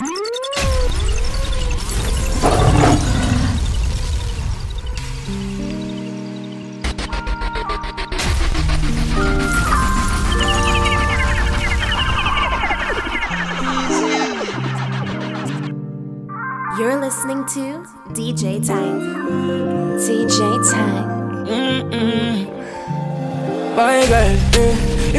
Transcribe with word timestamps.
You're 0.00 0.08
listening 16.98 17.44
to 17.44 17.84
DJ 18.14 18.66
Tank. 18.66 19.02
DJ 20.00 20.40
Tank. 20.72 21.46
Mm-mm. 21.46 22.46
Girl, 23.76 24.14
eh. 24.14 24.49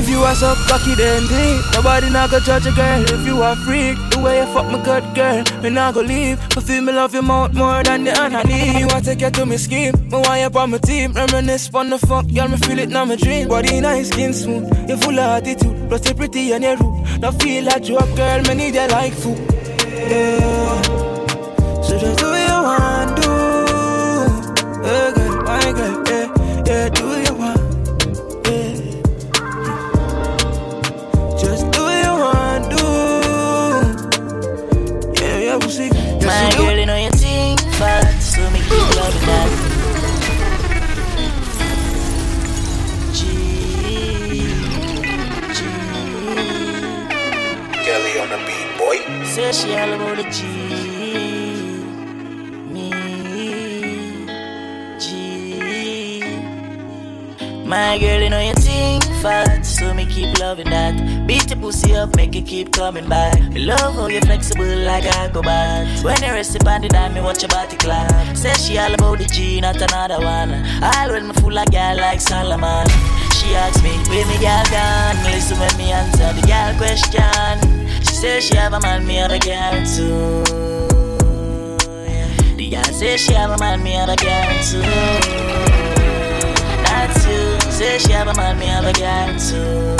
If 0.01 0.09
you 0.09 0.19
are 0.23 0.35
so 0.35 0.55
cocky 0.67 0.95
then 0.95 1.21
deep. 1.27 1.61
Nobody 1.73 2.09
not 2.09 2.31
gonna 2.31 2.43
judge 2.43 2.65
a 2.65 2.71
girl. 2.71 3.03
If 3.03 3.25
you 3.25 3.41
are 3.41 3.55
freak 3.57 3.97
The 4.09 4.19
way 4.19 4.39
you 4.39 4.47
fuck 4.53 4.65
my 4.71 4.81
good 4.83 5.05
girl, 5.15 5.43
me 5.61 5.69
not 5.69 5.93
gonna 5.93 6.07
leave. 6.07 6.39
But 6.53 6.63
feel 6.63 6.81
me 6.81 6.91
love 6.91 7.13
mouth 7.13 7.53
more 7.53 7.83
than 7.83 8.03
the 8.03 8.13
honey. 8.15 8.79
You 8.79 8.87
want 8.87 9.05
take 9.05 9.21
you 9.21 9.29
to 9.29 9.45
me 9.45 9.57
scheme, 9.57 9.93
me 10.09 10.17
want 10.17 10.41
you 10.41 10.59
on 10.59 10.71
my 10.71 10.77
team. 10.79 11.13
Reminisce 11.13 11.73
on 11.73 11.89
the 11.89 11.97
fuck, 11.99 12.25
girl, 12.33 12.47
me 12.47 12.57
feel 12.57 12.79
it 12.79 12.89
now 12.89 13.05
my 13.05 13.15
dream. 13.15 13.47
Body 13.47 13.79
nice, 13.79 14.09
skin 14.09 14.33
smooth, 14.33 14.89
you 14.89 14.97
full 14.97 15.19
of 15.19 15.43
attitude. 15.43 15.89
Plus 15.89 16.07
you 16.07 16.15
pretty 16.15 16.51
and 16.53 16.63
you 16.63 16.75
rude. 16.75 17.21
Now 17.21 17.31
feel 17.31 17.63
like 17.65 17.87
you 17.87 17.97
up 17.97 18.15
girl, 18.15 18.41
me 18.43 18.53
need 18.55 18.75
you 18.75 18.87
like 18.87 19.13
food. 19.13 19.39
Yeah. 20.09 20.81
So 21.83 21.97
just 21.99 22.30
all 49.51 49.91
about 49.93 50.15
the 50.15 50.23
G. 50.31 50.45
Me, 52.71 52.89
G. 54.97 56.23
My 57.65 57.97
girl, 57.99 58.21
you 58.21 58.29
know 58.29 58.39
you 58.39 58.53
think 58.53 59.03
fast, 59.21 59.77
so 59.77 59.93
me 59.93 60.05
keep 60.05 60.39
loving 60.39 60.69
that. 60.69 61.27
Beat 61.27 61.49
your 61.49 61.59
pussy 61.59 61.93
up, 61.93 62.15
make 62.15 62.33
it 62.33 62.45
keep 62.47 62.71
coming 62.71 63.09
back. 63.09 63.41
Me 63.49 63.65
love 63.65 63.93
how 63.93 64.07
you 64.07 64.21
flexible 64.21 64.63
like 64.63 65.03
I 65.03 65.27
go 65.27 65.41
back. 65.41 66.01
When 66.01 66.23
you 66.23 66.31
rest 66.31 66.55
upon 66.55 66.83
the 66.83 66.87
dime, 66.87 67.13
me 67.13 67.19
watch 67.19 67.41
your 67.41 67.49
body 67.49 67.75
clap. 67.75 68.37
Say 68.37 68.53
she 68.53 68.77
all 68.77 68.93
about 68.93 69.17
the 69.17 69.25
G, 69.25 69.59
not 69.59 69.81
another 69.81 70.23
one. 70.23 70.53
All 70.81 71.09
when 71.09 71.27
me 71.27 71.33
full 71.33 71.57
of 71.57 71.69
girl 71.69 71.97
like 71.97 72.21
Solomon. 72.21 72.87
She 73.35 73.53
asks 73.53 73.83
me, 73.83 73.91
where 74.07 74.25
me 74.27 74.39
girl 74.39 74.63
gone? 74.71 75.21
Listen 75.25 75.59
when 75.59 75.75
me 75.77 75.91
answer 75.91 76.31
the 76.39 76.47
girl 76.47 76.73
question. 76.77 77.80
Says 78.21 78.45
she 78.45 78.55
have 78.55 78.73
a 78.73 78.79
man, 78.79 79.07
me 79.07 79.15
have 79.15 79.31
a 79.31 79.39
girl 79.39 79.83
too. 79.83 80.43
Yeah. 82.05 82.27
The 82.55 82.69
girl 82.69 82.83
say 82.83 83.17
she 83.17 83.33
have 83.33 83.49
a 83.49 83.57
man, 83.57 83.81
me 83.81 83.93
have 83.93 84.09
a 84.09 84.15
girl 84.15 84.61
too. 84.61 84.81
That's 86.85 87.25
you. 87.25 87.59
Say 87.71 87.97
she 87.97 88.11
have 88.11 88.27
a 88.27 88.35
man, 88.35 88.59
me 88.59 88.67
have 88.67 88.85
a 88.85 88.93
girl 88.93 89.39
too. 89.39 89.97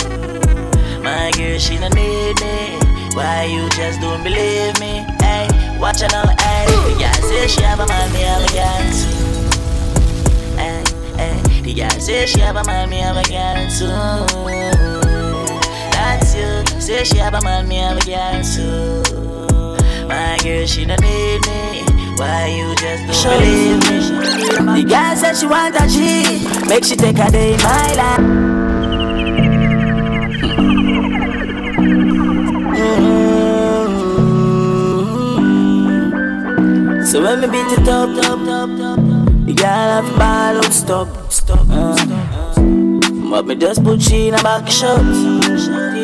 My 1.01 1.31
girl, 1.31 1.57
she 1.57 1.77
don't 1.79 1.95
need 1.95 2.39
me. 2.39 2.77
Why 3.15 3.45
you 3.45 3.67
just 3.71 3.99
don't 3.99 4.21
believe 4.23 4.79
me? 4.79 5.03
Hey, 5.19 5.47
watch 5.79 6.01
now, 6.01 6.27
hey. 6.41 6.67
The 6.67 6.93
girl 6.99 7.27
say 7.27 7.47
she 7.47 7.63
have 7.63 7.79
a 7.79 7.87
man, 7.87 8.13
me 8.13 8.21
have 8.21 8.43
a 8.43 8.47
girl 8.53 8.83
too. 9.01 9.17
Hey, 10.57 10.83
hey. 11.17 11.61
The 11.63 11.73
girl 11.73 11.99
say 11.99 12.27
she 12.27 12.39
have 12.41 12.55
a 12.55 12.63
man, 12.65 12.87
me 12.87 12.97
have 12.97 13.17
a 13.17 13.23
girl 13.23 13.67
too. 13.67 14.70
You. 16.35 16.63
Say 16.79 17.03
she 17.03 17.17
have 17.17 17.33
a 17.33 17.41
man, 17.41 17.67
me 17.67 17.75
have 17.75 17.97
a 17.97 18.05
girl 18.05 18.41
too. 18.43 19.03
My 20.07 20.37
girl, 20.43 20.65
she 20.65 20.85
don't 20.85 21.01
need 21.01 21.41
me. 21.47 21.83
Why 22.17 22.47
you 22.47 22.75
just 22.75 23.23
don't 23.23 23.39
believe 23.39 23.79
me? 23.89 23.99
The 24.81 24.89
girl 24.89 25.15
said 25.15 25.35
she 25.35 25.45
want 25.45 25.75
a 25.75 25.87
G. 25.87 26.67
Make 26.69 26.85
she 26.85 26.95
take 26.95 27.17
a 27.19 27.29
day 27.29 27.53
in 27.53 27.61
my 27.61 27.93
life. 27.93 28.19
Mm-hmm. 32.77 33.31
So 37.11 37.21
when 37.21 37.41
me 37.41 37.47
beat 37.47 37.71
it 37.77 37.87
up, 37.89 38.09
up, 38.09 38.39
up, 38.47 38.69
up, 38.79 38.99
the 39.45 39.53
girl 39.53 39.67
have 39.67 40.09
ball 40.17 40.63
out, 40.63 40.71
stop, 40.71 41.29
stop, 41.29 41.67
uh. 41.69 41.95
But 43.29 43.47
me 43.47 43.55
just 43.55 43.83
put 43.83 44.01
she 44.01 44.29
in 44.29 44.35
a 44.35 44.41
back 44.41 44.69
shot. 44.69 45.01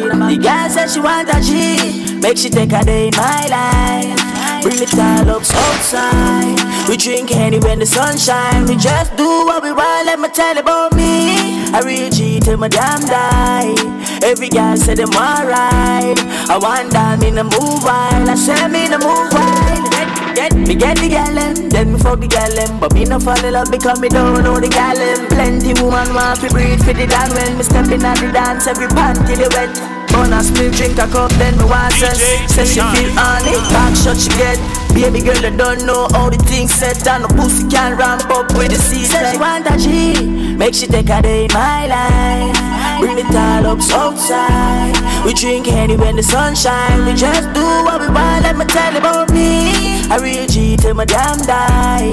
The 0.07 0.37
girl 0.41 0.69
said 0.69 0.87
she 0.87 1.01
want 1.01 1.27
a 1.27 1.41
G, 1.41 2.19
make 2.21 2.37
she 2.37 2.49
take 2.49 2.71
a 2.71 2.83
day 2.83 3.07
in 3.07 3.15
my 3.15 3.43
life. 3.51 4.63
Bring 4.63 4.79
it 4.79 4.93
all 4.95 5.29
up 5.35 5.43
outside. 5.43 6.87
We 6.87 6.95
drink 6.95 7.35
any 7.35 7.59
when 7.59 7.79
the 7.79 7.85
sun 7.85 8.17
shine. 8.17 8.65
We 8.67 8.77
just 8.77 9.15
do 9.17 9.27
what 9.45 9.61
we 9.61 9.71
want. 9.73 10.05
Let 10.05 10.19
me 10.19 10.29
tell 10.29 10.55
you 10.55 10.61
about 10.61 10.95
me. 10.95 11.67
I 11.75 11.81
real 11.83 12.09
G 12.09 12.39
till 12.39 12.57
my 12.57 12.69
damn 12.69 13.01
die. 13.01 13.75
Every 14.23 14.47
girl 14.47 14.77
say 14.77 14.95
them 14.95 15.09
alright. 15.09 16.17
I 16.47 16.57
want 16.57 16.93
down 16.93 17.23
in 17.23 17.35
the 17.35 17.43
move 17.43 17.83
wild. 17.83 18.29
I 18.29 18.35
say 18.35 18.67
me 18.67 18.85
in 18.85 18.91
the 18.91 18.99
move 18.99 19.31
wild. 19.33 20.35
Get, 20.35 20.53
me 20.55 20.75
get 20.75 20.97
the 20.97 21.09
gal 21.09 21.33
them, 21.33 21.67
then 21.69 21.93
me 21.93 21.99
fuck 21.99 22.19
the 22.19 22.27
gal 22.27 22.49
them. 22.55 22.79
But 22.79 22.93
me 22.93 23.05
no 23.05 23.19
fall 23.19 23.43
in 23.43 23.53
love 23.53 23.71
because 23.71 23.99
me 23.99 24.07
don't 24.07 24.43
know 24.43 24.59
the 24.59 24.69
gal 24.69 24.95
them. 24.95 25.27
Plenty 25.27 25.73
woman 25.81 26.13
want 26.13 26.39
to 26.41 26.49
breathe 26.49 26.79
for 26.79 26.93
the 26.93 27.07
dan 27.07 27.29
when 27.33 27.57
me 27.57 27.63
stepping 27.63 28.03
at 28.03 28.17
the 28.19 28.31
dance. 28.31 28.67
Every 28.67 28.87
panty 28.87 29.35
they 29.35 29.49
wet. 29.49 29.96
Bun 30.17 30.33
a 30.33 30.41
split, 30.41 30.73
drink 30.73 30.97
a 30.97 31.05
cup, 31.05 31.29
then 31.37 31.55
me 31.57 31.65
want 31.65 31.93
sex. 31.93 32.17
Say 32.49 32.65
she 32.65 32.81
feel 32.81 33.13
honey, 33.13 33.53
back 33.69 33.93
shot 33.93 34.17
she 34.17 34.29
get. 34.33 34.57
Baby 34.89 35.21
girl, 35.21 35.45
I 35.45 35.53
don't 35.53 35.85
know 35.85 36.09
how 36.09 36.31
the 36.31 36.37
things 36.37 36.73
set 36.73 37.05
and 37.07 37.23
the 37.23 37.29
pussy 37.37 37.69
can 37.69 37.95
ramp 37.95 38.25
up 38.31 38.49
with 38.57 38.73
the 38.73 38.81
season. 38.81 39.13
Say 39.13 39.33
she 39.33 39.37
want 39.37 39.69
a 39.69 39.77
G, 39.77 40.25
make 40.57 40.73
she 40.73 40.87
take 40.87 41.09
a 41.09 41.21
day 41.21 41.45
in 41.45 41.53
my 41.53 41.85
life. 41.85 42.57
Bring 42.99 43.19
it 43.19 43.29
all 43.29 43.77
up 43.77 43.79
outside. 43.93 44.97
We 45.23 45.35
drink 45.35 45.67
any 45.67 45.95
when 45.95 46.15
the 46.15 46.23
sun 46.23 46.55
shine. 46.55 47.05
We 47.05 47.13
just 47.13 47.53
do 47.53 47.61
what 47.85 48.01
we 48.01 48.09
want. 48.09 48.41
Let 48.41 48.57
me 48.57 48.65
tell 48.65 48.91
you 48.93 48.97
about 48.97 49.29
me. 49.31 50.01
I 50.09 50.17
real 50.17 50.47
G 50.47 50.77
till 50.77 50.95
my 50.95 51.05
damn 51.05 51.37
die. 51.45 52.09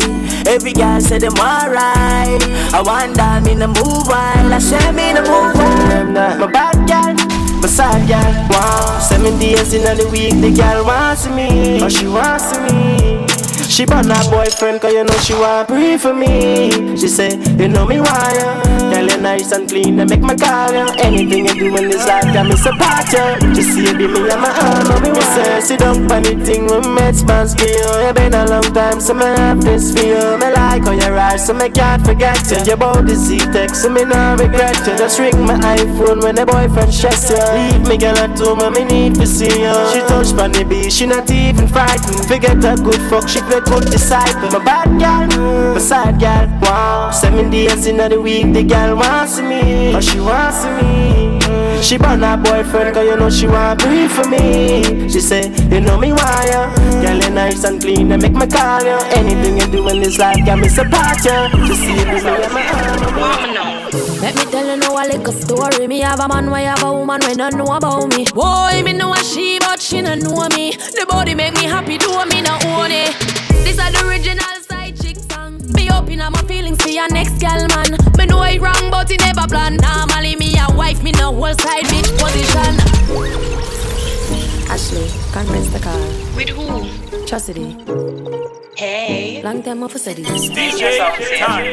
Every 0.46 0.74
girl 0.74 1.00
say 1.00 1.18
them 1.20 1.32
alright. 1.40 2.42
I 2.76 2.82
want 2.84 3.16
down 3.16 3.48
in 3.48 3.60
the 3.60 3.68
move 3.68 4.04
while 4.12 4.52
I 4.52 4.58
say 4.58 4.92
me 4.92 5.08
in 5.08 5.14
the 5.16 5.22
move 5.22 5.56
while. 5.56 6.36
My 6.36 6.52
bad 6.52 6.76
girl. 6.86 7.33
Side 7.74 8.06
girl, 8.06 8.32
wow. 8.50 9.00
Seven 9.00 9.36
days 9.40 9.74
in 9.74 9.82
the 9.82 10.08
week, 10.12 10.40
the 10.40 10.52
girl 10.52 10.84
wants 10.84 11.26
me. 11.26 11.80
Oh, 11.82 11.88
she 11.88 12.06
wants 12.06 12.56
me. 12.60 13.26
She 13.68 13.84
brought 13.84 14.06
her 14.06 14.30
boyfriend, 14.30 14.80
cause 14.80 14.92
you 14.92 15.02
know 15.02 15.18
she 15.18 15.34
want 15.34 15.66
pray 15.66 15.96
for 15.98 16.14
me. 16.14 16.70
She 16.96 17.08
say, 17.08 17.34
you 17.58 17.66
know 17.66 17.84
me 17.84 17.98
why 17.98 18.83
Girl, 18.94 19.10
you 19.10 19.20
nice 19.20 19.50
and 19.50 19.68
clean, 19.68 19.98
and 19.98 20.08
make 20.08 20.20
my 20.20 20.36
call 20.36 20.70
Anything 21.02 21.46
you 21.46 21.54
do 21.54 21.76
in 21.76 21.90
this 21.90 22.06
life, 22.06 22.30
got 22.32 22.46
me 22.46 22.54
support 22.54 23.10
ya 23.10 23.34
Just 23.52 23.74
see 23.74 23.90
you 23.90 23.98
be 23.98 24.06
me 24.06 24.30
and 24.30 24.40
my 24.40 24.54
arm, 24.54 25.02
me 25.02 25.10
for 26.06 26.20
the 26.20 26.44
thing 26.44 26.66
we 26.66 26.78
met 26.94 27.16
spans 27.16 27.54
for 27.54 27.66
you. 27.66 28.06
You 28.06 28.12
been 28.12 28.34
a 28.34 28.46
long 28.46 28.62
time, 28.72 29.00
so 29.00 29.14
me 29.14 29.24
have 29.24 29.60
this 29.62 29.90
you. 29.98 30.38
Me 30.38 30.52
like 30.54 30.84
how 30.84 30.92
your 30.92 31.18
eyes, 31.18 31.44
so 31.44 31.54
me 31.54 31.70
can't 31.70 32.06
forget 32.06 32.38
you 32.50 32.62
Your 32.64 32.76
body 32.76 33.14
Z-Tex, 33.14 33.82
so 33.82 33.90
me 33.90 34.04
no 34.04 34.36
regret 34.38 34.78
you 34.86 34.96
Just 34.96 35.18
ring 35.18 35.44
my 35.44 35.54
iPhone 35.74 36.22
when 36.22 36.36
the 36.36 36.46
boyfriend 36.46 36.94
stress 36.94 37.30
you 37.30 37.42
Leave 37.58 37.88
me 37.88 37.96
girl 37.98 38.16
at 38.16 38.38
home, 38.38 38.72
me 38.74 38.84
need 38.84 39.16
to 39.16 39.26
see 39.26 39.46
you 39.46 39.74
She 39.92 40.00
touch 40.06 40.30
funny 40.32 40.62
beach, 40.62 40.92
she 40.92 41.06
not 41.06 41.28
even 41.30 41.66
frightened. 41.66 42.24
Forget 42.26 42.58
a 42.64 42.76
good 42.80 43.00
fuck, 43.10 43.28
she 43.28 43.40
play 43.40 43.60
good 43.60 43.90
disciple. 43.90 44.50
My 44.50 44.64
bad 44.64 44.88
girl, 45.02 45.74
my 45.74 45.80
side 45.80 46.20
girl, 46.20 46.46
wow. 46.62 47.10
Seven 47.10 47.50
days 47.50 47.86
in 47.86 47.96
the 47.96 48.20
week, 48.20 48.52
the 48.52 48.62
girl 48.62 48.93
wants 48.94 49.40
me 49.40 49.94
Oh, 49.94 50.00
she 50.00 50.20
wants 50.20 50.64
me 50.64 51.24
she 51.82 51.98
burn 51.98 52.22
her 52.22 52.38
boyfriend 52.38 52.94
cause 52.94 53.04
you 53.04 53.16
know 53.16 53.28
she 53.28 53.46
want 53.46 53.78
breathe 53.80 54.10
for 54.10 54.26
me 54.28 55.06
She 55.10 55.20
say, 55.20 55.52
you 55.70 55.80
know 55.80 55.98
me 55.98 56.12
why 56.12 56.48
ya 56.50 56.74
Girl 57.02 57.18
you 57.22 57.30
nice 57.30 57.62
and 57.64 57.78
clean 57.78 58.10
and 58.10 58.22
make 58.22 58.32
me 58.32 58.46
call 58.46 58.82
you 58.82 58.96
Anything 59.12 59.58
you 59.58 59.66
do 59.66 59.86
in 59.90 60.00
this 60.00 60.18
life 60.18 60.44
got 60.46 60.58
me 60.58 60.68
support 60.68 61.18
you 61.24 61.66
Just 61.66 61.80
see 61.80 61.92
you 61.92 62.04
do 62.04 62.54
me 62.54 62.62
arm 62.72 63.94
Let 64.22 64.34
me 64.34 64.44
tell 64.50 64.66
you 64.66 64.76
now 64.76 64.96
a 64.96 65.04
little 65.06 65.32
story. 65.34 65.86
Me 65.86 66.00
have 66.00 66.20
a 66.20 66.26
man, 66.28 66.50
why 66.50 66.62
have 66.62 66.82
a 66.82 66.90
woman 66.90 67.20
when 67.26 67.36
don't 67.36 67.56
know 67.56 67.66
about 67.76 68.08
me. 68.16 68.24
Boy, 68.32 68.80
me 68.82 68.94
know 68.94 69.12
a 69.12 69.18
she, 69.18 69.58
but 69.58 69.82
she 69.82 70.00
don't 70.00 70.22
know 70.22 70.48
me. 70.56 70.72
The 70.72 71.04
body 71.06 71.34
make 71.34 71.52
me 71.54 71.64
happy, 71.64 71.98
do 71.98 72.10
I 72.10 72.24
me 72.24 72.40
not 72.40 72.64
own 72.64 72.90
it. 72.90 73.12
This 73.64 73.76
is 73.76 73.92
the 73.92 74.06
original 74.06 74.63
song. 75.94 76.06
Me 76.06 76.14
open 76.14 76.20
up 76.20 76.32
my 76.32 76.42
feelings 76.48 76.82
for 76.82 76.88
your 76.88 77.08
next 77.08 77.38
gal 77.40 77.66
man. 77.68 77.90
Me 78.18 78.26
know 78.26 78.42
it 78.42 78.60
wrong, 78.60 78.90
but 78.90 79.10
it 79.10 79.20
never 79.20 79.46
plan. 79.46 79.76
Normally 79.76 80.36
me 80.36 80.54
a 80.58 80.74
wife, 80.74 81.02
me 81.02 81.12
no 81.12 81.32
whole 81.32 81.54
side 81.54 81.84
bitch 81.84 82.10
position. 82.18 82.74
Ashley, 84.70 85.08
conference 85.32 85.68
the 85.68 85.80
car. 85.80 85.98
With 86.36 86.48
who? 86.48 87.26
Chastity. 87.26 87.76
Hey. 88.76 89.40
Long 89.42 89.62
time 89.62 89.82
off 89.84 89.96
said 89.96 90.16
this. 90.16 90.48
DJ 90.48 90.98
time. 91.38 91.64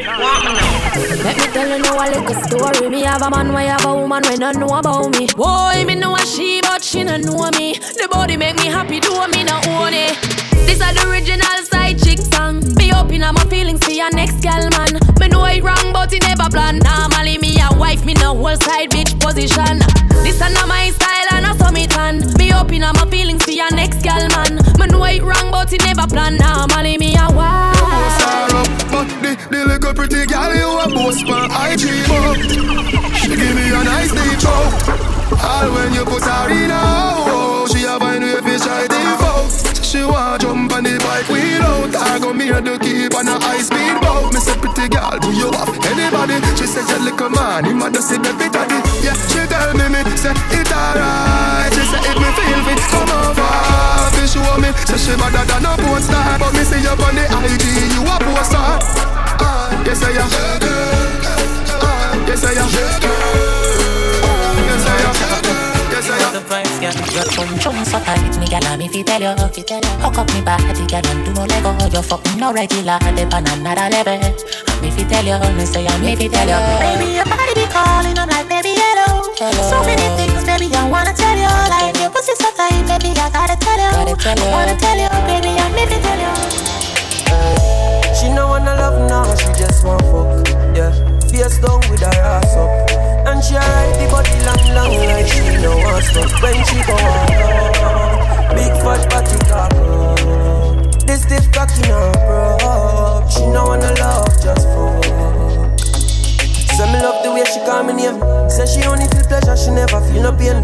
Let 1.24 1.36
me 1.36 1.46
tell 1.52 1.68
you 1.68 1.82
now 1.82 1.98
a 1.98 2.06
little 2.10 2.42
story. 2.44 2.88
Me 2.88 3.02
have 3.02 3.22
a 3.22 3.30
man, 3.30 3.52
why 3.52 3.64
have 3.64 3.84
a 3.84 3.94
woman 3.94 4.22
when 4.24 4.38
don't 4.38 4.58
know 4.58 4.78
about 4.78 5.18
me. 5.18 5.26
Boy, 5.34 5.84
me 5.84 5.96
know 5.96 6.14
a 6.14 6.20
she, 6.20 6.60
but 6.62 6.82
she 6.82 7.02
don't 7.02 7.24
know 7.24 7.50
me. 7.58 7.74
The 7.74 8.08
body 8.10 8.36
make 8.36 8.56
me 8.56 8.66
happy, 8.66 9.00
do 9.00 9.26
me 9.28 9.44
not 9.44 9.66
own 9.66 9.94
it. 9.94 10.41
This 10.66 10.80
is 10.80 10.94
the 10.94 11.08
original 11.08 11.58
side 11.70 11.98
chick 12.02 12.18
song. 12.18 12.60
Be 12.76 12.92
open 12.92 13.22
up 13.22 13.34
my 13.34 13.44
feelings 13.46 13.84
for 13.84 13.92
your 13.92 14.10
next 14.12 14.40
gal 14.42 14.68
man. 14.76 14.98
Me 15.20 15.28
know 15.28 15.44
it 15.44 15.62
wrong, 15.62 15.92
but 15.92 16.12
it 16.12 16.22
never 16.22 16.48
plan. 16.50 16.78
Normally 16.78 17.38
me 17.38 17.58
a 17.60 17.68
wife, 17.78 18.04
me 18.04 18.14
no 18.14 18.34
whole 18.34 18.56
side 18.56 18.90
bitch 18.90 19.18
position. 19.20 19.78
This 20.22 20.40
is 20.40 20.52
not 20.54 20.68
my 20.68 20.90
style 20.90 21.28
and 21.34 21.46
I 21.46 21.56
saw 21.56 21.70
me 21.70 21.86
tan. 21.86 22.22
Be 22.38 22.52
open 22.52 22.82
up 22.82 22.96
my 22.96 23.06
feelings 23.10 23.44
for 23.44 23.50
your 23.52 23.70
next 23.74 24.02
gal 24.02 24.26
man. 24.36 24.56
Me 24.78 24.86
know 24.86 25.04
it 25.04 25.22
wrong, 25.22 25.50
but 25.50 25.72
it 25.72 25.82
never 25.84 26.06
plan. 26.06 26.36
Normally 26.36 26.98
me 26.98 27.14
a 27.16 27.26
wife. 27.32 27.78
But 28.92 29.08
the, 29.22 29.36
the 29.50 29.64
little 29.66 29.94
pretty 29.94 30.26
girl 30.26 30.54
you 30.54 30.68
a 30.78 30.86
boast 30.88 31.26
for 31.26 31.42
IG 31.66 31.84
up. 32.12 32.36
She 33.18 33.28
give 33.34 33.54
me 33.56 33.66
a 33.70 33.82
nice 33.84 34.12
deep 34.12 34.38
choke. 34.38 34.74
All 35.42 35.72
when 35.72 35.94
you 35.94 36.04
put 36.04 36.22
her 36.22 36.50
in 36.50 36.70
a 36.70 36.78
hole, 36.78 37.61
She 40.02 40.08
want 40.10 40.42
jump 40.42 40.72
on 40.74 40.82
the 40.82 40.98
bike 40.98 41.30
without 41.30 41.94
I 41.94 42.18
go 42.18 42.34
me 42.34 42.50
to 42.50 42.74
keep 42.82 43.14
on 43.14 43.22
a 43.30 43.38
high 43.38 43.62
speed 43.62 43.94
boat. 44.02 44.34
Me 44.34 44.42
say 44.42 44.58
pretty 44.58 44.90
girl, 44.90 45.14
do 45.22 45.30
you 45.30 45.46
have 45.54 45.70
anybody? 45.78 46.42
She 46.58 46.66
said 46.66 46.90
your 46.90 47.06
little 47.06 47.30
man, 47.30 47.62
he 47.62 47.70
must 47.70 48.02
see 48.02 48.18
baby 48.18 48.50
daddy 48.50 48.82
Yeah, 48.98 49.14
she 49.30 49.46
tell 49.46 49.70
me, 49.78 49.86
me 49.94 50.02
say 50.18 50.34
it 50.58 50.74
alright. 50.74 51.70
She 51.70 51.86
say 51.86 52.02
if 52.02 52.18
me 52.18 52.30
feel 52.34 52.60
fit, 52.66 52.82
come 52.90 53.14
over. 53.14 53.46
Fi 54.10 54.26
show 54.26 54.58
me, 54.58 54.74
say 54.90 54.98
she 54.98 55.14
better 55.14 55.46
than 55.46 55.70
a 55.70 55.72
porn 55.78 56.02
star. 56.02 56.34
But 56.34 56.50
me 56.50 56.66
see 56.66 56.82
you 56.82 56.98
on 56.98 57.14
the 57.14 57.22
IG, 57.22 57.62
you 57.94 58.02
a 58.02 58.18
poster 58.26 58.58
uh, 58.58 59.86
Yes, 59.86 60.02
I 60.02 60.18
am 60.18 60.61
Your 67.12 67.24
chum 67.24 67.48
chum 67.58 67.84
so 67.84 67.98
tight, 68.00 68.36
me 68.38 68.46
gal, 68.46 68.64
me 68.76 68.88
fi 68.88 69.02
tell 69.02 69.20
you. 69.22 69.32
Hook 70.00 70.18
up 70.18 70.28
me 70.32 70.40
body, 70.42 70.84
girl, 70.86 71.06
and 71.08 71.24
do 71.24 71.32
no 71.32 71.44
lego. 71.44 71.72
You 71.88 72.02
fuck 72.02 72.24
me 72.26 72.36
no 72.40 72.52
regular, 72.52 72.98
the 73.00 73.24
another 73.32 73.88
level. 73.88 74.20
Me 74.80 74.90
fi 74.90 75.04
tell 75.08 75.24
you, 75.24 75.38
me 75.56 75.64
say 75.64 75.86
I 75.86 75.96
me 76.00 76.16
fi 76.16 76.28
tell 76.28 76.48
you. 76.48 76.60
Baby, 76.80 77.16
your 77.16 77.24
body 77.24 77.54
be 77.54 77.64
calling, 77.72 78.18
I'm 78.18 78.28
like, 78.28 78.48
baby, 78.48 78.74
hello. 78.76 79.24
Hello. 79.40 79.62
So 79.70 79.80
many 79.88 80.08
things, 80.20 80.44
baby, 80.44 80.68
I 80.74 80.88
wanna 80.88 81.12
tell 81.16 81.36
you. 81.36 81.48
Like 81.72 81.96
your 81.96 82.10
pussy 82.10 82.34
so 82.36 82.50
tight, 82.56 82.84
baby, 82.84 83.16
I 83.16 83.28
gotta 83.32 83.56
tell 83.56 83.80
you. 83.80 83.92
Gotta 83.92 84.16
tell 84.16 84.36
you. 84.36 84.44
I 84.44 84.52
wanna 84.52 84.76
tell 84.76 84.98
you, 85.00 85.08
baby, 85.28 85.52
I 85.56 85.68
me 85.72 85.84
fi 85.88 85.96
tell 86.00 86.20
you. 86.20 86.32
She 88.14 88.28
no 88.28 88.48
wanna 88.48 88.74
love 88.76 89.08
now, 89.08 89.24
she 89.36 89.48
just 89.56 89.84
want 89.84 90.02
fuck. 90.12 90.48
Yeah, 90.76 90.92
face 91.28 91.58
down 91.58 91.80
with 91.88 92.00
her 92.00 92.12
ass 92.12 92.56
up. 92.56 92.91
She 93.42 93.56
ride 93.56 93.94
the 93.98 94.06
body 94.08 94.30
long, 94.46 94.64
long 94.74 94.94
like 95.08 95.26
she 95.26 95.42
no 95.60 95.76
want 95.76 96.04
stop. 96.04 96.30
When 96.42 96.54
she 96.64 96.78
go 96.86 96.96
big 98.54 98.72
fat 98.82 99.02
body 99.10 99.36
cock 99.50 99.74
up. 99.74 101.06
This 101.06 101.22
stiff 101.22 101.50
cocky 101.50 101.82
no 101.88 102.12
bro. 102.22 103.26
She 103.28 103.44
no 103.46 103.64
wanna 103.66 103.92
love 103.98 104.30
just 104.40 104.66
for. 104.72 104.94
Say 106.76 106.86
me 106.92 107.02
love 107.02 107.22
the 107.24 107.32
way 107.34 107.44
she 107.44 107.60
call 107.66 107.82
me 107.82 107.92
name. 107.94 108.20
Say 108.48 108.66
she 108.66 108.86
only 108.86 109.08
feel 109.08 109.24
pleasure, 109.26 109.56
she 109.56 109.70
never 109.70 110.00
feel 110.06 110.22
no 110.22 110.32
pain. 110.32 110.62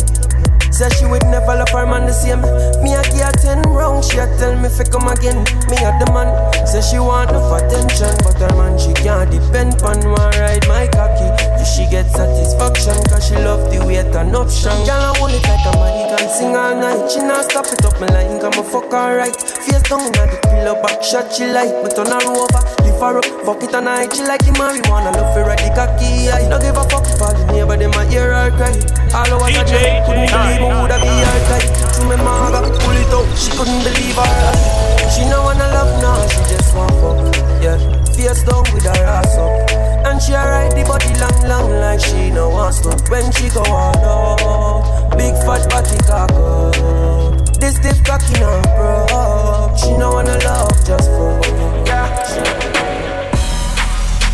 Say 0.78 0.86
she 0.90 1.06
would 1.06 1.26
never 1.26 1.58
love 1.58 1.74
her 1.74 1.90
man 1.90 2.06
the 2.06 2.14
same. 2.14 2.38
Me 2.86 2.94
a 2.94 3.02
give 3.10 3.26
her 3.26 3.34
ten 3.34 3.58
rounds, 3.66 4.06
she 4.06 4.22
a 4.22 4.30
tell 4.38 4.54
me 4.54 4.70
fi 4.70 4.86
come 4.86 5.10
again. 5.10 5.42
Me 5.66 5.74
a 5.82 5.90
the 5.98 6.06
man. 6.14 6.30
Say 6.70 6.78
she 6.86 7.02
want 7.02 7.34
enough 7.34 7.50
attention, 7.50 8.14
but 8.22 8.38
her 8.38 8.54
man 8.54 8.78
she 8.78 8.94
can't 8.94 9.26
depend 9.26 9.82
on 9.82 9.98
one 10.06 10.30
ride 10.38 10.62
my 10.70 10.86
cocky. 10.94 11.26
If 11.58 11.66
she 11.66 11.82
get 11.90 12.06
satisfaction, 12.14 12.94
cause 13.10 13.26
she 13.26 13.34
love 13.42 13.66
the 13.74 13.82
way 13.90 13.98
it 13.98 14.14
an 14.14 14.30
option. 14.38 14.70
Girl 14.86 15.02
I 15.02 15.18
hold 15.18 15.34
it 15.34 15.42
like 15.50 15.66
a 15.66 15.74
man, 15.82 15.90
he 15.98 16.04
can 16.14 16.26
sing 16.30 16.54
all 16.54 16.70
night. 16.78 17.10
She 17.10 17.26
not 17.26 17.50
stop 17.50 17.66
it 17.66 17.82
up 17.82 17.98
me 17.98 18.06
line, 18.14 18.38
come 18.38 18.54
a 18.54 18.62
fuck 18.62 18.86
her 18.94 19.18
right. 19.18 19.34
Face 19.34 19.82
down 19.82 20.06
inna 20.06 20.30
the 20.30 20.38
pillow, 20.46 20.78
back 20.78 21.02
shot 21.02 21.26
she 21.34 21.50
like, 21.50 21.74
but 21.82 21.98
turn 21.98 22.06
her 22.06 22.22
over, 22.22 22.62
lift 22.86 23.02
her 23.02 23.18
up, 23.18 23.26
fuck 23.42 23.66
it 23.66 23.74
and. 23.74 24.14
She 24.14 24.22
like 24.22 24.46
the 24.46 24.54
marijuana, 24.54 25.10
love 25.10 25.34
for 25.34 25.42
ride 25.42 25.58
the 25.58 25.74
cocky. 25.74 26.30
I 26.30 26.46
don't 26.46 26.62
give 26.62 26.78
a 26.78 26.86
fuck 26.86 27.02
for 27.18 27.34
the 27.34 27.50
neighbor, 27.50 27.74
them 27.74 27.98
a 27.98 28.06
hear 28.06 28.30
her 28.30 28.54
cry. 28.54 28.70
All 29.10 29.26
over 29.34 29.50
the 29.50 29.66
couldn't 30.06 30.30
believe 30.30 30.67
woulda 30.74 30.98
be 31.00 31.08
her 31.08 31.40
type. 31.48 31.68
Through 31.94 32.08
me 32.10 32.16
maga, 32.16 32.60
pull 32.82 32.96
it 32.96 33.12
out, 33.14 33.28
she 33.36 33.50
couldn't 33.56 33.82
believe 33.84 34.16
her 34.16 34.28
eyes. 34.48 35.14
She 35.14 35.24
no 35.24 35.42
wanna 35.42 35.68
love 35.72 35.92
now, 36.02 36.20
she 36.28 36.40
just 36.52 36.74
want 36.76 36.92
fuck. 37.00 37.18
Yeah, 37.62 37.78
face 38.12 38.42
down 38.44 38.64
with 38.74 38.84
her 38.84 39.04
ass 39.04 39.36
up, 39.36 39.70
and 40.06 40.20
she 40.22 40.32
a 40.32 40.42
ride 40.44 40.72
the 40.72 40.84
body 40.84 41.12
long, 41.18 41.38
long 41.48 41.70
like 41.80 42.00
she 42.00 42.30
no 42.30 42.50
want 42.50 42.74
stop. 42.74 43.00
When 43.08 43.30
she 43.32 43.48
go 43.50 43.62
all 43.66 43.96
out, 44.04 45.16
big 45.16 45.34
fat 45.46 45.68
body 45.70 45.98
cock 46.06 46.30
up. 46.32 47.58
This 47.58 47.76
stiff 47.76 48.04
cocky 48.04 48.38
no 48.38 48.62
bro. 48.76 49.74
She 49.76 49.96
no 49.96 50.12
wanna 50.12 50.38
love 50.44 50.70
just 50.86 51.10
fuck. 51.10 51.44
Yeah. 51.86 52.22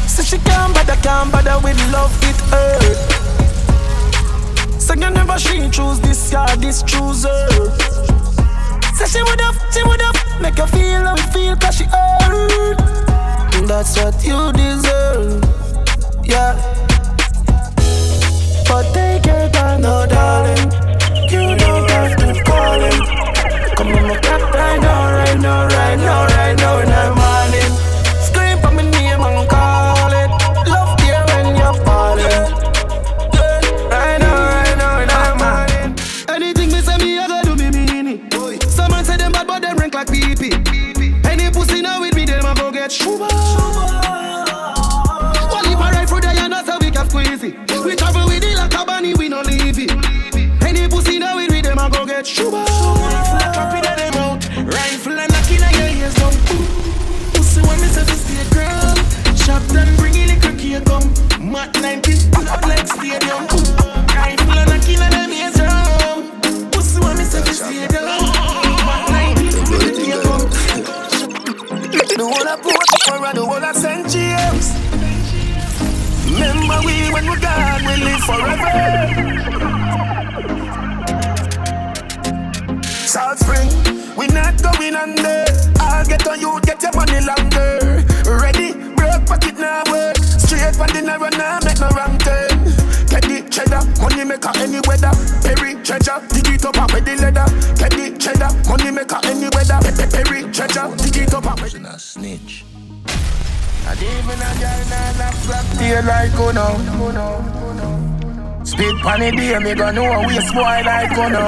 So 0.07 0.23
she 0.23 0.39
can't 0.39 0.75
bother, 0.75 0.97
can't 1.03 1.33
bother 1.33 1.59
with 1.65 1.81
love, 1.93 2.13
it 2.23 2.37
hurt. 2.51 3.14
So 4.85 4.93
you 4.93 5.09
never 5.09 5.39
she 5.39 5.71
choose 5.71 5.99
this 6.01 6.31
guy, 6.31 6.57
this 6.57 6.83
chooser. 6.83 7.31
Say 8.93 9.07
she 9.07 9.23
would 9.23 9.41
have, 9.41 9.57
she 9.73 9.83
would 9.83 10.03
have 10.03 10.41
make 10.43 10.59
you 10.59 10.67
feel 10.67 11.05
how 11.07 11.15
it 11.15 11.33
feel, 11.33 11.57
cause 11.57 11.77
she 11.77 11.85
hurt. 11.85 12.77
That's 13.67 13.97
what 13.97 14.23
you 14.23 14.53
deserve, 14.53 15.43
yeah. 16.23 16.53
But 18.69 18.93
take 18.93 19.25
your 19.25 19.49
time, 19.49 19.81
no 19.81 20.05
darling. 20.05 20.71
You 21.33 21.57
don't 21.57 21.91
have 21.91 22.17
to 22.19 22.45
call 22.45 22.81
him. 22.81 23.77
Come 23.77 23.89
on, 23.89 24.07
my 24.07 24.19
cat 24.19 24.43
right 24.55 24.81
now, 24.83 25.17
right 25.17 25.41
now, 25.41 25.67
right 25.67 25.97
now, 25.97 26.27
right 26.27 26.57
now, 26.59 26.79
in 26.81 26.89
the 26.91 27.24
get 52.25 52.37
shuba. 52.37 52.65
Rifle 52.65 53.37
a 53.37 53.53
drop 53.53 53.75
in 53.75 53.83
them 53.83 54.15
out, 54.25 54.41
rifle 54.73 55.13
a 55.13 55.27
knock 55.29 55.51
in 55.51 55.61
your 55.61 55.91
ears 56.01 56.15
down. 56.15 56.33
Pussy 57.35 57.61
when 57.61 57.81
me 57.81 57.89
say 57.89 58.05
to 58.05 58.17
stay 58.17 58.45
girl, 58.55 58.95
chop 59.37 59.63
them 59.73 59.97
bring 59.97 60.15
in 60.15 60.29
the 60.29 60.37
cookie 60.41 60.81
come. 60.85 61.07
Mat 61.53 61.77
90 61.81 62.31
pull 62.33 62.45
like 62.45 62.89
stadium. 62.89 63.45
Rifle 64.17 64.59
a 64.59 64.65
knock 64.67 64.89
in 64.89 65.01
them 65.01 65.33
ears 65.33 65.55
down. 65.55 66.71
Pussy 66.73 67.01
when 67.01 67.17
me 67.19 67.25
say 67.25 67.43
to 67.43 67.55
stay 67.55 67.87
girl, 67.89 68.21
Mat 68.89 69.11
90 69.11 69.51
pull 69.67 69.77
up 69.77 69.97
like 69.97 70.25
come. 70.25 70.45
The 72.15 72.25
I 72.47 72.57
put 72.57 72.89
for 73.01 73.35
the 73.35 73.45
one 73.45 73.65
I 73.65 73.73
sent 73.73 74.07
GMs. 74.07 74.67
Remember 76.31 76.79
we 76.87 77.13
when 77.13 77.31
we 77.31 77.37
gone, 77.41 77.85
we 77.85 77.95
live 78.05 78.21
forever. 78.25 79.34
Money 87.05 87.25
longer. 87.27 88.05
Ready, 88.25 88.73
broke 88.95 89.27
pocket 89.27 89.59
now 89.59 89.83
work. 89.91 90.17
Straight 90.17 90.75
from 90.77 90.89
the 90.89 91.03
narrow 91.03 91.29
now, 91.37 91.59
make 91.65 91.81
no 91.81 91.89
wrong 91.91 92.19
turn. 92.19 92.65
Get 93.09 93.23
the 93.29 93.47
cheddar, 93.51 93.83
money 94.01 94.25
maker 94.25 94.53
any 94.57 94.81
weather. 94.89 95.13
Perry 95.43 95.75
treasure, 95.85 96.21
dig 96.33 96.49
it 96.55 96.65
up 96.65 96.93
with 96.93 97.05
the 97.05 97.17
leather. 97.21 97.47
Get 97.77 97.93
the 97.93 98.17
cheddar, 98.19 98.51
money 98.69 98.91
maker 98.91 99.21
any 99.25 99.49
weather. 99.53 99.79
Perry 100.11 100.43
treasure, 100.53 100.89
dig 100.97 101.17
it 101.29 101.35
up 101.35 101.61
with 101.61 101.73
the 101.73 101.99
snitch. 101.99 102.65
And 103.87 104.01
even 104.01 104.41
a 104.41 104.51
girl 104.57 104.83
now 104.89 105.13
knock 105.19 105.37
black 105.45 105.67
tail 105.77 106.03
like 106.05 106.33
oh 106.41 106.53
no. 106.53 106.67
Spit 108.65 108.97
pon 109.03 109.21
the 109.21 109.31
day, 109.31 109.59
me 109.59 109.75
gon' 109.75 109.95
know 109.95 110.25
we 110.27 110.41
spoil 110.41 110.85
like 110.85 111.19
oh 111.19 111.29
no. 111.29 111.45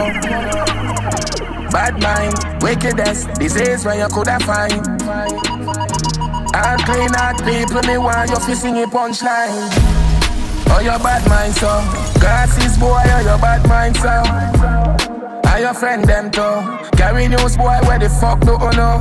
Bad 1.70 2.00
mind, 2.00 2.62
wickedness, 2.62 3.24
disease 3.38 3.84
where 3.84 3.98
you 3.98 4.08
coulda 4.08 4.38
find. 4.40 5.45
All 6.66 6.76
clean 6.78 7.14
out 7.14 7.38
people, 7.44 7.80
me 7.82 7.96
want 7.96 8.28
you 8.28 8.40
fi 8.40 8.54
sing 8.54 8.82
a 8.82 8.86
punchline. 8.88 9.70
Oh, 10.68 10.80
your 10.82 10.98
bad 10.98 11.22
mind, 11.28 11.54
so. 11.54 11.70
Glasses 12.18 12.76
boy, 12.76 13.02
oh, 13.06 13.20
your 13.20 13.38
bad 13.38 13.62
mind, 13.68 13.96
so. 13.96 14.10
Are 15.48 15.60
your 15.60 15.74
friend 15.74 16.02
them 16.04 16.28
too? 16.28 16.42
Carry 16.96 17.28
news 17.28 17.56
boy, 17.56 17.78
where 17.86 18.00
the 18.00 18.08
fuck 18.08 18.40
do 18.40 18.58
you 18.58 18.72
know? 18.74 18.98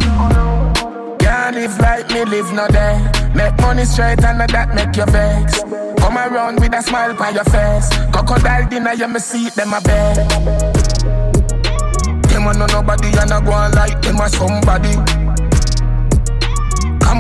Can't 1.17 1.55
live 1.55 1.79
like 1.79 2.07
me, 2.12 2.25
live 2.25 2.53
no 2.53 2.67
day. 2.67 3.01
Make 3.34 3.57
money 3.60 3.86
straight 3.86 4.24
and 4.24 4.41
that 4.41 4.75
make 4.75 4.95
you 4.95 5.05
vex. 5.07 5.63
Come 5.98 6.17
around 6.19 6.60
with 6.60 6.75
a 6.75 6.84
smile 6.84 7.19
on 7.19 7.34
your 7.34 7.45
face. 7.45 7.89
Crocodile 8.12 8.69
dinner, 8.69 8.93
you 8.93 9.07
me 9.07 9.19
see 9.19 9.50
them 9.50 9.74
a 9.74 9.81
bed. 9.81 10.17
Them 12.29 12.45
a 12.45 12.53
no 12.53 12.67
nobody 12.67 13.07
and 13.17 13.31
I 13.31 13.43
go 13.43 13.53
on 13.53 13.72
like 13.72 14.00
them 14.03 14.22
a 14.22 14.29
somebody. 14.29 15.25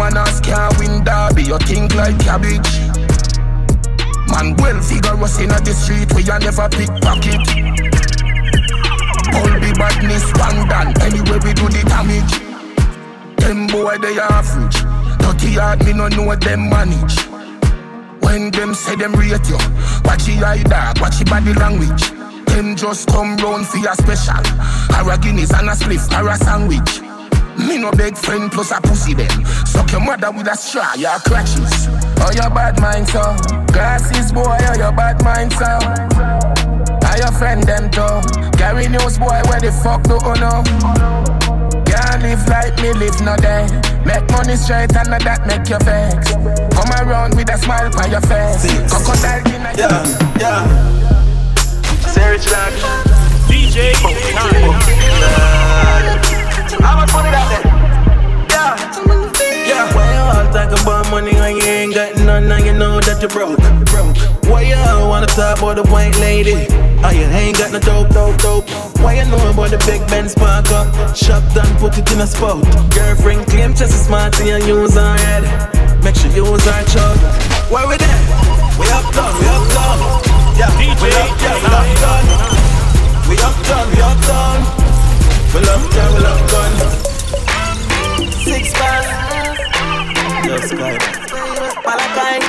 On, 0.01 0.17
ask 0.17 0.43
can't 0.43 0.77
win 0.77 1.03
derby, 1.03 1.43
you 1.43 1.57
think 1.59 1.95
like 1.95 2.19
cabbage. 2.19 2.67
Man, 4.27 4.55
well 4.57 4.81
figure 4.81 5.15
us 5.23 5.39
in 5.39 5.49
the 5.49 5.73
street, 5.73 6.11
we 6.13 6.21
a 6.29 6.37
never 6.37 6.67
pickpocket. 6.67 7.41
All 9.33 9.53
the 9.59 9.73
badness 9.77 10.27
one 10.35 10.67
done 10.67 10.93
Anyway 11.01 11.39
we 11.43 11.53
do 11.53 11.67
the 11.71 11.83
damage. 11.87 12.33
Them 13.37 13.67
boy 13.67 13.97
they 13.97 14.19
average. 14.19 14.83
Dirty 15.19 15.53
hard 15.55 15.85
me 15.85 15.93
no 15.93 16.07
know 16.09 16.23
what 16.23 16.41
them 16.41 16.69
manage. 16.69 17.15
When 18.19 18.51
them 18.51 18.73
say 18.73 18.95
them 18.95 19.13
rate 19.13 19.47
you 19.47 19.57
Watch 20.03 20.27
your 20.27 20.45
eye 20.45 20.63
dog, 20.63 20.99
watch 20.99 21.19
your 21.19 21.25
body 21.25 21.53
language. 21.53 22.11
Them 22.47 22.75
just 22.75 23.07
come 23.07 23.37
round 23.37 23.67
for 23.67 23.77
your 23.77 23.95
special. 23.95 24.43
Or 24.95 25.13
a 25.13 25.17
Guinness 25.17 25.53
and 25.53 25.69
a 25.69 25.73
spliff 25.73 26.11
or 26.11 26.29
a 26.29 26.37
sandwich 26.37 27.04
me 27.57 27.77
no 27.77 27.91
beg 27.91 28.17
friend 28.17 28.51
plus 28.51 28.71
a 28.71 28.81
pussy 28.81 29.13
them 29.13 29.45
Suck 29.65 29.91
your 29.91 30.01
mother 30.01 30.31
with 30.31 30.47
a 30.47 30.55
straw, 30.55 30.93
your 30.95 31.19
crutches 31.19 31.87
Oh 32.19 32.31
your 32.33 32.49
bad 32.49 32.79
mind 32.81 33.07
so 33.07 33.35
Glasses 33.73 34.31
boy, 34.31 34.57
oh 34.59 34.75
your 34.77 34.91
bad 34.91 35.23
mind 35.23 35.53
so 35.53 36.45
are 37.15 37.19
your 37.19 37.31
friend 37.31 37.63
them 37.63 37.89
too? 37.91 38.21
Gary 38.57 38.89
News 38.89 39.17
boy, 39.17 39.39
where 39.47 39.61
the 39.61 39.71
fuck 39.71 40.03
do 40.03 40.15
you 40.19 40.35
know? 40.35 40.63
Can't 41.85 42.21
live 42.23 42.45
like 42.47 42.75
me, 42.81 42.91
live 42.91 43.21
no 43.21 43.37
day. 43.37 43.67
Make 44.03 44.29
money 44.31 44.57
straight 44.57 44.93
and 44.95 45.09
not 45.09 45.23
that 45.23 45.47
make 45.47 45.69
you 45.69 45.79
vex. 45.79 46.33
Come 46.75 46.91
around 47.07 47.37
with 47.37 47.49
a 47.49 47.57
smile 47.57 47.89
on 48.03 48.11
your 48.11 48.21
face. 48.21 48.67
Crocodile 48.91 49.43
dinner. 49.43 49.71
Yeah, 49.77 50.03
yeah. 50.39 50.67
Serious 52.11 52.51
like 52.51 52.73
DJ. 53.47 53.95
How 56.85 56.93
much 57.01 57.09
money 57.17 57.33
that 57.33 57.49
there? 57.49 57.65
Yeah, 58.53 58.77
yeah. 59.65 59.89
Why 59.97 60.05
you 60.13 60.21
all 60.21 60.45
talk 60.53 60.69
about 60.69 61.09
money 61.09 61.33
when 61.33 61.57
you 61.57 61.65
ain't 61.65 61.95
got 61.95 62.13
none? 62.21 62.47
Now 62.47 62.61
you 62.61 62.73
know 62.77 63.01
that 63.01 63.17
you're 63.25 63.33
broke. 63.33 63.57
broke. 63.89 64.13
Why 64.45 64.61
you 64.69 64.77
all 64.77 65.09
wanna 65.09 65.25
talk 65.25 65.57
about 65.57 65.81
the 65.81 65.83
white 65.89 66.13
lady? 66.21 66.69
Oh, 67.01 67.09
you 67.09 67.25
ain't 67.33 67.57
got 67.57 67.73
no 67.73 67.79
dope, 67.79 68.13
dope, 68.13 68.37
dope. 68.37 68.69
Why 69.01 69.17
you 69.17 69.25
know 69.25 69.41
about 69.49 69.73
the 69.73 69.81
big 69.89 70.05
Benz 70.13 70.35
park 70.35 70.69
up? 70.69 70.93
Shop 71.17 71.41
done, 71.57 71.73
put 71.81 71.97
it 71.97 72.05
in 72.13 72.21
a 72.21 72.27
spot. 72.27 72.61
Girlfriend 72.93 73.47
claim 73.49 73.73
just 73.73 73.97
as 73.97 74.05
smart 74.05 74.37
and 74.39 74.45
you 74.45 74.77
use 74.77 74.93
her 74.93 75.17
head. 75.25 75.43
Make 76.05 76.15
sure 76.15 76.29
you 76.37 76.45
use 76.45 76.65
her 76.69 76.83
chug. 76.85 77.17
Why 77.73 77.81
we 77.89 77.97
there? 77.97 78.21
We 78.77 78.85
up 78.93 79.09
done, 79.09 79.33
we 79.41 79.49
up 79.49 79.65
done. 79.73 79.99
Yeah, 80.53 80.69
we 80.77 80.93
up, 80.93 81.01
yeah, 81.41 81.57
we 81.57 81.69
up 81.81 81.89
done. 81.97 82.25
We 83.25 83.35
up 83.41 83.57
done, 83.65 83.89
we 83.89 84.01
up 84.05 84.21
done. 84.29 84.84
We 85.55 85.61
love 85.61 85.89
done, 85.89 86.13
we 86.13 86.19
love 86.19 86.51
done. 86.51 86.75
Six 88.43 88.73
bars. 88.75 89.07
Just 90.43 90.73
Skype. 90.73 90.99
Palakine. 91.79 92.43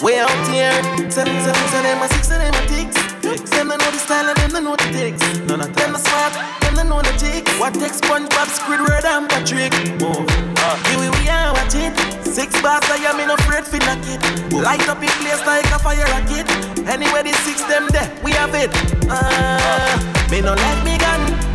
We 0.00 0.14
out 0.14 0.30
here, 0.54 0.70
send, 1.10 1.26
send, 1.26 1.56
send 1.56 1.84
them 1.84 2.00
a 2.00 2.08
six, 2.14 2.28
send 2.28 2.42
them 2.46 2.54
a 2.54 2.66
ticks. 2.70 3.50
Them 3.50 3.66
they 3.68 3.76
know 3.76 3.90
the 3.90 3.98
style 3.98 4.28
and 4.28 4.38
them 4.38 4.50
they 4.52 4.60
know 4.62 4.76
the 4.76 4.86
ticks. 4.94 5.20
None 5.50 5.60
of 5.60 5.74
them 5.74 5.92
the 5.94 5.98
smart, 5.98 6.32
them 6.62 6.76
they 6.76 6.84
know 6.84 7.02
the 7.02 7.10
ticks. 7.18 7.50
What 7.58 7.74
takes 7.74 8.00
SpongeBob, 8.00 8.54
Squidward 8.54 9.04
and 9.04 9.28
Patrick? 9.28 9.74
Move. 9.98 10.30
Uh, 10.62 10.78
here 10.86 11.00
we, 11.00 11.10
we 11.10 11.28
are 11.28 11.52
watch 11.52 11.74
it. 11.74 11.90
Six 12.24 12.54
bars, 12.62 12.86
I 12.86 13.02
am 13.10 13.18
in 13.18 13.30
afraid 13.30 13.66
for 13.66 13.78
knock 13.82 13.98
it. 14.06 14.22
Light 14.52 14.88
up 14.88 15.02
in 15.02 15.10
place 15.26 15.44
like 15.44 15.66
a 15.74 15.78
fire 15.82 16.06
rocket. 16.06 16.46
Anyway, 16.86 17.26
the 17.26 17.34
six 17.42 17.64
them 17.64 17.88
there, 17.90 18.06
we 18.22 18.30
have 18.30 18.54
it. 18.54 18.70
Uh, 19.10 19.98
me 20.30 20.40
no 20.40 20.54
let 20.54 20.84
me 20.84 20.96
gun. 20.98 21.47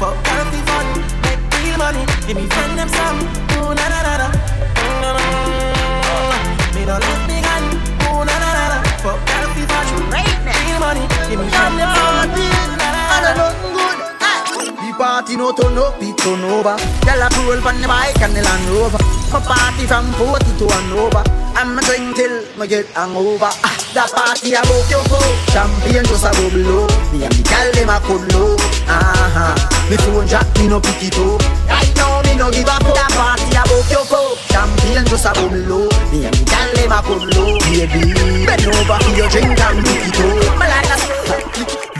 Ooh. 0.00 0.06
For 0.06 0.12
healthy 0.28 0.60
fun, 0.64 0.86
make 1.22 1.42
real 1.60 1.78
money. 1.78 2.04
Give 2.26 2.36
me 2.36 2.46
friend 2.46 2.78
them 2.78 2.88
some. 2.88 3.20
Ooh 3.60 3.74
la 3.76 3.86
la 3.92 4.00
la 4.06 4.14
la. 4.16 4.28
Mm, 4.80 5.00
no, 5.02 5.10
no. 5.12 6.74
Me 6.74 6.86
no 6.86 6.98
let 6.98 7.30
Fuck 9.00 9.16
girl 9.24 9.48
fi 9.54 9.62
fashion 9.64 10.00
Real 10.12 10.78
money 10.78 11.00
Give 11.28 11.40
me 11.40 11.48
from 11.48 11.76
the 11.76 11.86
party 11.88 12.44
And 12.44 12.82
I 12.84 13.32
nothing 13.32 13.72
good 13.72 13.98
The 14.76 14.92
party 14.98 15.36
no 15.36 15.52
turn 15.52 15.78
up, 15.78 16.02
it 16.02 16.18
turn 16.18 16.44
over 16.44 16.76
Girl 17.04 17.22
a 17.24 17.28
roll 17.40 17.66
on 17.66 17.80
the 17.80 17.88
bike 17.88 18.20
and 18.20 18.36
the 18.36 18.42
Land 18.42 18.68
Rover 18.68 19.09
My 19.30 19.38
party 19.38 19.86
from 19.86 20.10
40 20.18 20.58
to 20.58 20.66
an 20.66 20.90
over 20.98 21.22
I'm 21.54 21.78
a 21.78 21.82
drink 21.86 22.16
till 22.16 22.42
me 22.58 22.66
get 22.66 22.86
hangover 22.98 23.46
ah, 23.46 23.76
The 23.94 24.02
party 24.10 24.58
about 24.58 24.90
your 24.90 25.06
foot 25.06 25.22
Champagne 25.54 26.02
just 26.02 26.26
a 26.26 26.34
bubble 26.34 26.82
up. 26.82 26.90
Me 27.14 27.22
and 27.22 27.30
the 27.30 27.42
girl 27.46 27.70
dem 27.70 27.94
a 27.94 28.02
cuddle 28.02 28.58
up. 28.58 28.60
Uh-huh. 28.90 29.54
Me 29.86 29.96
phone 30.02 30.26
jack 30.26 30.50
me 30.58 30.66
no 30.66 30.82
pick 30.82 30.98
it 30.98 31.14
up. 31.14 31.38
Right 31.70 31.94
now 31.94 32.18
me 32.26 32.34
no 32.34 32.50
give 32.50 32.66
a 32.66 32.74
fuck. 32.82 32.90
The 32.90 33.06
party 33.14 33.54
about 33.54 33.86
your 33.86 34.02
foot 34.02 34.34
Champagne 34.50 35.06
just 35.06 35.22
a 35.22 35.30
bubble 35.38 35.86
up. 35.86 35.94
Me 36.10 36.26
and 36.26 36.34
the 36.34 36.42
girl 36.50 36.70
dem 36.74 36.90
a 36.90 36.98
cuddle 36.98 37.54
Baby, 37.70 38.10
bend 38.50 38.66
over 38.66 38.98
for 38.98 39.14
your 39.14 39.30
drink 39.30 39.54
and 39.54 39.78
pick 39.86 40.10
it 40.10 40.18
up. 40.26 40.58
Me 40.58 40.66
like 40.66 40.90
a 40.90 40.98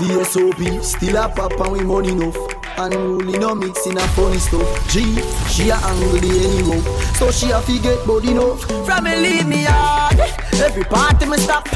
VSOP, 0.02 0.82
still 0.82 1.16
a 1.16 1.28
pop 1.30 1.54
and 1.62 1.70
we 1.70 1.84
money 1.86 2.10
enough 2.10 2.59
Unruly 2.80 3.38
no 3.38 3.54
mixing 3.54 3.98
a 3.98 4.00
funny 4.16 4.38
stuff. 4.38 4.88
G, 4.88 5.20
she 5.52 5.68
a 5.68 5.76
the 5.76 6.30
anyhow 6.48 6.80
So 7.12 7.30
she 7.30 7.50
a 7.50 7.60
forget 7.60 8.06
body 8.06 8.30
enough. 8.30 8.64
From 8.86 9.04
me 9.04 9.16
leave 9.16 9.46
me 9.46 9.64
hard 9.64 10.18
Every 10.56 10.84
party 10.84 11.26
me 11.26 11.36
stop. 11.36 11.68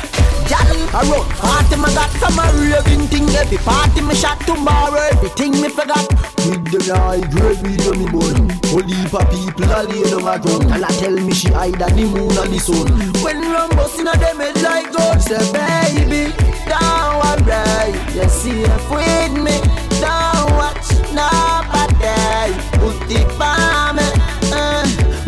Gal, 0.48 0.64
I 0.96 1.04
run 1.04 1.28
party 1.36 1.76
me 1.76 1.92
got 1.92 2.08
From 2.16 2.40
a 2.40 2.48
raving 2.56 3.06
thing 3.08 3.28
Every 3.36 3.58
party 3.58 4.00
me 4.00 4.14
shot. 4.14 4.40
Tomorrow 4.48 5.12
Everything 5.12 5.52
me 5.60 5.68
forgot. 5.68 6.08
With 6.48 6.64
the 6.72 6.80
high 6.96 7.20
grade 7.20 7.60
weed 7.60 7.84
on 7.84 7.98
me 8.00 8.08
bun 8.08 8.48
Whole 8.72 8.88
heap 8.88 9.12
people 9.28 9.72
a 9.76 9.84
lay 9.84 10.08
down 10.08 10.24
a 10.24 10.40
ground. 10.40 10.72
And 10.72 10.84
I 10.86 10.88
tell 10.96 11.12
me 11.12 11.34
she 11.34 11.48
hide 11.48 11.82
at 11.82 11.92
the 11.92 12.04
moon 12.08 12.32
and 12.32 12.48
the 12.48 12.58
sun. 12.58 12.88
When 13.20 13.44
rum 13.52 13.68
bustin' 13.76 14.08
a 14.08 14.16
them 14.16 14.40
head 14.40 14.56
like 14.62 14.88
gold 14.88 15.20
Say 15.20 15.36
baby, 15.52 16.32
don't 16.64 17.20
worry 17.20 17.92
You 18.16 18.28
see 18.28 18.62
if 18.64 18.88
with 18.88 19.36
me 19.36 19.60
Don't 20.00 20.56
watch 20.56 20.83
nobody 21.14 22.52
Put 22.78 23.10
it 23.10 23.28
by 23.38 23.92
me 23.96 24.06
uh, 24.52 24.84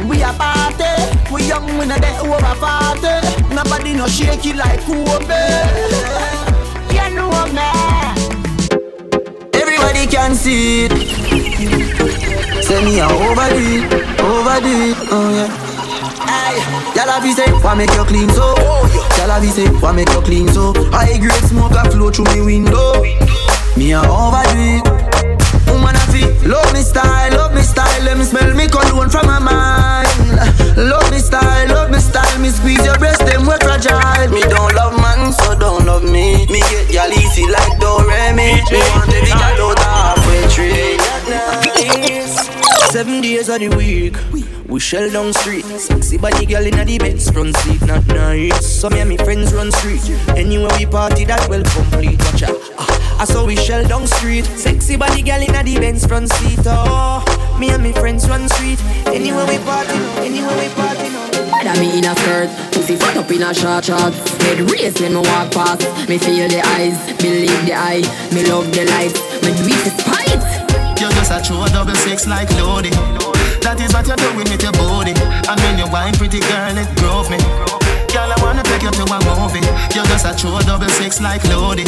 We 0.08 0.22
a 0.22 0.32
party 0.34 0.92
We 1.32 1.44
young, 1.48 1.66
we 1.78 1.86
not 1.86 2.00
there 2.00 2.20
over 2.20 2.54
party 2.60 3.14
Nobody 3.54 3.94
no 3.94 4.06
shake 4.06 4.46
it 4.46 4.56
like 4.56 4.80
Kobe 4.84 5.42
You 6.92 7.14
know 7.14 7.30
me 7.56 7.70
Everybody 9.54 10.06
can 10.06 10.34
see 10.34 10.86
it 10.86 10.92
Say 12.64 12.84
me 12.84 12.98
a 13.00 13.06
overdo 13.06 13.56
it, 13.56 14.20
overdo 14.20 14.94
oh 15.12 15.30
yeah 15.34 15.66
y'all 16.96 17.20
have 17.20 17.34
say, 17.34 17.50
why 17.62 17.74
make 17.74 17.92
you 17.92 18.04
clean 18.04 18.28
so? 18.30 18.54
Y'all 19.18 19.28
have 19.28 19.44
say, 19.44 19.68
why 19.80 19.92
make 19.92 20.08
you 20.08 20.20
clean 20.22 20.48
so? 20.48 20.72
High 20.90 21.18
grade 21.18 21.44
smoke 21.44 21.72
a 21.72 21.90
flow 21.90 22.10
through 22.10 22.24
me 22.34 22.40
window. 22.40 23.02
Me 23.76 23.92
a 23.92 24.00
overdo 24.00 24.56
it. 24.56 25.05
Love 26.46 26.72
me 26.72 26.82
style, 26.82 27.32
love 27.32 27.54
me 27.54 27.62
style. 27.62 28.02
Let 28.04 28.18
me 28.18 28.24
smell 28.24 28.54
me 28.54 28.68
cologne 28.68 29.10
from 29.10 29.26
my 29.26 29.38
mind. 29.38 30.08
Love 30.76 31.10
me 31.10 31.18
style, 31.18 31.68
love 31.68 31.90
me 31.90 31.98
style. 31.98 32.38
Me 32.38 32.48
squeeze 32.48 32.84
your 32.84 32.98
breast, 32.98 33.24
them 33.26 33.42
we 33.42 33.56
fragile. 33.60 34.30
Me 34.30 34.42
don't 34.42 34.74
love 34.74 34.96
man, 35.00 35.32
so 35.32 35.58
don't 35.58 35.84
love 35.86 36.04
me. 36.04 36.46
Me 36.46 36.60
get 36.70 36.92
y'all 36.92 37.10
easy 37.10 37.46
like 37.46 37.78
Doremi. 37.80 38.62
Me 38.70 38.80
want 38.94 39.12
every 39.12 39.32
girl 39.32 39.70
out 39.70 39.78
halfway 39.78 40.46
tree. 40.54 40.98
Seven 42.92 43.20
days 43.20 43.48
of 43.48 43.58
the 43.58 43.68
week. 43.76 44.16
We 44.68 44.80
shell 44.80 45.10
down 45.10 45.32
street. 45.32 45.64
Sexy 45.64 46.18
body 46.18 46.46
girl 46.46 46.64
in 46.64 46.86
the 46.86 46.98
Benz 46.98 47.30
front 47.30 47.56
seat, 47.58 47.82
not 47.82 48.06
nice. 48.08 48.66
So 48.66 48.88
me 48.90 49.04
my 49.04 49.16
friends 49.16 49.52
run 49.52 49.70
street. 49.72 50.02
Anywhere 50.36 50.70
we 50.78 50.86
party, 50.86 51.24
that 51.26 51.48
well 51.48 51.62
complete. 51.62 52.18
Watch 52.24 52.42
out. 52.44 52.56
Ah. 52.78 53.05
I 53.18 53.24
saw 53.24 53.46
we 53.46 53.56
shell 53.56 53.86
down 53.88 54.06
street. 54.06 54.44
Sexy 54.44 54.96
body 54.96 55.22
girl 55.22 55.40
in 55.40 55.54
a 55.54 55.62
the 55.62 55.78
Benz 55.80 56.06
front 56.06 56.30
seat. 56.32 56.60
Oh, 56.66 57.24
me 57.58 57.70
and 57.70 57.82
me 57.82 57.92
friends 57.92 58.28
run 58.28 58.48
street. 58.48 58.78
Anywhere 59.06 59.46
we 59.46 59.58
party, 59.64 59.96
anywhere 60.20 60.56
we 60.60 60.68
party. 60.74 61.08
No. 61.08 61.72
Me 61.80 61.98
in 61.98 62.04
a 62.04 62.14
skirt, 62.14 62.48
pussy 62.72 62.94
fat 62.96 63.16
up 63.16 63.30
in 63.30 63.42
a 63.42 63.52
short 63.52 63.84
shorts. 63.84 64.16
Head 64.44 64.60
race 64.70 65.00
when 65.00 65.14
me 65.14 65.20
walk 65.20 65.50
past. 65.50 65.82
Me 66.08 66.18
feel 66.18 66.46
the 66.48 66.60
eyes, 66.76 66.96
believe 67.16 67.64
the 67.64 67.74
eye. 67.74 68.04
Me 68.32 68.44
love 68.46 68.70
the 68.70 68.84
lights, 68.84 69.18
me 69.42 69.50
do 69.56 69.64
it 69.64 69.80
despite. 69.82 70.44
You 71.00 71.08
just 71.16 71.32
a 71.32 71.40
true 71.40 71.64
double 71.72 71.96
six 72.04 72.26
like 72.26 72.48
Ludi. 72.60 72.90
That 73.64 73.80
is 73.80 73.92
what 73.92 74.06
you're 74.06 74.20
doing 74.20 74.46
with 74.46 74.62
your 74.62 74.76
body. 74.76 75.16
And 75.48 75.58
when 75.64 75.74
you 75.80 75.88
wine, 75.90 76.14
pretty 76.14 76.38
girl, 76.38 76.76
it 76.78 76.88
drove 77.00 77.32
me. 77.32 77.40
Girl, 78.14 78.30
I 78.30 78.36
wanna 78.44 78.62
take 78.62 78.84
you 78.84 78.92
to 78.92 79.04
a 79.08 79.18
movie. 79.24 79.64
You 79.96 80.04
just 80.06 80.28
a 80.28 80.36
true 80.36 80.60
double 80.68 80.88
six 81.00 81.20
like 81.20 81.42
Ludi. 81.50 81.82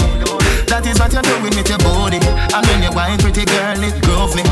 That 0.69 0.85
is 0.87 1.01
what 1.01 1.13
you're 1.13 1.25
doing 1.25 1.57
with 1.57 1.69
your 1.69 1.81
body. 1.81 2.21
And 2.21 2.63
when 2.69 2.83
you 2.85 2.93
wine, 2.93 3.19
pretty 3.19 3.49
girl, 3.49 3.81
it 3.81 3.97
grove 4.05 4.37
me. 4.37 4.45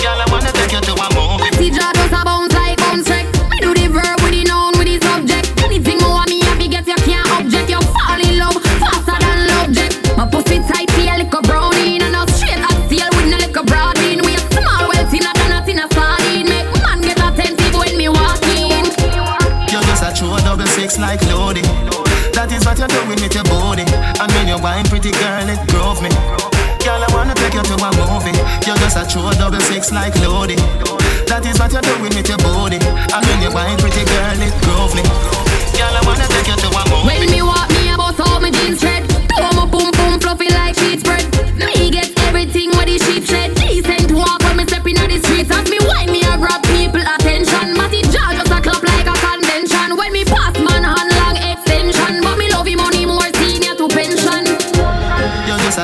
Girl, 0.00 0.16
I 0.16 0.26
wanna 0.32 0.48
take 0.48 0.72
you 0.72 0.80
to 0.80 0.92
a 0.96 1.06
movie. 1.12 1.44
See, 1.60 1.70
jaw 1.70 1.92
just 1.92 2.12
a 2.16 2.24
bounce 2.24 2.56
like 2.56 2.80
bounce 2.80 3.04
track. 3.06 3.28
Me 3.52 3.60
do 3.60 3.76
the 3.76 3.86
verb 3.92 4.16
with 4.24 4.32
the 4.32 4.48
noun 4.48 4.72
with 4.80 4.88
the 4.88 4.96
subject. 5.04 5.52
Anything 5.60 6.00
more 6.00 6.24
me 6.24 6.40
happy 6.48 6.72
get 6.72 6.88
you 6.88 6.96
can't 7.04 7.28
object. 7.36 7.68
You 7.68 7.80
fall 7.84 8.16
in 8.16 8.40
love 8.40 8.56
faster 8.80 9.16
than 9.20 9.52
object. 9.60 10.00
My 10.16 10.24
pussy 10.24 10.58
tight, 10.64 10.88
feel 10.96 11.20
like 11.20 11.30
a 11.30 11.40
brownie, 11.44 12.00
and 12.00 12.16
a 12.16 12.24
straight 12.32 12.56
hot 12.56 12.80
steel 12.88 13.12
with 13.12 13.28
no 13.28 13.36
like 13.36 13.52
a 13.54 13.62
broad 13.62 13.94
bean. 14.00 14.24
We 14.24 14.32
a 14.32 14.42
small 14.56 14.88
well 14.88 15.04
team, 15.12 15.22
not 15.22 15.36
not 15.52 15.68
in 15.68 15.84
a 15.84 15.86
sardine. 15.92 16.48
Make 16.48 16.68
man 16.80 17.04
get 17.04 17.20
attentive 17.20 17.76
when 17.76 17.92
me 18.00 18.08
walk 18.08 18.40
in. 18.56 18.88
You 19.68 19.84
just 19.84 20.00
a 20.00 20.10
true 20.16 20.32
double 20.48 20.66
six 20.72 20.96
like 20.96 21.20
Ludi. 21.28 21.60
That 22.32 22.48
is 22.50 22.64
what 22.64 22.80
you're 22.80 22.88
doing 22.88 23.20
with 23.20 23.36
your 23.36 23.44
body. 23.44 23.84
You 24.52 24.58
wine, 24.58 24.84
pretty 24.84 25.12
girl, 25.12 25.48
it 25.48 25.56
grove 25.72 26.02
me. 26.02 26.10
Girl, 26.84 27.00
I 27.00 27.08
wanna 27.16 27.32
take 27.32 27.54
you 27.54 27.62
to 27.62 27.72
a 27.72 27.90
movie. 27.96 28.36
You 28.68 28.76
just 28.84 29.00
a 29.00 29.08
true 29.08 29.32
double 29.40 29.58
six 29.60 29.90
like 29.90 30.12
Ludi. 30.20 30.56
That 31.24 31.40
is 31.48 31.58
what 31.58 31.72
you're 31.72 31.80
doing 31.80 32.12
with 32.12 32.28
your 32.28 32.36
body. 32.36 32.76
When 32.76 33.40
you 33.40 33.48
wine, 33.48 33.78
pretty 33.80 34.04
girl, 34.04 34.42
it 34.44 34.52
grove 34.60 34.92
me. 34.92 35.00
Girl, 35.72 35.96
I 35.96 36.04
wanna 36.04 36.28
take 36.28 36.52
you 36.52 36.56
to 36.60 36.68
a 36.68 36.84
movie. 36.92 37.08
When 37.08 37.30
me 37.32 37.40
walk, 37.40 37.70
me 37.70 37.88
a 37.88 37.96
bust 37.96 38.20
out 38.20 38.42
my 38.42 38.50
jeans 38.50 38.80
thread. 38.80 39.31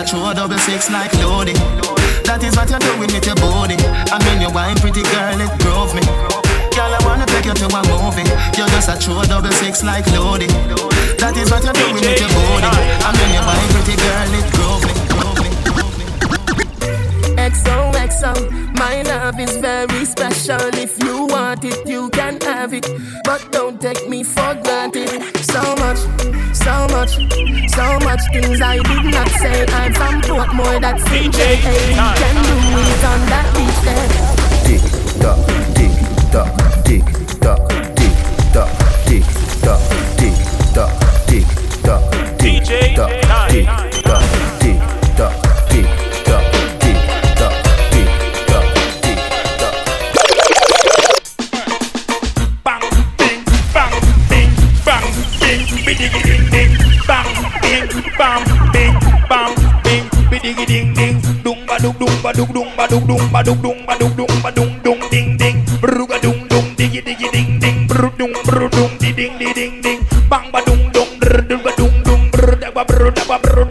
Just 0.08 0.24
a 0.24 0.34
double 0.34 0.56
six 0.56 0.90
like 0.90 1.12
Ludi. 1.20 1.52
That 2.24 2.40
is 2.40 2.56
what 2.56 2.72
you're 2.72 2.80
doing 2.80 3.12
with 3.12 3.28
your 3.28 3.36
body. 3.36 3.76
And 4.08 4.24
when 4.24 4.40
you 4.40 4.48
wine, 4.48 4.80
pretty 4.80 5.04
girl, 5.04 5.36
it 5.36 5.52
grove 5.60 5.92
me. 5.92 6.00
Girl, 6.72 6.88
I 6.88 7.00
wanna 7.04 7.28
take 7.28 7.44
you 7.44 7.52
to 7.52 7.68
a 7.68 7.80
movie. 7.92 8.24
You're 8.56 8.72
just 8.72 8.88
a 8.88 8.96
true 8.96 9.20
double 9.28 9.52
six 9.60 9.84
like 9.84 10.08
Ludi. 10.16 10.48
That 11.20 11.36
is 11.36 11.52
what 11.52 11.60
you're 11.60 11.76
doing 11.76 11.92
with 11.92 12.08
your 12.08 12.32
body. 12.32 12.72
And 13.04 13.14
when 13.20 13.36
you 13.36 13.44
wine, 13.44 13.68
pretty 13.68 14.00
girl, 14.00 14.32
it 14.32 14.48
grove 14.56 14.80
me. 14.88 14.96
XOXO, 17.36 18.32
my 18.80 19.02
love 19.02 19.38
is 19.38 19.58
very 19.58 20.06
special. 20.06 20.72
If 20.72 20.96
you 21.04 21.26
want 21.26 21.64
it, 21.64 21.86
you 21.86 22.08
can 22.16 22.40
have 22.48 22.72
it. 22.72 22.88
But 23.24 23.52
don't 23.52 23.78
take 23.78 24.08
me 24.08 24.24
for 24.24 24.56
granted. 24.64 25.37
So 25.52 25.62
much, 25.76 25.98
so 26.54 26.86
much, 26.94 27.12
so 27.70 27.98
much 28.04 28.20
things 28.32 28.60
I 28.60 28.78
did 28.82 29.04
not 29.10 29.28
say. 29.40 29.64
I'm 29.66 29.92
from 29.94 30.20
Portmore, 30.20 30.80
that's 30.80 31.02
in 31.10 31.30
DJ 31.32 31.54
Hey, 31.56 31.88
we 31.88 31.94
time. 31.94 32.16
can 32.16 32.34
do 32.44 32.54
it 32.84 33.04
on 33.04 33.20
that 33.32 33.46
beach 33.56 33.80
there. 33.86 34.08
Tick 34.66 34.82
tock, 35.20 35.38
tick 35.74 35.94
tock, 36.30 36.50
tick 36.84 37.04
tock, 37.40 37.60
tick 37.96 38.16
tock, 38.52 38.70
tick 39.06 39.24
tock, 39.64 39.80
tick 40.18 40.36
tock, 40.74 40.92
tick 41.26 41.46
tock, 41.82 42.02
tick 42.38 42.62
DJ 42.62 42.94
tock, 42.94 43.10
time. 43.22 43.50
tick 43.50 43.66
tock, 43.66 43.87
bidigi 60.48 60.64
ding 60.64 60.94
ding, 60.96 61.20
dung 61.44 61.60
ba 61.68 61.76
dung 61.76 61.92
dung 62.00 62.16
ba 62.24 62.32
dung 62.32 62.48
dung 62.52 62.68
ba 62.76 62.86
dung 62.88 63.04
dung 63.04 63.20
ba 63.32 63.42
dung 63.44 63.60
dung 63.60 63.84
ba 63.84 63.94
dung 64.00 64.16
dung 64.16 64.32
ba 64.40 64.50
dung 64.50 64.72
dung 64.80 65.00
ding 65.12 65.36
ding, 65.36 65.60
bruga 65.80 66.16
dung 66.24 66.48
dung 66.48 66.72
digi 66.76 67.04
digi 67.04 67.28
ding 67.32 67.60
ding, 67.60 67.84
bru 67.84 68.08
dung 68.16 68.32
bru 68.48 68.64
dung 68.72 68.96
di 68.96 69.12
ding 69.12 69.36
di 69.36 69.52
ding 69.52 69.82
ding, 69.84 70.00
bang 70.30 70.48
ba 70.48 70.64
dung 70.64 70.88
dung 70.96 71.10
bru 71.20 71.44
dung 71.44 71.60
ba 71.60 71.72
dung 71.76 71.96
dung 72.00 72.22
bru 72.32 72.56
da 72.56 72.70
ba 72.72 72.80
bru 72.88 73.12
da 73.12 73.24
ba 73.28 73.36
bru 73.36 73.67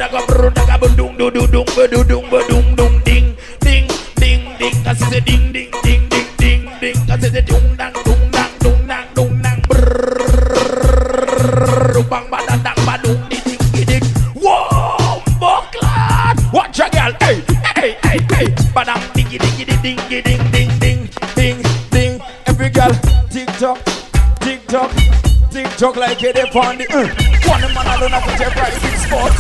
tick 26.18 26.36
tock 26.36 26.56
like 26.56 26.56
it 26.56 26.56
on 26.56 26.78
the. 26.78 26.86
Uh. 26.90 27.08
One 27.48 27.62
man 27.74 27.88
alone 27.98 28.12
have 28.12 28.26
to 28.26 28.32
take 28.38 28.54
private 28.54 28.98
sports. 29.00 29.38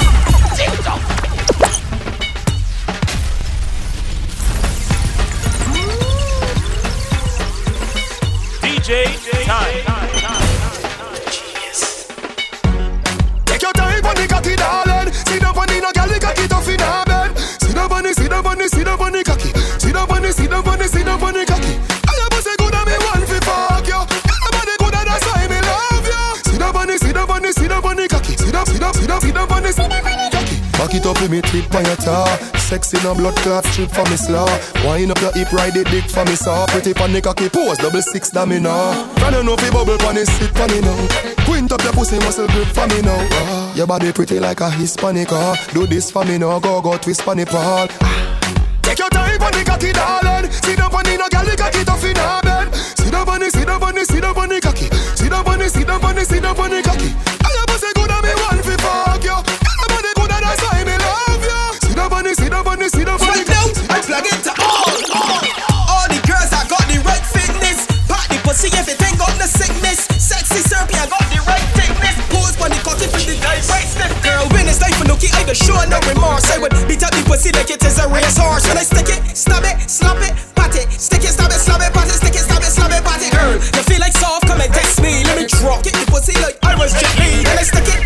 Tick. 0.58 0.70
DJ 8.62 8.90
time. 9.46 9.84
Take 13.46 13.62
your 13.62 13.74
time 13.74 14.06
on 14.06 14.16
the 14.16 14.28
cocky, 14.30 14.56
darling. 14.56 15.14
Sit 15.14 15.42
down 15.42 15.58
on 15.58 15.68
the 15.68 15.82
no 15.82 15.92
girl, 15.92 16.08
the 16.08 16.20
cocky 16.20 16.48
tough 16.48 16.70
in 16.70 16.80
her 16.80 17.06
bed. 17.06 17.38
Sit 17.38 17.76
the, 17.76 18.14
sit 18.14 18.30
down 18.30 18.46
on 18.46 18.58
the, 18.58 18.70
sit 18.70 18.86
down 18.86 19.02
on 19.02 19.12
the 19.12 19.24
cocky. 19.24 19.52
Sit 19.80 19.94
the, 19.94 20.32
sit 20.32 20.50
down 20.50 20.78
the, 20.78 20.88
sit 20.88 21.06
down 21.06 21.24
on 21.24 21.34
the 21.34 21.46
cocky. 21.46 21.87
Down, 29.38 29.52
on 29.54 29.62
the, 29.62 29.70
the 29.70 30.30
cocky. 30.34 30.58
Back 30.78 30.94
it 30.94 31.06
up 31.06 31.22
with 31.22 31.32
me 31.32 31.42
tip 31.42 31.74
on 31.74 31.86
your 31.86 31.96
tar 31.96 32.28
Sexy 32.70 33.02
no 33.04 33.16
blood 33.16 33.36
clot 33.38 33.66
strip 33.66 33.90
for 33.90 34.06
me 34.10 34.16
slaw 34.16 34.46
Wind 34.86 35.10
up 35.10 35.20
your 35.22 35.34
hip 35.34 35.52
ride 35.52 35.76
it 35.76 35.88
dick 35.90 36.06
for 36.06 36.24
me 36.26 36.36
saw 36.36 36.68
Pretty 36.68 36.94
pon 36.94 37.12
the 37.14 37.20
cocky 37.20 37.50
pose 37.50 37.78
double 37.80 38.02
six 38.02 38.30
da 38.30 38.46
me 38.46 38.60
now 38.60 38.94
Can 39.16 39.34
you 39.34 39.44
know 39.44 39.58
fi 39.58 39.72
bubble 39.72 39.98
pon 39.98 40.18
it 40.18 40.28
sit 40.28 40.54
for 40.54 40.68
me 40.68 40.82
now 40.82 41.08
Quint 41.46 41.72
up 41.72 41.82
your 41.82 41.94
pussy 41.94 42.20
muscle 42.20 42.46
grip 42.48 42.68
for 42.68 42.86
me 42.94 43.02
now 43.02 43.18
Ah, 43.18 43.74
Your 43.74 43.88
body 43.88 44.12
pretty 44.14 44.40
like 44.40 44.62
a 44.62 44.70
Hispanic 44.70 45.32
ah. 45.32 45.58
Do 45.74 45.88
this 45.88 46.12
for 46.12 46.24
me 46.26 46.38
now 46.38 46.60
go 46.60 46.80
go 46.80 46.96
twist 46.98 47.24
pon 47.26 47.38
the 47.38 47.46
ball 47.48 47.88
Take 48.88 49.00
your 49.00 49.10
time 49.10 49.42
on 49.44 49.52
the 49.52 49.64
cocky, 49.66 49.92
darling. 49.92 50.50
Sit 50.50 50.78
down 50.78 50.96
on 50.96 51.04
the 51.04 51.18
no 51.20 51.28
girl, 51.28 51.44
the 51.44 51.58
cocky 51.60 51.84
tough 51.84 52.06
in 52.06 52.16
her 52.16 52.40
bed. 52.40 52.74
Sit 52.96 53.12
down 53.12 53.28
on 53.28 53.40
the, 53.42 53.52
sit 53.52 53.68
down 53.68 53.84
on 53.84 53.94
the, 53.96 54.06
sit 54.06 54.22
down 54.22 54.38
on 54.38 54.48
the 54.48 54.57
It 68.58 68.74
ain't 68.74 69.22
got 69.22 69.30
the 69.38 69.46
sickness. 69.46 70.10
Sexy 70.18 70.66
I 70.74 70.82
got 70.90 71.22
the 71.30 71.38
right 71.46 71.62
thickness. 71.78 72.18
Pose 72.34 72.58
on 72.58 72.74
the 72.74 72.80
cocky 72.82 73.06
for 73.06 73.22
the 73.22 73.38
guy 73.38 73.62
right 73.70 73.86
stiff. 73.86 74.10
Girl, 74.26 74.50
when 74.50 74.66
it's 74.66 74.82
life 74.82 74.98
for 74.98 75.06
nookie, 75.06 75.30
I 75.30 75.46
don't 75.46 75.54
show 75.54 75.78
no 75.86 76.02
remorse. 76.10 76.50
I 76.50 76.58
would 76.58 76.74
beat 76.90 77.06
up 77.06 77.14
the 77.14 77.22
pussy 77.30 77.54
like 77.54 77.70
it 77.70 77.86
is 77.86 78.02
a 78.02 78.10
racehorse. 78.10 78.66
When 78.66 78.82
I 78.82 78.82
stick 78.82 79.14
it, 79.14 79.22
stab 79.38 79.62
it, 79.62 79.78
slap 79.86 80.18
it, 80.26 80.34
pat 80.58 80.74
it, 80.74 80.90
stick 80.90 81.22
it, 81.22 81.38
stab 81.38 81.54
it, 81.54 81.62
slap 81.62 81.86
it, 81.86 81.94
pat 81.94 82.10
it, 82.10 82.18
stick 82.18 82.34
it, 82.34 82.42
stab 82.42 82.66
it, 82.66 82.74
slap 82.74 82.90
it, 82.98 83.06
pat 83.06 83.22
it. 83.22 83.30
Girl, 83.30 83.62
you 83.62 83.84
feel 83.86 84.02
like 84.02 84.18
soft? 84.18 84.50
Come 84.50 84.58
and 84.58 84.74
text 84.74 85.06
me. 85.06 85.22
Let 85.30 85.38
me 85.38 85.46
drop 85.46 85.86
it, 85.86 85.94
the 85.94 86.10
pussy 86.10 86.34
like 86.42 86.58
I 86.66 86.74
was 86.74 86.98
Jet 86.98 87.14
Li. 87.22 87.46
When 87.46 87.62
I 87.62 87.66
stick 87.68 87.86
it, 87.94 87.97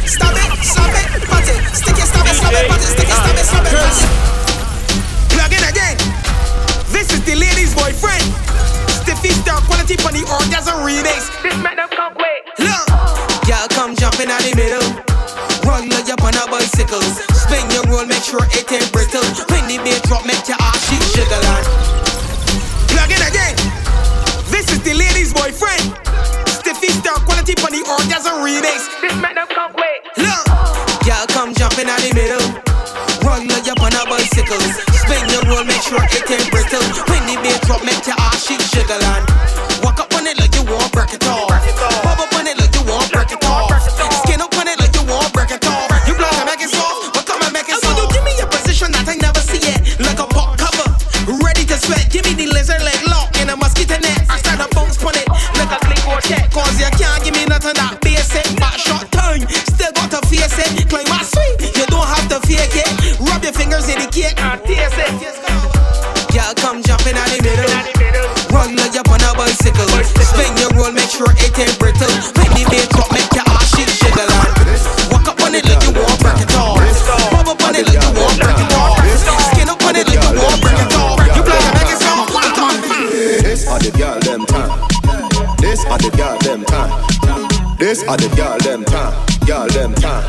on 10.31 10.39
orgasm 10.39 10.79
remix. 10.87 11.27
This 11.43 11.55
make 11.59 11.75
them 11.75 11.89
come 11.91 12.15
quick. 12.15 12.41
Look, 12.59 12.87
y'all 13.47 13.67
come 13.75 13.95
jumping 13.95 14.31
out 14.31 14.39
the 14.41 14.55
middle. 14.55 14.83
Run 15.67 15.91
like 15.91 16.07
you 16.07 16.15
on 16.15 16.35
a 16.35 16.43
bicycle. 16.47 17.03
Spin 17.35 17.67
your 17.71 17.83
roll, 17.91 18.05
make 18.07 18.23
sure 18.23 18.43
it 18.55 18.67
ain't 18.71 18.87
brittle. 18.91 19.23
When 19.51 19.67
the 19.67 19.77
beat 19.83 20.01
drop, 20.07 20.25
make 20.25 20.47
your 20.47 20.57
ass 20.59 20.79
shake 20.87 21.03
sugar 21.11 21.41
land. 21.43 21.65
Plug 22.91 23.11
in 23.11 23.21
again. 23.21 23.55
This 24.47 24.71
is 24.71 24.79
the 24.83 24.95
lady's 24.95 25.35
boyfriend. 25.35 25.95
Stiffy 26.63 26.91
star 26.95 27.19
quality 27.27 27.55
on 27.61 27.71
the 27.75 27.83
orgasm 27.83 28.39
remix. 28.39 28.87
This 29.03 29.15
make 29.19 29.35
them 29.35 29.47
come 29.51 29.71
quick. 29.75 29.99
Look, 30.15 30.43
y'all 31.07 31.27
come 31.27 31.53
jumping 31.53 31.91
out 31.91 31.99
the 31.99 32.11
middle. 32.15 32.43
Run 33.27 33.47
like 33.47 33.67
you 33.67 33.75
on 33.83 33.93
a 33.93 34.03
bicycle. 34.07 34.63
Spin 34.95 35.23
your 35.29 35.43
roll, 35.51 35.63
make 35.67 35.83
sure 35.83 36.01
it 36.01 36.23
ain't 36.23 36.47
brittle. 36.51 36.83
When 37.11 37.21
the 37.27 37.35
beat 37.43 37.59
drop, 37.67 37.83
make 37.83 38.03
your 38.07 38.15
ass 38.17 38.47
shake 38.47 38.63
sugar 38.63 38.97
land. 38.97 39.27
On 39.27 39.30
cake 64.12 64.36
and 64.38 64.60
taste 64.67 65.00
it. 65.00 65.12
Girl, 66.32 66.54
come 66.60 66.84
jump 66.84 67.08
in 67.08 67.15
the 67.15 67.38
middle. 67.43 67.71
Run 68.52 68.76
like 68.76 68.93
you 68.93 69.04
on 69.08 69.24
a 69.24 69.32
bicycle. 69.36 69.88
Spin 70.04 70.52
your 70.60 70.71
roll, 70.76 70.91
make 70.91 71.08
sure 71.08 71.32
it 71.32 71.56
ain't 71.56 71.80
brittle. 71.80 72.12
Make 72.36 72.52
the 72.52 72.63
bass 72.67 72.88
drop, 72.91 73.08
make 73.15 73.32
your 73.32 73.47
ass 73.47 73.71
shit 73.71 73.88
jiggle. 73.88 74.28
Walk 75.12 75.28
up 75.32 75.39
on 75.41 75.56
it 75.56 75.63
like 75.63 75.82
you 75.88 75.95
want 75.95 76.19
break 76.19 76.43
it 76.43 76.52
off. 76.60 76.76
Bob 77.32 77.47
up 77.47 77.63
on 77.63 77.76
it 77.76 77.88
like 77.88 78.04
you 78.04 78.12
want 78.19 78.36
break 78.36 78.60
it 78.60 78.71
off. 78.76 79.00
Skin 79.56 79.71
up 79.71 79.82
on 79.84 79.95
it 79.95 80.08
like 80.08 80.19
you 80.19 80.36
want 80.36 80.60
break 80.60 80.80
it 80.80 80.93
off. 81.00 81.19
You 81.36 81.41
play 81.43 81.60
a 81.60 81.71
nigga 81.80 81.95
on. 82.12 82.76
This 83.43 83.67
are 83.67 83.80
the 83.80 83.91
girl 83.95 84.19
them 84.19 84.45
time. 84.45 84.71
This 85.60 85.84
are 85.88 85.97
the 85.97 86.12
girl 86.15 86.38
them 86.43 86.63
time. 86.67 86.91
This 87.80 88.04
are 88.04 88.17
the 88.17 88.28
girl 88.36 88.58
them 88.60 88.84
time. 88.86 89.15
Girl 89.47 89.67
them 89.67 89.95
time. 89.95 90.24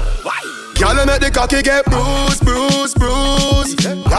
Girl, 0.78 1.06
make 1.06 1.20
the 1.20 1.30
cocky 1.30 1.62
get 1.62 1.84
bruised, 1.86 2.44
bruised. 2.44 2.81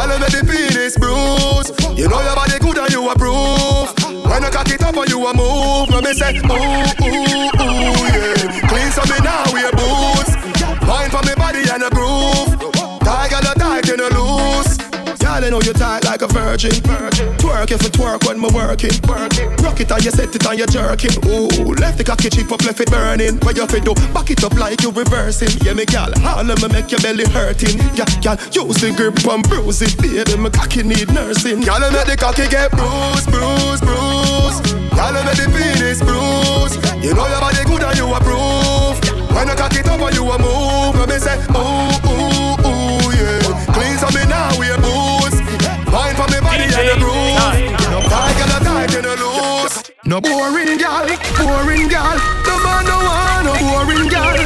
Tell 0.04 0.20
her 0.20 0.20
the 0.20 0.44
penis 0.44 0.98
bruise. 0.98 1.72
You 1.98 2.10
know 2.10 2.22
your 2.22 2.36
body 2.36 2.60
good 2.60 2.78
and 2.78 2.92
you 2.92 3.10
approve. 3.10 3.88
When 4.28 4.44
I 4.44 4.50
cock 4.52 4.68
it 4.70 4.84
up 4.84 4.98
and 4.98 5.10
you 5.10 5.26
a 5.26 5.34
move, 5.34 5.92
when 5.92 6.04
me 6.04 6.14
say 6.14 6.36
ooh 6.40 6.52
ooh 7.08 7.64
ooh. 7.64 8.03
know 15.54 15.62
you 15.62 15.74
tight 15.74 16.04
like 16.04 16.24
a 16.24 16.28
virgin. 16.34 16.74
virgin. 16.82 17.30
Twerk 17.38 17.70
if 17.70 17.84
you 17.84 17.90
twerk 17.94 18.26
when 18.26 18.42
me 18.42 18.50
working. 18.50 18.90
working. 19.06 19.50
Rock 19.62 19.80
it 19.80 19.92
and 19.92 20.04
you 20.04 20.10
set 20.10 20.34
it 20.34 20.46
and 20.46 20.58
you 20.58 20.66
jerking. 20.66 21.14
Ooh, 21.30 21.78
left 21.78 22.00
the 22.00 22.04
cocky 22.04 22.30
chip 22.30 22.52
up, 22.52 22.66
left 22.66 22.82
it 22.82 22.90
burning. 22.90 23.38
What 23.46 23.56
you 23.56 23.68
fit 23.68 23.86
do? 23.86 23.94
Back 24.18 24.32
it 24.32 24.44
up 24.44 24.58
like 24.58 24.82
you're 24.82 24.92
reversing. 24.92 25.54
Yeah, 25.62 25.78
me 25.78 25.86
gal, 25.86 26.10
all 26.26 26.50
of 26.50 26.58
me 26.58 26.68
make 26.74 26.90
your 26.90 27.02
belly 27.02 27.30
hurting. 27.30 27.78
Yeah, 27.94 28.10
gal, 28.26 28.38
use 28.50 28.82
the 28.82 28.90
grip 28.98 29.22
and 29.30 29.46
bruise 29.46 29.82
it, 29.86 29.94
baby. 30.02 30.34
My 30.42 30.50
cocky 30.50 30.82
need 30.82 31.14
nursing. 31.14 31.62
Gal, 31.62 31.86
make 31.92 32.10
the 32.10 32.18
cocky 32.18 32.50
get 32.50 32.74
bruised, 32.74 33.30
bruised, 33.30 33.86
bruised. 33.86 34.62
Gal, 34.98 35.14
make 35.22 35.38
the 35.38 35.46
penis 35.54 36.02
bruise. 36.02 36.74
You 37.06 37.14
know 37.14 37.30
your 37.30 37.42
body 37.46 37.62
good 37.70 37.84
and 37.86 37.98
you 38.02 38.10
approve. 38.10 38.98
When 39.30 39.50
I 39.50 39.54
cock 39.54 39.78
it 39.78 39.86
up 39.86 40.02
and 40.02 40.16
you 40.18 40.26
a 40.26 40.38
move, 40.42 40.98
let 40.98 41.10
me 41.10 41.18
say 41.22 41.38
ooh 41.54 41.94
ooh 42.10 42.58
ooh 42.58 43.10
yeah. 43.14 43.54
Clean 43.70 43.98
some 44.02 44.14
me 44.18 44.26
now 44.26 44.58
we 44.58 44.72
a 44.74 44.82
move 44.82 45.03
you 46.74 46.86
no 46.86 46.96
bruise. 46.98 47.74
No 47.92 48.00
bag 48.10 48.38
and 48.42 48.54
a 48.54 48.60
tight 48.66 48.92
you 48.94 49.02
no 49.02 49.14
loose. 49.14 49.92
No 50.06 50.22
boring 50.22 50.78
girl, 50.78 51.08
boring 51.38 51.88
girl. 51.88 52.18
The 52.46 52.54
man 52.64 52.84
no 52.90 52.98
want 53.06 53.46
no 53.46 53.54
boring 53.62 54.10
girl. 54.10 54.38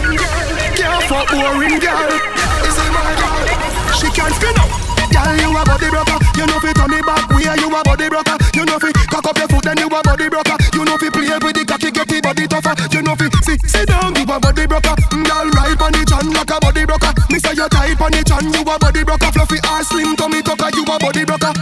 Can't 0.75 1.03
fuck 1.07 1.29
boring 1.31 1.79
girl. 1.79 2.11
Is 2.67 2.77
it 2.77 2.89
my 2.91 3.11
girl? 3.15 3.47
She 3.95 4.07
can't 4.11 4.33
spin 4.35 4.59
up. 4.59 4.69
Girl, 5.07 5.33
you 5.39 5.49
a 5.55 5.61
body 5.63 5.89
broker. 5.89 6.19
You 6.37 6.45
know 6.45 6.59
fi 6.59 6.71
turn 6.75 6.93
it 6.93 7.05
back. 7.07 7.25
We 7.31 7.47
you 7.47 7.69
a 7.71 7.81
body 7.81 8.09
broker. 8.09 8.37
You 8.53 8.65
know 8.65 8.77
fi 8.77 8.91
cock 9.07 9.25
up 9.25 9.37
your 9.37 9.47
foot 9.47 9.63
Then 9.63 9.77
you 9.79 9.87
a 9.87 9.99
body 10.03 10.29
broker. 10.29 10.57
You 10.75 10.83
know 10.85 10.97
fi 10.97 11.09
play 11.09 11.31
with 11.41 11.55
the 11.55 11.63
cocky, 11.65 11.89
get 11.91 12.07
the 12.07 12.21
body 12.21 12.45
tougher. 12.45 12.75
You 12.91 13.01
know 13.01 13.15
fi 13.15 13.25
sit 13.41 13.61
sit 13.65 13.87
down, 13.87 14.13
you 14.13 14.27
a 14.27 14.37
body 14.37 14.67
broker. 14.67 14.93
Mm, 15.15 15.25
girl, 15.25 15.47
ride 15.55 15.81
on 15.81 15.91
the 15.95 16.03
chan 16.05 16.27
like 16.35 16.51
a 16.51 16.59
body 16.59 16.85
broker. 16.85 17.11
Me 17.31 17.39
say 17.39 17.55
you 17.55 17.67
tight 17.71 17.97
on 17.97 18.11
the 18.11 18.21
chan, 18.21 18.45
you 18.51 18.61
a 18.61 18.75
body 18.77 19.03
broker. 19.03 19.31
Fluffy 19.31 19.57
ass, 19.63 19.89
slim 19.89 20.15
tummy 20.15 20.43
tucker, 20.43 20.69
you 20.75 20.83
a 20.83 20.95
body 20.99 21.23
broker. 21.25 21.53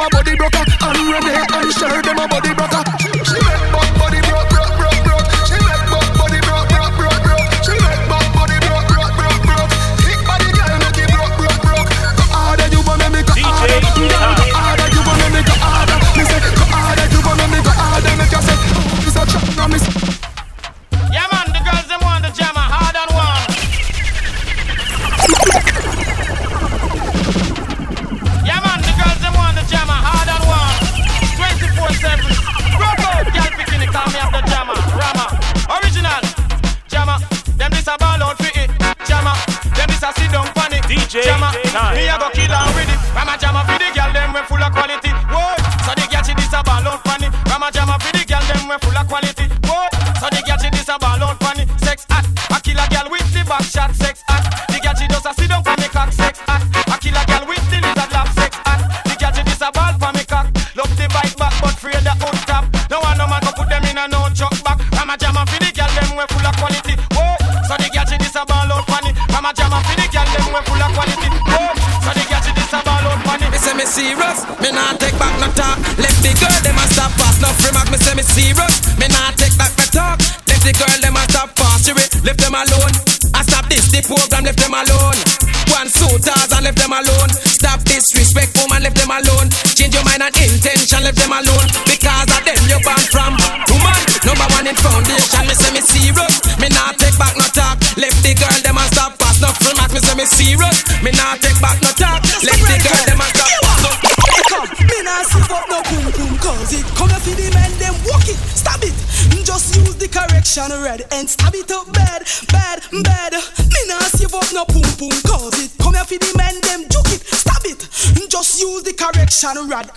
a 0.00 0.08
body 0.10 0.34
broker. 0.36 0.64
And 0.82 0.98
Renee 1.12 1.44
and 1.52 1.72
Cher, 1.72 2.02
them 2.02 2.18
a 2.18 2.28
body 2.28 2.54
broker. 2.54 2.99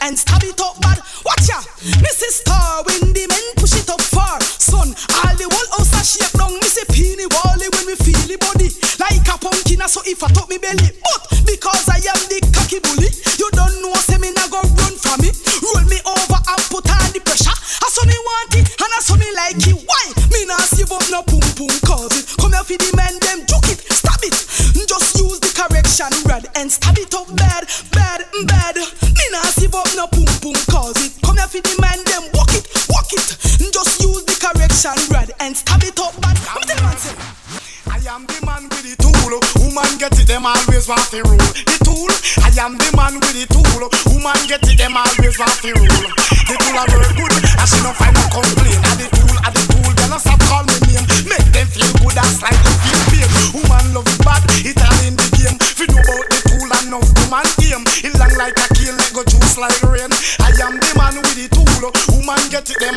and 0.02 0.23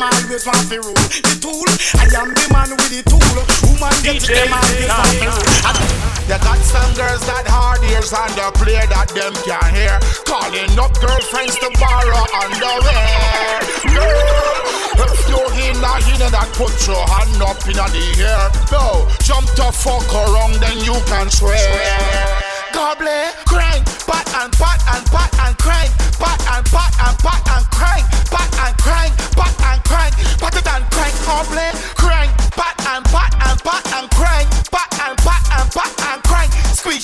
always 0.07 0.45
want 0.45 0.67
to 0.69 0.77
rule. 0.79 1.05
The 1.25 1.35
tool, 1.41 1.67
I 1.99 2.07
am 2.15 2.31
the 2.31 2.45
man 2.53 2.71
with 2.71 2.91
the 2.91 3.01
tool. 3.03 3.37
Woman 3.67 3.95
get 4.03 4.21
it, 4.21 4.27
them 4.27 4.53
always 4.53 4.87
want 4.87 5.15
to 5.19 5.29
rule. 5.31 6.07
You 6.27 6.35
got 6.43 6.59
some 6.59 6.91
girls 6.95 7.23
that 7.23 7.47
hard 7.47 7.79
ears 7.87 8.11
and 8.11 8.35
they 8.35 8.51
play 8.59 8.83
that 8.91 9.07
them 9.15 9.31
can't 9.47 9.71
hear. 9.71 9.95
Calling 10.27 10.75
up 10.75 10.91
girlfriends 10.99 11.55
to 11.63 11.71
borrow 11.79 12.23
underwear. 12.35 13.63
Girl, 13.95 15.07
if 15.07 15.23
you 15.31 15.39
in 15.71 15.79
a 15.79 15.93
in 16.03 16.31
that 16.31 16.51
put 16.51 16.75
your 16.83 16.99
hand 17.07 17.39
up 17.39 17.63
in 17.63 17.79
the 17.79 18.05
air. 18.19 18.51
No, 18.75 19.07
jump 19.23 19.47
to 19.55 19.71
fuck 19.71 20.07
around 20.11 20.59
then 20.59 20.77
you 20.83 20.99
can 21.07 21.29
swear. 21.31 22.46
Gobble, 22.77 23.09
crank, 23.49 23.83
pat 24.05 24.27
and 24.37 24.53
pat 24.53 24.79
and 24.93 25.03
pat 25.09 25.33
and 25.41 25.57
crank, 25.57 25.89
pat 26.21 26.37
and 26.53 26.63
pat 26.69 26.93
and 27.01 27.17
pat 27.25 27.41
and 27.49 27.65
crank, 27.73 28.05
pat 28.29 28.53
and 28.61 28.77
crank, 28.77 29.17
pat 29.33 29.57
and 29.65 29.83
crank, 29.83 30.13
it 30.53 30.67
and 30.67 30.85
crank, 30.93 31.15
gobble, 31.25 31.73
crank, 31.97 32.29
pat 32.53 32.77
and 32.85 33.03
pat 33.05 33.33
and 33.49 33.57
pat 33.65 33.93
and 33.97 34.07
crank, 34.11 34.47
pat 34.69 34.93
and 35.01 35.17
pat 35.17 35.43
and 35.57 35.71
pat 35.73 35.93
and 36.05 36.21
crank, 36.21 36.53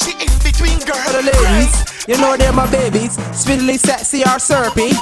it 0.05 0.21
in 0.21 0.33
between 0.45 0.77
For 0.79 0.93
girls. 0.93 1.11
the 1.11 1.23
ladies, 1.41 2.07
you 2.07 2.17
know 2.21 2.37
they're 2.37 2.53
my 2.53 2.69
babies. 2.69 3.17
Speedily 3.33 3.77
sexy 3.77 4.21
or 4.21 4.37
syrupy. 4.37 4.93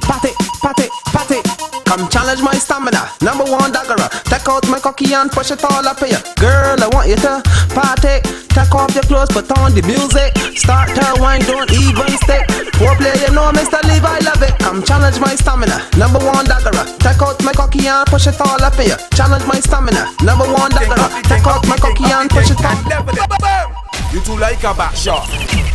Pat 0.00 0.24
it, 0.24 0.34
pat 0.62 0.80
it, 0.80 0.90
pat 1.12 1.30
it. 1.30 1.55
Come 1.96 2.10
challenge 2.10 2.42
my 2.42 2.52
stamina. 2.52 3.08
Number 3.22 3.44
one 3.44 3.72
daggerer. 3.72 4.12
Take 4.28 4.46
out 4.48 4.68
my 4.68 4.78
cocky 4.78 5.14
and 5.14 5.32
push 5.32 5.50
it 5.50 5.64
all 5.64 5.88
up 5.88 5.98
here. 6.04 6.20
Girl, 6.36 6.76
I 6.76 6.88
want 6.92 7.08
you 7.08 7.16
to 7.24 7.40
party. 7.72 8.20
Take 8.52 8.74
off 8.74 8.92
your 8.92 9.02
clothes, 9.04 9.32
put 9.32 9.50
on 9.56 9.72
the 9.72 9.80
music. 9.80 10.36
Start 10.58 10.90
her 10.90 11.14
wine, 11.22 11.40
don't 11.48 11.72
even 11.72 12.12
stick. 12.20 12.44
Foreplay, 12.76 13.16
you 13.24 13.32
know, 13.32 13.48
Mr. 13.48 13.80
Leave, 13.88 14.04
I 14.04 14.20
love 14.28 14.42
it. 14.42 14.58
Come 14.58 14.82
challenge 14.82 15.18
my 15.20 15.34
stamina. 15.36 15.88
Number 15.96 16.18
one 16.20 16.44
daggerer. 16.44 16.84
Take 17.00 17.22
out 17.22 17.42
my 17.42 17.54
cocky 17.54 17.88
and 17.88 18.06
push 18.06 18.26
it 18.26 18.38
all 18.42 18.60
up 18.60 18.74
here. 18.74 18.98
Challenge 19.16 19.46
my 19.46 19.58
stamina. 19.58 20.12
Number 20.20 20.44
one 20.52 20.72
daggerer. 20.72 21.08
Take 21.24 21.46
out 21.46 21.66
my 21.66 21.78
cocky 21.78 22.04
and 22.12 22.28
push 22.28 22.50
it 22.50 22.60
all. 22.60 23.85
You 24.16 24.22
too 24.22 24.38
like 24.38 24.64
a 24.64 24.72
back 24.72 24.96
shot. 24.96 25.28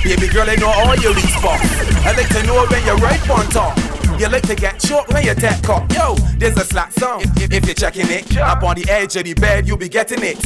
Baby 0.03 0.27
girl, 0.27 0.49
I 0.49 0.55
know 0.55 0.73
all 0.73 0.95
your 0.95 1.13
weak 1.13 1.29
spots. 1.29 1.61
I 2.03 2.11
like 2.17 2.27
to 2.29 2.41
know 2.47 2.65
when 2.65 2.83
you're 2.87 2.97
right 2.97 3.29
on 3.29 3.45
top. 3.51 3.77
You 4.19 4.29
like 4.29 4.41
to 4.47 4.55
get 4.55 4.79
choked 4.79 5.13
when 5.13 5.23
you 5.23 5.35
tech 5.35 5.69
up. 5.69 5.93
Yo, 5.93 6.15
there's 6.39 6.57
a 6.57 6.65
slack 6.65 6.91
song. 6.91 7.21
If, 7.35 7.53
if 7.53 7.65
you're 7.67 7.75
checking 7.75 8.09
it, 8.09 8.35
up 8.37 8.63
on 8.63 8.77
the 8.77 8.89
edge 8.89 9.15
of 9.15 9.25
the 9.25 9.35
bed, 9.35 9.67
you'll 9.67 9.77
be 9.77 9.87
getting 9.87 10.23
it. 10.23 10.43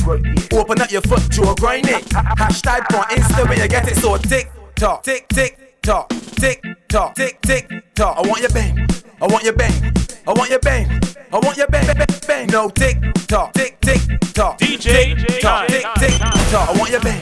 Open 0.53 0.81
up 0.81 0.91
your 0.91 1.03
foot, 1.03 1.21
Joe, 1.29 1.55
grind 1.55 1.88
it. 1.88 2.03
Hashtag 2.08 2.93
on 2.99 3.05
Insta 3.15 3.47
when 3.47 3.60
you 3.60 3.67
get 3.69 3.89
it. 3.89 3.95
So 3.95 4.17
tick 4.17 4.51
tock, 4.75 5.01
tick 5.03 5.29
tick 5.29 5.79
tock, 5.81 6.10
tick 6.36 6.65
tock, 6.89 7.15
tick 7.15 7.39
tick 7.43 7.95
tock. 7.95 8.17
I 8.17 8.27
want 8.27 8.41
your 8.41 8.49
bang. 8.49 8.89
I 9.21 9.25
want 9.27 9.45
your 9.45 9.53
bang. 9.53 9.93
I 10.27 10.34
want 10.34 10.49
your 10.49 10.60
bang. 10.60 11.01
I 11.31 11.39
want 11.39 11.55
your 11.55 11.67
bang, 11.67 11.95
bang, 11.95 12.08
bang. 12.27 12.47
No 12.47 12.69
tick 12.69 12.97
tock, 13.27 13.53
tick 13.53 13.79
tick 13.79 14.01
tock, 14.34 14.60
DJ 14.60 15.15
tick 15.17 15.41
tock, 15.41 15.69
tick 15.69 15.86
tick 15.97 16.19
tock. 16.19 16.69
I 16.69 16.77
want 16.77 16.91
your 16.91 16.99
bang. 16.99 17.21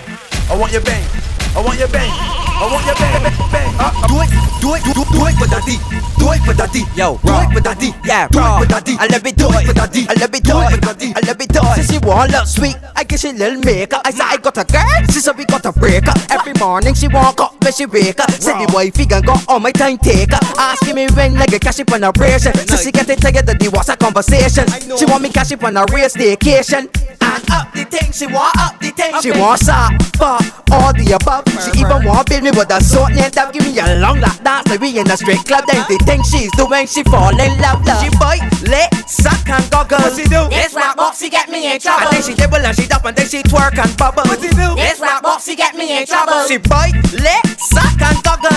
I 0.49 0.57
want 0.57 0.71
your 0.71 0.81
bang. 0.81 1.42
I 1.55 1.61
want 1.61 1.77
your 1.77 1.87
bang. 1.89 2.09
I 2.09 2.65
want 2.65 2.85
your 2.85 2.95
bang, 2.95 3.21
bang, 3.21 3.51
bang. 3.53 3.69
Uh, 3.77 3.93
uh. 3.93 4.07
Do 4.09 4.17
it, 4.25 4.29
do 4.57 4.73
it, 4.73 4.81
do, 4.89 5.05
do 5.05 5.21
it 5.29 5.35
for 5.37 5.45
daddy. 5.45 5.77
Do 6.17 6.31
it 6.33 6.41
for 6.41 6.53
daddy. 6.53 6.81
Yo, 6.97 7.21
do 7.21 7.33
it 7.37 7.49
for 7.53 7.61
daddy. 7.61 7.93
Yeah, 8.05 8.27
do 8.29 8.41
it 8.41 8.57
for 8.57 8.65
daddy. 8.65 8.95
I 8.97 9.05
love 9.05 9.25
it, 9.25 9.35
do 9.37 9.45
it 9.53 9.67
for 9.69 9.73
daddy. 9.73 10.05
I 10.09 10.13
love 10.17 10.33
it, 10.33 10.43
do 10.43 10.57
it 10.57 10.69
for 10.73 10.81
daddy. 10.81 11.13
I 11.13 11.21
love 11.29 11.41
it, 11.41 11.49
do 11.53 11.61
it. 11.61 11.75
Since 11.77 11.91
she 11.91 11.97
want 12.01 12.31
look 12.31 12.47
sweet, 12.47 12.77
I 12.95 13.03
guess 13.03 13.21
she 13.21 13.33
little 13.33 13.61
makeup. 13.61 14.01
I 14.05 14.11
said 14.11 14.25
I 14.25 14.37
got 14.37 14.57
a 14.57 14.65
girl, 14.65 15.05
she 15.13 15.19
said 15.21 15.37
we 15.37 15.45
got 15.45 15.65
a 15.65 15.71
breakup. 15.71 16.17
Every 16.31 16.53
morning 16.57 16.95
she 16.95 17.07
walk 17.07 17.39
up 17.39 17.61
when 17.61 17.73
she 17.73 17.85
wake 17.85 18.19
up. 18.19 18.31
Said 18.31 18.57
the 18.57 18.71
wifey 18.73 19.05
gon' 19.05 19.21
go 19.21 19.35
on 19.47 19.61
my 19.61 19.71
time 19.71 19.97
taker. 19.97 20.39
Asking 20.57 20.95
me 20.95 21.07
when 21.13 21.35
like 21.35 21.53
a 21.53 21.59
cash 21.59 21.79
up 21.81 21.91
on 21.91 22.03
a 22.03 22.11
ration. 22.17 22.53
So 22.65 22.77
she 22.77 22.91
get 22.91 23.09
it 23.09 23.19
that 23.21 23.45
the 23.45 23.69
was 23.69 23.89
a 23.89 23.97
conversation. 23.97 24.65
She 24.97 25.05
want 25.05 25.21
me 25.21 25.29
cash 25.29 25.51
up 25.51 25.63
on 25.63 25.77
a 25.77 25.85
real 25.93 26.09
staycation. 26.09 26.89
And 27.21 27.43
up 27.51 27.73
the 27.73 27.85
thing, 27.85 28.11
she 28.11 28.27
want 28.27 28.57
up 28.57 28.79
the 28.79 28.89
thing. 28.91 29.13
She 29.21 29.31
want 29.31 29.59
sap, 29.59 30.01
for 30.17 30.37
all 30.73 30.93
the 30.93 31.17
above. 31.19 31.42
She 31.63 31.71
even 31.79 32.03
want 32.03 32.27
build 32.29 32.43
me 32.43 32.51
with 32.51 32.71
a 32.71 32.79
sword 32.83 33.13
and 33.15 33.31
that 33.33 33.53
give 33.53 33.63
me 33.63 33.77
a 33.79 33.99
long 33.99 34.19
lap 34.19 34.39
dance 34.43 34.67
like 34.69 34.79
we 34.81 34.97
in 34.97 35.07
a 35.09 35.15
straight 35.17 35.43
club. 35.45 35.63
Then 35.67 35.83
the 35.87 35.97
thing 36.03 36.21
she's 36.23 36.51
doing, 36.59 36.87
she 36.87 37.03
fall 37.03 37.31
in 37.35 37.51
love. 37.61 37.83
love. 37.85 38.01
She 38.03 38.09
bite, 38.19 38.43
lit, 38.67 38.89
suck 39.09 39.43
and 39.49 39.63
goggle. 39.71 39.99
What 39.99 40.15
she 40.15 40.25
do? 40.27 40.47
This 40.49 40.73
rap 40.73 40.97
boxy 40.97 41.29
get 41.29 41.49
me 41.49 41.71
in 41.71 41.79
trouble. 41.79 42.07
And 42.07 42.15
then 42.15 42.21
she 42.23 42.33
dribble 42.35 42.63
and 42.63 42.75
she 42.75 42.85
dump 42.87 43.05
and 43.05 43.15
then 43.15 43.27
she 43.27 43.43
twerk 43.43 43.77
and 43.77 43.91
bubble. 43.97 44.23
What 44.27 44.39
she 44.41 44.49
do? 44.51 44.75
This 44.75 44.99
rap 44.99 45.23
boxy 45.23 45.55
get 45.55 45.75
me 45.75 45.91
in 45.99 46.05
trouble. 46.07 46.43
She 46.47 46.57
bite, 46.57 46.95
lit, 47.13 47.43
suck 47.59 47.99
and 48.01 48.19
goggle. 48.23 48.51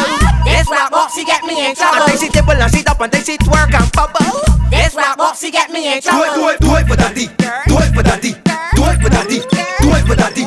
This 0.47 0.67
rap 0.71 0.91
boxy 0.93 1.27
get 1.27 1.45
me 1.45 1.59
in 1.61 1.75
And 1.75 1.77
trouble. 1.77 2.07
then 2.07 2.19
she 2.19 2.29
dribble 2.31 2.59
and 2.59 2.71
she 2.73 2.83
dump 2.83 3.01
and 3.01 3.13
then 3.13 3.23
she 3.25 3.37
twerk 3.39 3.75
and 3.75 3.91
bubble. 3.93 4.41
This 4.71 4.95
rap 4.95 5.19
boxy 5.19 5.51
get 5.53 5.71
me 5.71 5.93
in 5.95 6.01
trouble. 6.03 6.27
Do 6.35 6.49
it, 6.51 6.59
do 6.61 6.75
it, 6.75 6.75
do 6.75 6.75
it 6.81 6.87
for 6.89 6.97
daddy. 6.97 7.27
Do 7.67 7.77
it 7.79 7.91
for 7.95 8.03
daddy. 8.03 8.33
Do 8.75 8.83
it 8.89 8.99
for 9.03 9.11
daddy. 9.11 9.39
Do 9.83 9.89
it 9.95 10.05
for 10.07 10.17
daddy. 10.17 10.46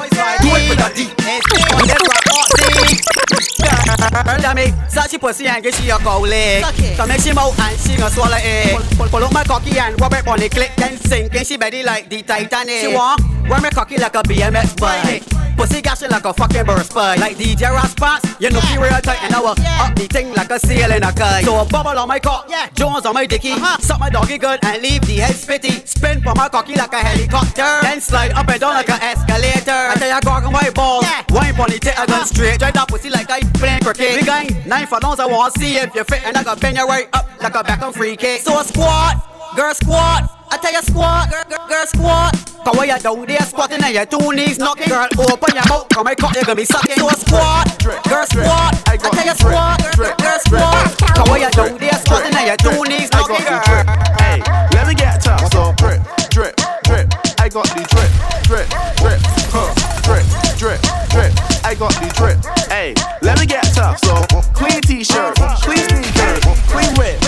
Pussy 5.19 5.47
and 5.47 5.63
get 5.63 5.73
she 5.75 5.89
a 5.89 5.97
cow 5.97 6.19
leg. 6.21 6.63
So 6.95 7.05
make 7.05 7.21
she 7.21 7.33
mouth 7.33 7.59
and 7.59 7.79
she 7.79 7.97
gonna 7.97 8.09
swallow 8.09 8.37
it. 8.39 8.97
Pull, 8.97 9.07
pull 9.07 9.23
up 9.23 9.33
my 9.33 9.43
cocky 9.43 9.77
and 9.77 9.99
rub 9.99 10.13
it 10.13 10.27
on 10.27 10.39
the 10.39 10.49
clip, 10.49 10.75
then 10.75 10.97
sink 10.97 11.35
in 11.35 11.43
she 11.43 11.57
belly 11.57 11.83
like 11.83 12.09
the 12.09 12.21
Titanic. 12.23 12.81
She 12.81 12.93
want 12.93 13.21
wear 13.49 13.61
me 13.61 13.69
cocky 13.69 13.97
like 13.97 14.15
a 14.15 14.23
BMX 14.23 14.79
bike. 14.79 15.48
Pussy 15.57 15.81
gash 15.81 16.01
like 16.01 16.25
a 16.25 16.33
fucking 16.33 16.65
burst 16.65 16.93
pipe. 16.93 17.19
Like 17.19 17.37
DJ 17.37 17.69
Raspas, 17.69 18.39
you 18.39 18.49
know 18.49 18.59
she 18.61 18.77
real 18.77 18.89
tight 19.01 19.21
and 19.23 19.33
I 19.33 19.39
will 19.39 19.55
up 19.57 19.95
the 19.95 20.07
thing 20.09 20.33
like 20.33 20.49
a 20.49 20.59
seal 20.59 20.91
in 20.91 21.03
a 21.03 21.11
kite. 21.11 21.45
So 21.45 21.59
a 21.59 21.65
bubble 21.65 21.97
on 21.97 22.07
my 22.07 22.19
cock, 22.19 22.49
Jones 22.73 23.05
on 23.05 23.13
my 23.13 23.25
dicky. 23.25 23.51
Uh-huh. 23.51 23.77
Suck 23.79 23.99
my 23.99 24.09
doggy 24.09 24.37
good 24.37 24.59
and 24.63 24.81
leave 24.81 25.01
the 25.01 25.15
head 25.17 25.35
spitty. 25.35 25.85
Spin 25.87 26.21
for 26.21 26.33
my 26.35 26.49
cocky 26.49 26.75
like 26.75 26.93
a 26.93 26.99
helicopter. 26.99 27.79
Then 27.81 28.01
slide 28.01 28.31
up 28.31 28.47
and 28.47 28.59
down 28.59 28.73
like 28.73 28.89
an 28.89 29.01
escalator. 29.01 29.71
I 29.71 29.95
tell 29.95 30.09
ya 30.09 30.19
gog 30.21 30.43
on 30.43 30.53
my 30.53 30.69
balls. 30.71 31.05
Wine 31.29 31.53
pon 31.55 31.69
the 31.69 31.79
I 31.97 32.05
gun 32.05 32.09
uh-huh. 32.09 32.25
straight. 32.25 32.59
Drive 32.59 32.73
that 32.73 32.87
pussy 32.87 33.09
like 33.09 33.29
I 33.29 33.41
playing 33.59 33.81
cricket. 33.81 34.17
We 34.19 34.25
going 34.25 34.67
nine 34.67 34.87
for 34.87 34.99
I 35.03 35.25
wanna 35.25 35.51
see 35.51 35.77
if 35.77 35.93
you 35.95 36.03
fit 36.03 36.25
and 36.25 36.37
I 36.37 36.43
got 36.43 36.59
bend 36.59 36.77
you 36.77 36.87
right 36.87 37.07
up 37.13 37.29
like 37.41 37.55
a 37.55 37.63
back 37.63 37.81
on 37.81 37.93
free 37.93 38.15
kick. 38.15 38.41
So 38.41 38.59
a 38.59 38.63
squat, 38.63 39.55
girl 39.55 39.73
squat. 39.73 40.38
I 40.51 40.57
tell 40.57 40.73
you 40.73 40.81
squat, 40.81 41.29
girl, 41.29 41.43
girl, 41.47 41.67
girl 41.67 41.85
squat. 41.85 42.33
Cause 42.65 42.77
when 42.77 42.89
you 42.89 42.99
down 42.99 43.25
there 43.25 43.45
squatting 43.45 43.83
and 43.83 43.93
your 43.93 44.05
two 44.05 44.31
knees 44.33 44.57
knocking, 44.57 44.89
girl 44.89 45.07
open 45.17 45.53
your 45.53 45.65
mouth, 45.69 45.87
come 45.89 46.05
my 46.05 46.15
cock 46.15 46.35
you 46.35 46.43
gonna 46.43 46.55
be 46.55 46.65
sucking. 46.65 46.97
So 46.97 47.09
squat, 47.09 47.69
girl 47.85 48.25
squat. 48.25 48.73
I 48.89 48.97
tell 48.97 49.25
you 49.25 49.35
squat, 49.37 49.77
girl, 49.95 50.15
girl 50.17 50.39
squat. 50.41 50.89
Cause 51.13 51.29
when 51.29 51.41
you 51.41 51.49
down 51.51 51.77
there 51.77 51.99
squatting 52.01 52.33
and 52.33 52.47
your 52.49 52.57
two 52.57 52.83
knees 52.89 53.11
knocking, 53.13 53.45
girl. 53.45 53.85
Hey, 54.17 54.41
let 54.73 54.87
me 54.87 54.95
get 54.95 55.21
tough. 55.21 55.45
So 55.53 55.73
drip, 55.77 56.01
drip, 56.29 56.55
drip. 56.83 57.07
I 57.39 57.47
got 57.47 57.69
the 57.69 57.85
drip, 57.85 58.11
drip, 58.49 58.67
drip, 58.97 59.19
huh, 59.53 59.71
drip, 60.03 60.25
drip, 60.57 60.81
drip. 61.13 61.31
I 61.63 61.75
got 61.77 61.93
the 62.01 62.09
drip. 62.17 62.37
Hey, 62.67 62.93
let 63.21 63.39
me 63.39 63.45
get 63.45 63.63
tough. 63.73 64.01
So 64.03 64.25
clean 64.57 64.81
t-shirt, 64.81 65.35
clean 65.61 65.85
sneakers, 65.87 66.41
clean 66.67 66.91
whip, 66.97 67.21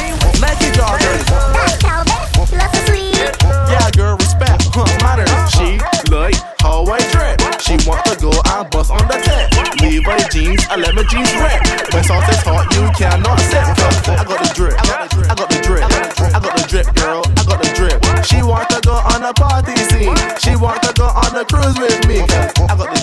how 6.60 6.86
I 6.86 7.00
drip. 7.12 7.40
She 7.62 7.78
want 7.88 8.06
to 8.06 8.16
go 8.20 8.32
and 8.32 8.70
bust 8.70 8.92
on 8.92 9.04
the 9.08 9.18
tip. 9.22 9.50
Levi 9.82 10.18
jeans, 10.30 10.64
I 10.70 10.76
let 10.78 10.94
my 10.96 11.04
jeans 11.10 11.32
rip. 11.40 11.60
When 11.94 12.04
sauce 12.04 12.30
is 12.30 12.42
hot, 12.46 12.70
you 12.74 12.86
cannot. 12.98 13.38
Cause 13.38 14.10
I 14.10 14.24
got 14.24 14.40
the 14.40 14.52
drip, 14.54 14.76
I 14.78 14.86
got 14.86 15.10
the 15.10 15.16
drip, 15.16 15.28
I 15.28 15.36
got 15.36 15.50
the 15.50 16.66
drip, 16.70 16.88
girl, 16.96 17.22
I 17.26 17.44
got 17.44 17.58
the 17.62 17.70
drip. 17.74 18.00
She 18.26 18.42
want 18.44 18.70
to 18.70 18.80
go 18.86 18.94
on 18.94 19.24
a 19.24 19.34
party 19.34 19.76
scene. 19.90 20.16
She 20.38 20.56
want 20.56 20.82
to 20.84 20.94
go 20.94 21.08
on 21.10 21.36
a 21.36 21.44
cruise 21.46 21.78
with 21.80 22.08
me. 22.08 22.22
I 22.22 22.76
got 22.78 22.94
the 22.94 23.01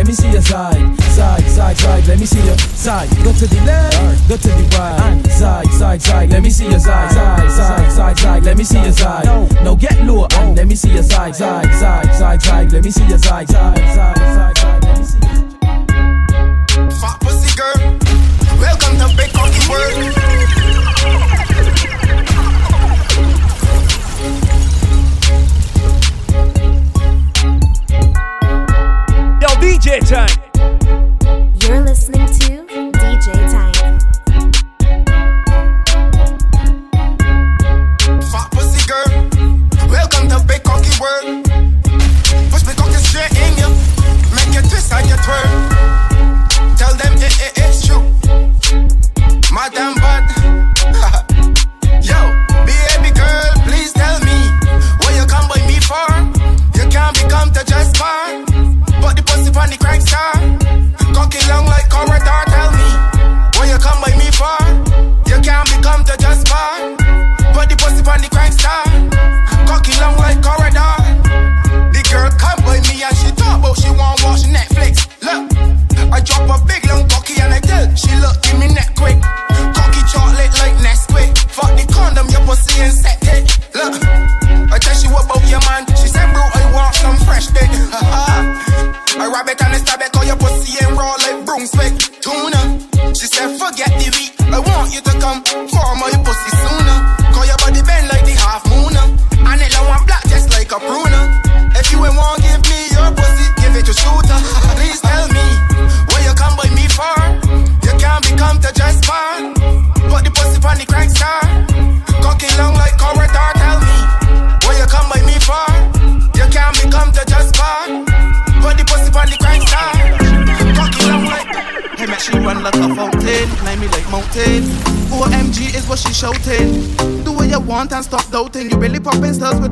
let 0.00 0.06
me 0.06 0.14
see 0.14 0.30
your 0.32 0.40
side. 0.40 0.98
Side, 1.02 1.42
side, 1.42 1.76
side, 1.76 2.06
let 2.08 2.18
me 2.18 2.24
see 2.24 2.42
your 2.46 2.56
side. 2.56 3.06
Go 3.22 3.34
to 3.34 3.46
the 3.46 3.60
left, 3.66 4.28
go 4.30 4.36
to 4.38 4.48
the 4.48 4.78
right. 4.78 5.26
Side, 5.26 5.66
side, 5.66 6.00
side, 6.00 6.30
let 6.30 6.42
me 6.42 6.48
see 6.48 6.64
your 6.70 6.78
side. 6.78 7.12
Side, 7.12 7.50
side, 7.50 7.92
side, 7.92 8.18
side, 8.18 8.42
let 8.44 8.56
me 8.56 8.64
see 8.64 8.80
your 8.80 8.92
side. 8.92 9.26
No, 9.26 9.46
no, 9.62 9.76
get 9.76 10.02
low 10.06 10.26
let 10.56 10.66
me 10.66 10.74
see 10.74 10.90
your 10.90 11.02
side. 11.02 11.36
Side, 11.36 11.66
side, 11.74 12.14
side, 12.14 12.42
side, 12.42 12.72
let 12.72 12.82
me 12.82 12.90
see 12.90 13.06
your 13.08 13.18
side. 13.18 13.46
Side, 13.50 13.76
side, 13.76 14.16
side, 14.16 14.56
side, 14.56 14.84
let 14.84 14.98
me 14.98 15.04
see 15.04 15.20
Fat 17.00 17.20
pussy 17.20 17.54
girl, 17.58 17.98
welcome 18.58 18.96
to 18.96 19.16
Big 19.18 19.30
Cocky 19.34 19.68
World. 19.68 21.49
DJ 29.60 30.00
time. 30.08 30.28
You're 31.60 31.82
listening 31.82 32.26
to 32.26 32.64
DJ 32.96 33.32
Time. 33.52 33.98
Fat 38.22 38.48
pussy 38.52 38.82
girl, 38.88 39.10
welcome 39.88 40.28
to 40.30 40.42
big 40.48 40.62
cocky 40.62 40.90
world. 41.00 41.44
Push 42.50 42.64
me 42.66 42.72
cocky 42.74 43.00
straight 43.04 43.32
in 43.36 43.52
you, 43.58 43.68
make 44.34 44.52
you 44.54 44.62
twist 44.68 44.92
and 44.92 45.08
you 45.08 45.16
twirl. 45.16 45.68
Tell 46.76 46.94
them 46.96 47.14
it, 47.18 47.34
it, 47.40 47.52
it's 47.56 47.86
true. 47.86 48.02
Madam 49.52 49.99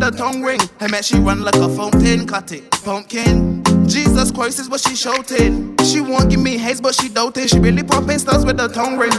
a 0.09 0.11
tongue 0.11 0.43
ring. 0.43 0.61
Hey 0.81 0.87
man, 0.89 1.03
she 1.03 1.17
run 1.19 1.43
like 1.43 1.57
a 1.57 1.69
fountain, 1.69 2.27
cut 2.27 2.51
it, 2.53 2.71
pumpkin. 2.71 3.63
Jesus 3.87 4.31
Christ 4.31 4.59
is 4.59 4.69
what 4.69 4.81
she 4.81 4.97
shouting. 4.97 5.77
She 5.85 6.01
won't 6.01 6.31
give 6.31 6.41
me 6.41 6.57
haze, 6.57 6.81
but 6.81 6.95
she 6.95 7.09
doubting. 7.09 7.47
She 7.47 7.59
really 7.59 7.83
popping 7.83 8.19
stars 8.19 8.45
with 8.45 8.61
a 8.61 8.69
tongue 8.69 8.97
ring. 8.97 9.13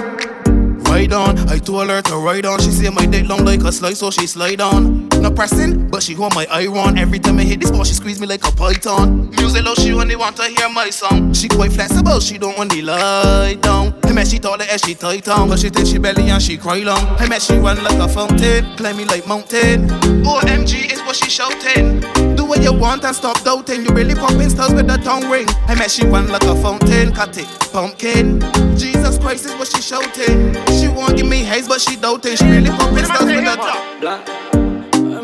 Ride 0.89 1.13
on, 1.13 1.38
I 1.49 1.60
told 1.60 1.89
her 1.89 2.02
to 2.02 2.15
ride 2.15 2.45
on. 2.45 2.60
She 2.60 2.71
say 2.71 2.89
my 2.89 3.06
dick 3.06 3.28
long 3.28 3.45
like 3.45 3.62
a 3.62 3.71
slice, 3.71 3.99
so 3.99 4.10
she 4.10 4.25
slide 4.25 4.62
on. 4.62 5.08
Not 5.21 5.36
pressing, 5.36 5.88
but 5.89 6.02
she 6.02 6.13
hold 6.13 6.34
my 6.34 6.47
iron. 6.49 6.97
Every 6.97 7.19
time 7.19 7.38
I 7.38 7.43
hit 7.43 7.60
this 7.62 7.69
ball, 7.69 7.84
she 7.84 7.93
squeeze 7.93 8.19
me 8.19 8.25
like 8.25 8.47
a 8.47 8.52
python. 8.52 9.30
Music 9.32 9.63
low, 9.63 9.75
she 9.75 9.93
only 9.93 10.15
want 10.15 10.38
to 10.38 10.43
hear 10.43 10.69
my 10.69 10.89
song. 10.89 11.34
She 11.34 11.47
quite 11.47 11.71
flexible, 11.71 12.19
she 12.19 12.39
don't 12.39 12.58
want 12.58 12.71
to 12.71 12.82
lie 12.82 13.56
down. 13.56 13.99
Man, 14.19 14.25
she 14.25 14.38
taller 14.38 14.65
as 14.69 14.82
she 14.82 14.95
tight 14.95 15.29
on, 15.29 15.47
but 15.47 15.60
she 15.60 15.69
think 15.69 15.88
she 15.88 15.97
belly 15.97 16.29
and 16.29 16.43
she 16.43 16.58
cry 16.58 16.79
long. 16.79 16.99
Hey 17.17 17.29
man, 17.29 17.39
she 17.39 17.55
run 17.55 17.82
like 17.82 17.97
a 17.99 18.05
fountain, 18.05 18.65
climb 18.75 18.97
me 18.97 19.05
like 19.05 19.25
mountain. 19.25 19.89
Oh, 20.27 20.41
OMG 20.43 20.91
is 20.91 20.99
what 21.03 21.15
she 21.15 21.29
shouting. 21.29 22.01
Do 22.36 22.43
what 22.43 22.62
you 22.62 22.73
want 22.73 23.05
and 23.05 23.15
stop 23.15 23.41
doubting. 23.45 23.86
You 23.86 23.91
really 23.91 24.15
popping 24.15 24.49
stars 24.49 24.73
with 24.73 24.91
a 24.91 24.97
tongue 24.97 25.29
ring. 25.29 25.47
Hey 25.67 25.75
man, 25.75 25.88
she 25.88 26.05
run 26.05 26.27
like 26.27 26.43
a 26.43 26.62
fountain, 26.62 27.13
cut 27.13 27.38
it, 27.38 27.47
pumpkin. 27.71 28.41
Jesus 28.77 29.17
Christ 29.19 29.45
is 29.45 29.55
what 29.55 29.69
she 29.69 29.82
shouting. 29.82 30.53
She 30.77 30.89
won't 30.89 31.15
give 31.15 31.25
me 31.25 31.38
haze, 31.38 31.69
but 31.69 31.79
she 31.79 31.95
doubting. 31.95 32.36
She 32.36 32.43
really 32.43 32.71
popping 32.71 33.05
stars 33.05 33.23
with 33.23 33.47
a 33.47 33.55
tongue. 33.55 34.59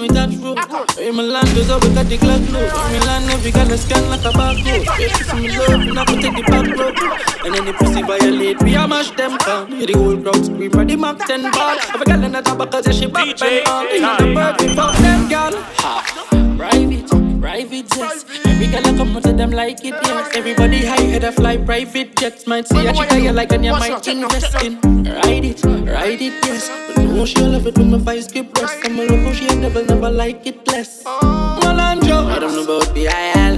In 0.05 0.13
that 0.13 0.29
room. 0.37 0.59
In 1.01 1.17
land, 1.17 1.47
there's 1.47 1.67
a 1.67 1.79
wicked 1.79 2.07
the 2.07 2.17
Glock 2.19 2.45
load. 2.53 2.69
In 2.93 3.01
land, 3.07 3.25
every 3.31 3.49
girl 3.49 3.71
is 3.71 3.81
scan 3.81 4.07
like 4.07 4.21
a 4.21 4.29
barcode. 4.29 4.85
If 4.99 5.17
you 5.17 5.25
see 5.25 5.39
me 5.41 5.57
love, 5.57 5.81
and 5.81 5.97
I 5.97 6.05
can 6.05 6.21
take 6.21 6.35
the 6.35 6.43
back 6.43 6.67
road. 6.77 6.93
And 7.43 7.55
any 7.55 7.73
pussy 7.73 8.03
violate, 8.03 8.61
we 8.61 8.75
a 8.75 8.87
mash 8.87 9.09
them 9.17 9.35
down. 9.37 9.71
Hear 9.71 9.87
the 9.87 9.93
whole 9.93 10.21
crowd 10.21 10.45
scream, 10.45 10.69
ready 10.73 10.95
Mac 10.95 11.17
10 11.25 11.49
ball. 11.49 11.77
Every 11.91 12.05
girl 12.05 12.23
in 12.23 12.31
the 12.33 12.41
top 12.41 12.59
because 12.59 12.95
she 12.95 13.07
back 13.07 13.39
bend 13.39 13.67
on. 13.67 13.87
In 13.87 14.01
the 14.03 14.33
bird, 14.35 14.61
we 14.61 14.75
fuck 14.75 14.95
them 14.97 15.27
girl. 15.27 15.53
Ha. 15.81 16.55
Private, 16.55 17.24
private 17.45 17.87
jets. 17.89 18.25
Every 18.47 18.67
girl 18.73 18.87
I 18.87 18.97
come 18.97 19.21
to 19.21 19.31
them 19.31 19.51
like 19.51 19.85
it, 19.85 19.93
yes. 19.93 20.35
Everybody 20.35 20.83
high 20.83 21.01
head, 21.01 21.23
I 21.23 21.31
fly 21.31 21.57
private 21.57 22.15
jets. 22.15 22.47
Might 22.47 22.67
see 22.67 22.87
a 22.87 22.91
chick 22.91 23.11
I 23.11 23.29
like 23.29 23.51
and 23.51 23.63
you 23.63 23.71
might 23.71 24.07
invest 24.07 24.63
in. 24.63 24.81
Ride 25.03 25.45
it, 25.45 25.63
ride 25.63 26.21
it, 26.27 26.33
yes. 26.43 26.69
But 26.87 27.03
no, 27.03 27.25
she 27.25 27.41
love 27.41 27.67
it 27.67 27.77
when 27.77 27.91
my 27.91 27.99
vice 27.99 28.27
get 28.27 28.51
breast. 28.51 28.79
I'm 28.83 28.97
a 28.99 29.03
love 29.05 29.19
how 29.25 29.33
she 29.33 29.45
never, 29.59 29.83
never 29.85 30.09
like 30.09 30.47
it 30.47 30.67
less. 30.67 31.03
Malandro, 31.03 32.25
I 32.33 32.39
don't 32.39 32.55
know 32.55 32.63
about 32.63 32.93
the 32.95 33.05
IL. 33.05 33.55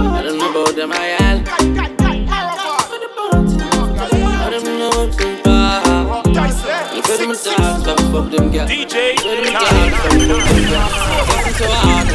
I 0.00 0.22
don't 0.22 0.38
know 0.38 0.50
about 0.52 0.74
them 0.74 0.92
IL. 0.92 1.38
I 4.40 4.48
don't 4.50 4.64
know 4.78 4.90
what's 4.96 5.18
in 5.20 5.42
bar. 5.42 5.64
Look 6.94 7.08
at 7.10 7.18
them 7.18 7.28
dogs, 7.28 7.40
stop 7.40 8.00
fuck 8.10 8.30
them 8.30 8.50
girls. 8.50 8.70
DJ, 8.70 8.96
look 9.22 10.13
so 11.54 11.66
hard. 11.68 12.06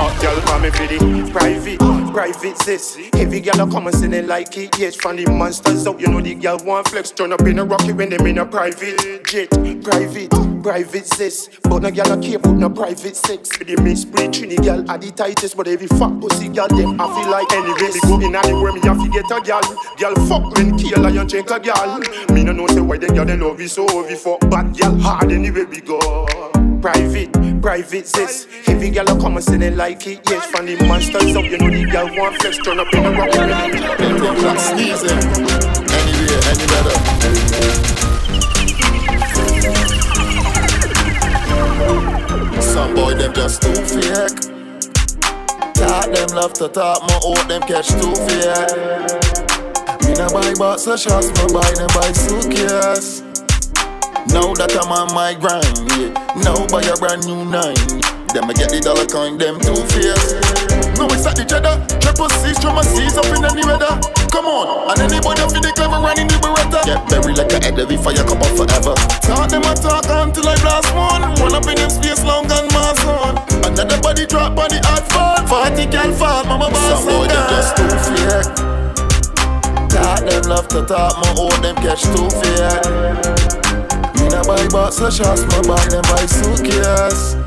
Oh, 0.00 0.18
girl, 0.20 0.40
call 0.42 0.58
me 0.60 0.70
for 0.70 0.86
the 0.86 1.30
private, 1.32 1.78
private 2.12 2.58
sis. 2.58 2.98
Every 3.14 3.40
girl 3.40 3.60
a 3.60 3.70
come 3.70 3.86
and 3.86 3.96
sing 3.96 4.12
it 4.12 4.26
like 4.26 4.56
it. 4.56 4.78
Yes, 4.78 4.96
from 4.96 5.16
the 5.16 5.26
monsters 5.30 5.86
out, 5.86 6.00
you 6.00 6.08
know 6.08 6.20
the 6.20 6.34
girl 6.34 6.58
want 6.64 6.88
flex. 6.88 7.10
Turn 7.10 7.32
up 7.32 7.42
in 7.42 7.58
a 7.58 7.64
rocket 7.64 7.94
when 7.94 8.10
them 8.10 8.26
in 8.26 8.38
a 8.38 8.46
private 8.46 9.24
jet. 9.24 9.50
Private, 9.50 10.30
private 10.68 11.06
sis. 11.06 11.48
But 11.62 11.80
no 11.80 11.90
girl 11.90 12.12
a 12.12 12.20
care 12.20 12.36
about 12.36 12.56
no 12.56 12.68
private 12.68 13.16
sex. 13.16 13.56
The 13.56 13.80
mix 13.82 14.02
split 14.02 14.32
trini 14.32 14.62
girl 14.62 14.84
are 14.90 14.98
the 14.98 15.10
tightest, 15.10 15.56
but 15.56 15.66
every 15.66 15.86
fat 15.86 16.20
pussy 16.20 16.48
girl 16.48 16.68
them 16.68 17.00
I 17.00 17.06
feel 17.08 17.30
like 17.30 17.50
anyway. 17.52 17.88
Me 17.88 18.00
go 18.04 18.20
in 18.20 18.36
anywhere 18.36 18.72
me 18.72 18.80
have 18.80 19.00
to 19.00 19.08
get 19.08 19.24
a 19.32 19.40
girl. 19.40 19.64
Girl 19.96 20.14
fuck 20.28 20.52
when 20.54 20.76
kill 20.76 21.00
lion 21.00 21.26
check 21.26 21.50
a 21.50 21.58
girl. 21.58 22.00
Me 22.34 22.44
no 22.44 22.52
know 22.52 22.66
say 22.66 22.82
why 22.82 22.98
them 22.98 23.14
girl 23.14 23.24
they 23.24 23.36
love 23.38 23.58
you 23.58 23.68
so 23.68 23.88
heavy 23.88 24.14
fuck, 24.14 24.40
but 24.50 24.76
girl 24.76 24.94
hard 24.98 25.32
anyway 25.32 25.64
we 25.64 25.80
go. 25.80 25.98
Private, 26.82 27.32
private 27.62 28.06
sis. 28.06 28.46
Every 28.66 28.90
girl 28.90 29.08
a 29.08 29.18
come 29.18 29.36
and 29.36 29.44
sing 29.44 29.62
it 29.62 29.74
like 29.74 30.06
it. 30.06 30.20
Yes, 30.28 30.44
from 30.50 30.66
the 30.66 30.76
monsters 30.84 31.34
out, 31.34 31.44
you 31.46 31.56
know 31.56 31.70
the 31.70 31.90
girl 31.90 32.10
want 32.14 32.36
flex. 32.36 32.58
Turn 32.58 32.78
up 32.78 32.92
in 32.92 33.06
a 33.06 33.10
rock. 33.16 33.32
Sneezing. 34.60 35.16
Anyway, 35.96 36.38
any 36.44 36.66
better. 36.68 37.97
Some 42.78 42.94
boy 42.94 43.14
them 43.14 43.34
just 43.34 43.60
too 43.60 43.74
fake. 43.74 44.38
Talk 45.74 46.14
them 46.14 46.28
love 46.28 46.52
to 46.62 46.68
talk, 46.68 47.02
my 47.02 47.14
out 47.26 47.48
them 47.48 47.60
catch 47.62 47.88
too 47.88 48.14
fake. 48.22 49.18
Me 50.06 50.14
no 50.14 50.28
buy 50.30 50.54
box 50.54 50.86
of 50.86 51.00
shots, 51.00 51.26
me 51.26 51.52
buy 51.52 51.68
them 51.74 51.88
buy 51.92 52.12
suitcase. 52.12 53.22
Now 54.30 54.54
that 54.54 54.78
I'm 54.80 54.92
on 54.92 55.12
my 55.12 55.34
grind, 55.34 55.66
yeah. 55.98 56.14
Now 56.44 56.68
buy 56.68 56.82
a 56.86 56.94
brand 56.98 57.26
new 57.26 57.44
nine. 57.50 57.74
Them 58.30 58.48
I 58.48 58.52
get 58.54 58.70
the 58.70 58.80
dollar 58.80 59.06
coin, 59.06 59.38
them 59.38 59.58
two 59.58 59.74
face. 59.90 60.77
No, 60.98 61.06
it's 61.14 61.22
at 61.26 61.38
the 61.38 61.46
cheddar. 61.46 61.78
Triple 62.02 62.26
C's, 62.42 62.58
triple 62.58 62.82
C's 62.82 63.14
up 63.14 63.30
in 63.30 63.46
any 63.46 63.62
weather. 63.62 63.94
Come 64.34 64.50
on, 64.50 64.90
and 64.90 64.98
anybody 65.06 65.46
up 65.46 65.54
in 65.54 65.62
the 65.62 65.70
clever 65.70 66.02
running 66.02 66.26
the 66.26 66.34
beretta. 66.42 66.82
Get 66.82 66.98
buried 67.06 67.38
like 67.38 67.54
a 67.54 67.58
head 67.62 67.78
every 67.78 67.96
fire 67.96 68.26
come 68.26 68.42
up 68.42 68.50
forever. 68.58 68.98
Talk 69.22 69.46
them 69.46 69.62
a 69.62 69.72
talk 69.78 70.10
until 70.10 70.50
I 70.50 70.58
blast 70.58 70.90
one. 70.98 71.22
Run 71.38 71.54
up 71.54 71.70
in 71.70 71.78
them 71.78 71.90
space 71.90 72.26
long 72.26 72.50
and 72.50 72.66
mass 72.74 72.98
on. 73.06 73.38
Another 73.62 73.98
body 74.02 74.26
drop 74.26 74.58
on 74.58 74.74
the 74.74 74.82
hard 74.82 75.06
fall. 75.06 75.38
Forty 75.46 75.86
can 75.86 76.10
fall, 76.18 76.42
mama 76.50 76.66
boss. 76.66 76.82
Some 76.90 77.06
boy 77.06 77.30
them 77.30 77.46
just 77.46 77.78
too 77.78 77.94
fake. 78.02 78.50
Talk 79.94 80.20
them 80.26 80.42
love 80.50 80.66
to 80.74 80.82
talk, 80.82 81.14
my 81.22 81.30
own 81.38 81.54
them 81.62 81.78
catch 81.78 82.02
too 82.10 82.26
fake. 82.42 82.82
Me 84.18 84.26
no 84.34 84.42
buy 84.42 84.66
box 84.66 84.98
of 84.98 85.14
shots, 85.14 85.46
me 85.46 85.62
buy 85.62 85.78
them 85.88 86.02
buy 86.10 86.26
suitcase. 86.26 87.38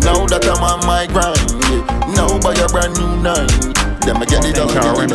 Now 0.00 0.24
that 0.24 0.46
I'm 0.46 0.62
on 0.62 0.80
my 0.86 1.06
grind, 1.06 1.55
yeah. 1.70 2.14
Now 2.14 2.38
buy 2.40 2.54
a 2.54 2.68
brand 2.68 2.94
new 2.98 3.22
nine. 3.22 3.48
Them 4.06 4.22
I 4.22 4.24
get 4.24 4.42
dollar, 4.54 5.06
get. 5.06 5.12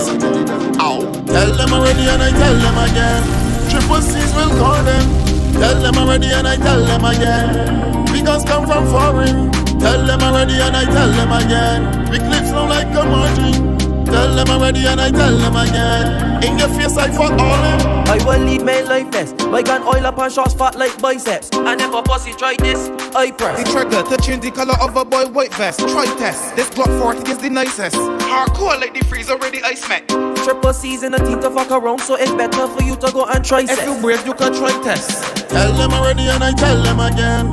Ow. 0.79 0.99
Tell 1.25 1.51
them 1.55 1.73
already 1.73 2.05
and 2.11 2.21
I 2.21 2.31
tell 2.31 2.55
them 2.59 2.77
again. 2.91 3.23
Triple 3.71 4.01
C's 4.01 4.35
will 4.35 4.49
call 4.59 4.83
them. 4.83 5.05
Tell 5.53 5.81
them 5.81 5.95
already 5.95 6.27
and 6.27 6.47
I 6.47 6.57
tell 6.57 6.83
them 6.83 7.05
again. 7.05 8.05
Because 8.11 8.43
come 8.43 8.67
from 8.67 8.87
foreign. 8.87 9.51
Tell 9.79 10.05
them 10.05 10.21
already 10.21 10.59
and 10.59 10.75
I 10.75 10.85
tell 10.85 11.09
them 11.09 11.31
again. 11.31 12.11
Big 12.11 12.21
lips 12.21 12.49
sound 12.49 12.69
like 12.69 12.87
a 12.87 13.03
margin. 13.05 13.80
Tell 14.11 14.35
them 14.35 14.49
already 14.49 14.85
and 14.85 14.99
I 14.99 15.09
tell 15.09 15.37
them 15.37 15.55
again. 15.55 16.43
In 16.43 16.57
your 16.59 16.67
face 16.69 16.97
I 16.97 17.09
fuck 17.09 17.31
all 17.31 17.37
them. 17.37 18.01
I 18.07 18.17
will 18.25 18.43
lead 18.43 18.61
my 18.63 18.81
life 18.81 19.09
best. 19.09 19.37
My 19.47 19.61
gun 19.61 19.83
oil 19.83 20.05
up 20.05 20.17
and 20.19 20.31
shots 20.31 20.53
fat 20.53 20.77
like 20.77 21.01
biceps. 21.01 21.49
And 21.53 21.79
if 21.79 21.93
a 21.93 22.03
pussy 22.03 22.33
try 22.33 22.55
this, 22.57 22.89
I 23.15 23.31
press. 23.31 23.63
The 23.63 23.71
trigger 23.71 24.03
to 24.03 24.21
change 24.21 24.43
the 24.43 24.51
color 24.51 24.75
of 24.81 24.97
a 24.97 25.05
boy 25.05 25.27
white 25.27 25.53
vest. 25.55 25.79
Try 25.79 26.05
test. 26.17 26.55
This 26.57 26.69
Glock 26.71 26.91
40 26.99 27.31
is 27.31 27.37
the 27.37 27.49
nicest. 27.49 27.95
Hardcore 27.95 28.79
like 28.81 28.93
the 28.93 29.05
freeze 29.05 29.29
already 29.29 29.63
ice 29.63 29.87
met. 29.87 30.07
Triple 30.43 30.73
C's 30.73 31.03
in 31.03 31.13
a 31.13 31.19
team 31.19 31.39
to 31.39 31.49
fuck 31.49 31.71
around, 31.71 31.99
so 31.99 32.15
it's 32.15 32.31
better 32.31 32.67
for 32.67 32.83
you 32.83 32.97
to 32.97 33.11
go 33.13 33.25
and 33.25 33.45
try 33.45 33.63
test. 33.63 33.81
If 33.81 33.87
you 33.87 34.01
brave, 34.01 34.25
you 34.25 34.33
can 34.33 34.53
try 34.53 34.71
test. 34.83 35.47
Tell 35.49 35.71
them 35.73 35.91
already 35.91 36.27
and 36.27 36.43
I 36.43 36.51
tell 36.51 36.83
them 36.83 36.99
again. 36.99 37.47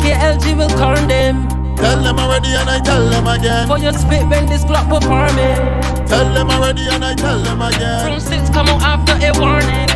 KLG 0.00 0.56
will 0.56 0.68
turn 0.68 1.08
them. 1.08 1.55
Tell 1.76 2.02
them 2.02 2.18
already 2.18 2.48
and 2.48 2.68
I 2.68 2.80
tell 2.80 3.08
them 3.08 3.26
again. 3.26 3.66
For 3.68 3.78
your 3.78 3.92
spit 3.92 4.26
when 4.28 4.46
this 4.46 4.64
Glock 4.64 4.90
will 4.90 5.00
par 5.00 5.28
me. 5.34 5.54
Tell 6.06 6.32
them 6.32 6.50
already 6.50 6.86
and 6.88 7.04
I 7.04 7.14
tell 7.14 7.38
them 7.40 7.60
again. 7.62 8.04
From 8.04 8.20
six 8.20 8.50
come 8.50 8.68
out 8.68 8.82
after 8.82 9.14
a 9.14 9.32
warning. 9.38 9.88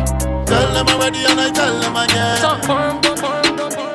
Tell 0.45 0.73
them 0.73 0.87
already 0.87 1.23
and 1.25 1.39
I 1.39 1.49
tell 1.51 1.79
them 1.79 1.95
again. 1.95 2.37
Stop 2.37 2.65
firm, 2.65 3.01
firm, 3.01 3.15
firm. 3.15 3.91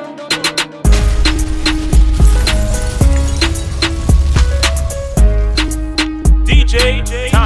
DJ 6.45 7.36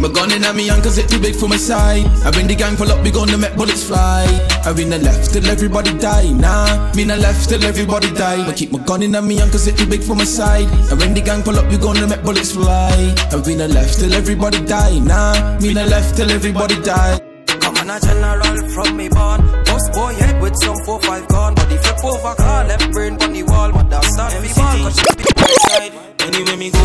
my 0.00 0.08
gun 0.08 0.32
in 0.32 0.44
at 0.44 0.54
me 0.54 0.66
hand 0.66 0.82
cause 0.82 0.98
it 0.98 1.08
too 1.08 1.20
big 1.20 1.34
for 1.34 1.48
my 1.48 1.56
side. 1.56 2.06
I 2.24 2.30
when 2.30 2.46
the 2.46 2.54
gang 2.54 2.76
pull 2.76 2.90
up, 2.90 3.02
we 3.02 3.10
gonna 3.10 3.36
make 3.36 3.56
bullets 3.56 3.84
fly. 3.84 4.24
I 4.64 4.72
win 4.72 4.90
the 4.90 4.98
left 4.98 5.32
till 5.32 5.46
everybody 5.46 5.96
die. 5.98 6.30
Nah, 6.32 6.92
me 6.94 7.04
the 7.04 7.16
left 7.16 7.48
till 7.48 7.64
everybody 7.64 8.12
die. 8.14 8.46
I 8.46 8.52
keep 8.52 8.72
my 8.72 8.78
gun 8.84 9.02
in 9.02 9.14
at 9.14 9.24
me 9.24 9.36
hand 9.36 9.52
cause 9.52 9.66
it 9.66 9.76
too 9.76 9.86
big 9.86 10.02
for 10.02 10.14
my 10.14 10.24
side. 10.24 10.68
I 10.90 10.94
when 10.94 11.14
the 11.14 11.20
gang 11.20 11.42
pull 11.42 11.58
up, 11.58 11.70
we 11.70 11.78
gonna 11.78 12.06
make 12.06 12.22
bullets 12.22 12.52
fly. 12.52 13.14
I 13.32 13.36
win 13.44 13.58
the 13.58 13.68
left 13.68 13.98
till 13.98 14.12
everybody 14.14 14.64
die. 14.64 14.98
Nah, 15.00 15.58
me 15.60 15.72
the 15.72 15.86
left 15.86 16.16
till 16.16 16.30
everybody 16.30 16.80
die. 16.82 17.20
Come 17.60 17.76
on 17.76 17.90
a 17.90 18.00
general 18.00 18.70
from 18.70 18.96
me 18.96 19.08
born 19.08 19.40
Boss 19.64 19.88
boy 19.90 20.14
head 20.14 20.40
with 20.40 20.54
some 20.62 20.76
4-5 20.86 21.28
gun 21.28 21.54
Body 21.54 21.76
flip 21.76 22.04
over 22.04 22.34
car, 22.34 22.64
left 22.64 22.92
brain 22.92 23.14
on 23.22 23.32
the 23.32 23.42
wall 23.42 23.72
But 23.72 23.90
that's 23.90 24.16
not 24.16 24.32
me 24.40 24.48
ball, 24.54 24.78
cause 24.84 24.96
she 25.00 25.16
be 25.16 25.37
side 25.58 26.08
Anywhere 26.28 26.56
me 26.58 26.70
go, 26.70 26.84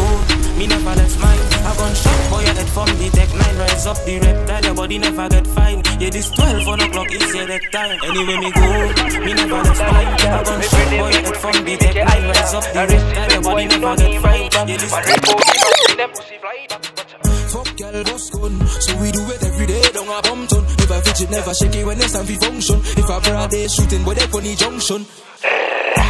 me 0.58 0.68
never 0.68 0.96
left 0.96 1.20
mine. 1.20 1.40
I 1.68 1.76
gun 1.76 1.94
shot 1.96 2.30
boy 2.32 2.40
your 2.48 2.54
head 2.56 2.70
from 2.70 2.88
the 2.96 3.10
tech 3.12 3.28
nine. 3.36 3.58
Rise 3.60 3.88
up 3.88 3.98
the 4.06 4.20
reptile, 4.20 4.64
your 4.64 4.74
body 4.74 4.98
never 5.00 5.28
get 5.28 5.48
fine. 5.48 5.84
Yeah, 6.00 6.12
this 6.12 6.30
12 6.32 6.68
on 6.68 6.80
o'clock 6.80 7.12
is 7.12 7.36
your 7.36 7.48
deck 7.48 7.62
time. 7.72 8.00
Anywhere 8.08 8.40
me 8.40 8.52
go, 8.56 8.88
me 9.26 9.34
never 9.34 9.60
left 9.60 9.84
mine. 9.84 10.16
I 10.16 10.44
gun 10.48 10.62
shot 10.64 10.90
boy 10.96 11.12
your 11.12 11.28
head 11.28 11.38
from 11.44 11.66
the 11.66 11.76
tech 11.76 11.96
nine. 12.08 12.24
Rise 12.24 12.54
up 12.54 12.64
the 12.72 12.88
reptile, 12.88 13.32
your 13.34 13.42
body 13.44 13.66
never 13.68 13.96
get 14.00 14.22
fine. 14.24 14.48
Yeah, 14.54 14.78
this 14.80 14.96
12 14.96 16.24
Fuck 17.52 17.70
girl, 17.76 18.04
boss 18.08 18.30
gun. 18.32 18.54
So 18.80 18.96
we 19.04 19.12
do 19.12 19.22
it 19.28 19.44
every 19.44 19.68
day, 19.68 19.84
don't 19.92 20.08
a 20.08 20.22
bum 20.24 20.48
ton. 20.48 20.64
I 20.64 21.02
fidget, 21.02 21.32
never 21.32 21.54
shake 21.54 21.76
it 21.76 21.86
when 21.86 21.98
it's 21.98 22.14
time 22.14 22.26
for 22.26 22.40
function. 22.40 22.80
If 22.96 23.10
I 23.10 23.20
broad 23.20 23.50
day 23.52 23.68
shooting, 23.68 24.04
boy, 24.06 24.14
they 24.14 24.28
funny 24.32 24.56
junction. 24.56 25.06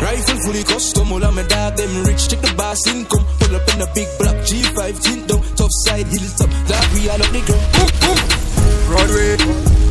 Rifle 0.01 0.39
fully 0.43 0.63
custom, 0.63 1.11
all 1.11 1.23
of 1.23 1.33
my 1.35 1.43
dog, 1.43 1.75
them 1.77 2.03
rich, 2.03 2.29
check 2.29 2.41
the 2.41 2.53
boss 2.55 2.85
income. 2.87 3.25
Pull 3.39 3.55
up 3.55 3.67
in 3.73 3.81
a 3.81 3.87
big 3.95 4.07
black 4.19 4.35
G5 4.47 5.01
tint 5.01 5.27
down, 5.27 5.41
top 5.55 5.71
side, 5.85 6.07
hilltop, 6.07 6.49
that 6.67 6.85
we 6.93 7.09
all 7.09 7.19
up 7.21 7.31
the 7.31 7.41
ground. 7.47 7.65
Boom, 7.73 7.91
boom. 8.03 8.19
Broadway, 8.87 9.35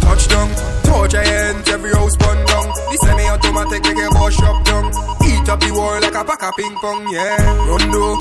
touchdown, 0.04 0.48
toe 0.84 1.06
giant, 1.08 1.68
every 1.68 1.92
house 1.92 2.16
burn 2.16 2.38
down. 2.46 2.66
The 2.92 2.98
semi-automatic 3.02 3.82
make 3.82 4.04
a 4.04 4.08
boss 4.12 4.34
shop 4.36 4.64
down. 4.64 4.86
Eat 5.26 5.48
up 5.48 5.60
the 5.60 5.72
world 5.72 6.02
like 6.02 6.14
a 6.14 6.22
pack 6.24 6.42
of 6.44 6.54
ping 6.56 6.76
pong, 6.76 7.08
yeah. 7.10 7.40
Rondo, 7.66 8.16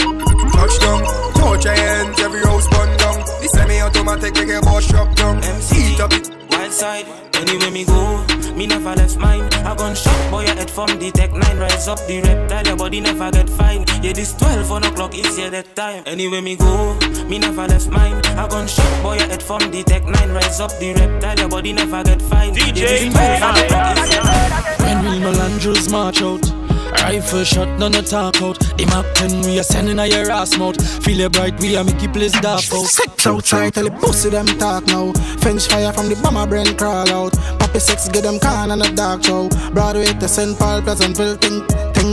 touchdown, 0.56 1.02
toe 1.36 1.58
giant, 1.60 2.20
every 2.20 2.42
house 2.42 2.68
burn 2.72 2.92
down. 2.98 3.20
The 3.44 3.48
semi-automatic 3.52 4.34
make 4.36 4.50
a 4.56 4.62
boss 4.62 4.84
shop 4.88 5.14
down. 5.16 5.44
MC, 5.44 5.94
Eat 5.94 6.00
up 6.00 6.14
it. 6.14 6.30
wild 6.50 6.72
side. 6.72 7.06
Anywhere 7.36 7.72
me 7.72 7.84
go, 7.86 8.26
me 8.62 8.68
never 8.68 8.94
left 8.96 9.18
mine. 9.18 9.42
I 9.66 9.76
gun 9.76 9.96
shot 9.96 10.32
boy 10.32 10.46
your 10.46 10.56
head 10.56 10.70
from 10.70 10.88
the 11.00 11.10
tech 11.12 11.32
nine. 11.34 11.58
Rise 11.58 11.88
up 11.88 11.98
the 12.06 12.22
reptile, 12.22 12.68
your 12.68 12.78
body 12.78 13.00
never 13.02 13.32
get 13.32 13.50
fine. 13.50 13.86
Yeah, 14.04 14.14
this 14.14 14.34
12 14.34 14.72
on 14.72 14.84
o'clock 14.84 15.18
is 15.18 15.36
here 15.36 15.50
that 15.50 15.76
time. 15.76 16.04
Anywhere 16.06 16.44
me 16.44 16.56
go, 16.56 16.94
me 17.28 17.40
never 17.40 17.68
left 17.68 17.90
mine. 17.90 18.24
I 18.38 18.48
gone 18.48 18.68
shot 18.68 19.04
boy 19.04 19.16
your 19.16 19.28
head 19.28 19.42
from 19.42 19.62
the 19.72 19.84
tech 19.84 20.06
nine. 20.06 20.32
Rise 20.32 20.60
up 20.60 20.72
the 20.80 20.94
reptile, 20.94 21.40
your 21.40 21.50
body 21.50 21.74
never 21.74 22.04
get 22.04 22.22
fine. 22.22 22.54
DJ 22.54 22.78
yeah, 22.78 22.86
this 22.86 23.14
12 23.14 23.42
on 23.42 23.58
o'clock 23.58 23.98
is 23.98 24.14
your 24.14 24.24
that 24.24 24.78
time. 24.78 24.86
When 24.86 25.06
Will 25.06 25.32
Melandros 25.32 25.92
march 25.92 26.22
out. 26.22 26.61
Rifle 26.92 27.44
shot, 27.44 27.68
none 27.80 27.96
of 27.96 28.06
talk 28.06 28.42
out. 28.42 28.60
The 28.78 28.86
Mac 28.88 29.06
10, 29.16 29.42
we 29.42 29.60
are 29.60 29.64
sending 29.64 30.00
a 30.00 30.06
your 30.06 30.32
ass 30.32 30.58
mouth. 30.58 30.80
Feel 31.04 31.22
it 31.22 31.32
bright, 31.32 31.60
we 31.60 31.76
are 31.76 31.84
make 31.84 32.02
it 32.04 32.14
place 32.14 32.34
dark 32.40 32.64
out. 32.74 32.86
Sex 32.86 33.28
outside, 33.28 33.74
tell 33.74 33.86
the 33.86 33.92
pussy 33.92 34.30
them 34.30 34.46
talk 34.60 34.86
now. 34.88 35.14
French 35.40 35.68
fire 35.68 35.94
from 35.94 36.10
the 36.10 36.16
bomber 36.22 36.48
brain 36.48 36.76
crawl 36.78 37.10
out. 37.10 37.34
Poppy 37.60 37.80
sex, 37.80 38.10
get 38.10 38.24
them 38.24 38.40
can 38.40 38.72
on 38.72 38.82
a 38.82 38.92
dark 38.94 39.24
show. 39.24 39.50
Broadway 39.74 40.14
to 40.14 40.28
St. 40.28 40.58
Paul, 40.58 40.82
Pleasantville, 40.82 41.38
think, 41.38 41.68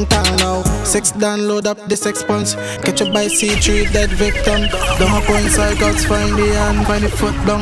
town 0.07 0.37
now. 0.39 0.63
Sex 0.85 1.13
download 1.13 1.67
up 1.67 1.79
the 1.89 1.97
six 1.97 2.23
punch. 2.23 2.55
Catch 2.85 3.03
up 3.03 3.13
by 3.13 3.27
C3, 3.27 3.93
dead 3.93 4.11
victim. 4.11 4.61
Down 4.99 5.17
a 5.17 5.25
point, 5.27 5.49
psychots, 5.55 6.05
find 6.07 6.33
the 6.37 6.47
hand, 6.55 6.87
find 6.87 7.05
the 7.05 7.09
foot 7.09 7.35
down. 7.47 7.59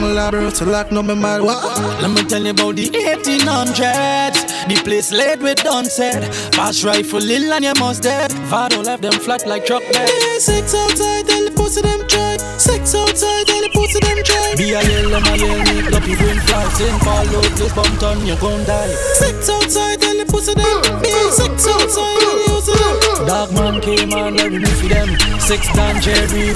So 0.54 0.64
lock 0.64 0.92
no 0.92 1.02
me 1.02 1.14
mad. 1.14 1.42
What? 1.42 1.62
Let 2.02 2.10
me 2.10 2.22
tell 2.28 2.42
you 2.42 2.50
about 2.50 2.76
the 2.76 2.88
1800s. 2.90 4.68
The 4.68 4.76
place 4.84 5.12
laid 5.12 5.40
with 5.40 5.60
said. 5.86 6.34
Fast 6.54 6.84
rifle, 6.84 7.20
lil 7.20 7.52
and 7.52 7.64
you 7.64 7.74
must 7.78 8.02
dead. 8.02 8.32
Vado 8.50 8.82
left 8.82 9.02
them 9.02 9.12
flat 9.12 9.46
like 9.46 9.66
truck 9.66 9.82
bed. 9.92 10.08
Sex 10.40 10.74
outside, 10.74 11.55
pussy 11.56 11.80
them 11.80 12.06
try. 12.06 12.36
Sex 12.60 12.94
outside, 12.94 13.46
tell 13.46 13.60
the 13.60 13.70
pussy 13.72 13.98
them 13.98 14.20
try. 14.22 14.54
Be 14.56 14.76
a 14.76 14.80
yell, 14.84 15.10
them 15.10 15.24
a 15.24 15.34
yell, 15.40 15.58
make 15.64 15.92
up 15.96 16.06
your 16.06 16.18
brain 16.20 16.38
fly. 16.46 16.68
Sing 16.76 16.98
fall 17.00 17.26
out, 17.26 17.52
this 17.56 17.72
bump 17.72 18.02
on, 18.02 18.26
you 18.26 18.36
gon' 18.36 18.64
die. 18.64 18.92
Sex 19.16 19.48
outside, 19.48 20.00
tell 20.00 20.16
the 20.16 20.26
pussy 20.28 20.54
them. 20.54 20.78
Yeah, 21.02 21.30
sex 21.32 21.66
outside, 21.66 22.20
tell 22.20 22.36
the 22.36 22.44
pussy 22.52 22.74
them. 22.76 23.26
Dog 23.26 23.50
man 23.56 23.80
came 23.80 24.12
on, 24.12 24.36
yeah, 24.36 24.48
we 24.52 24.64
for 24.64 24.88
them. 24.88 25.08
Six 25.40 25.66
Dan 25.72 26.00
Jerry, 26.00 26.54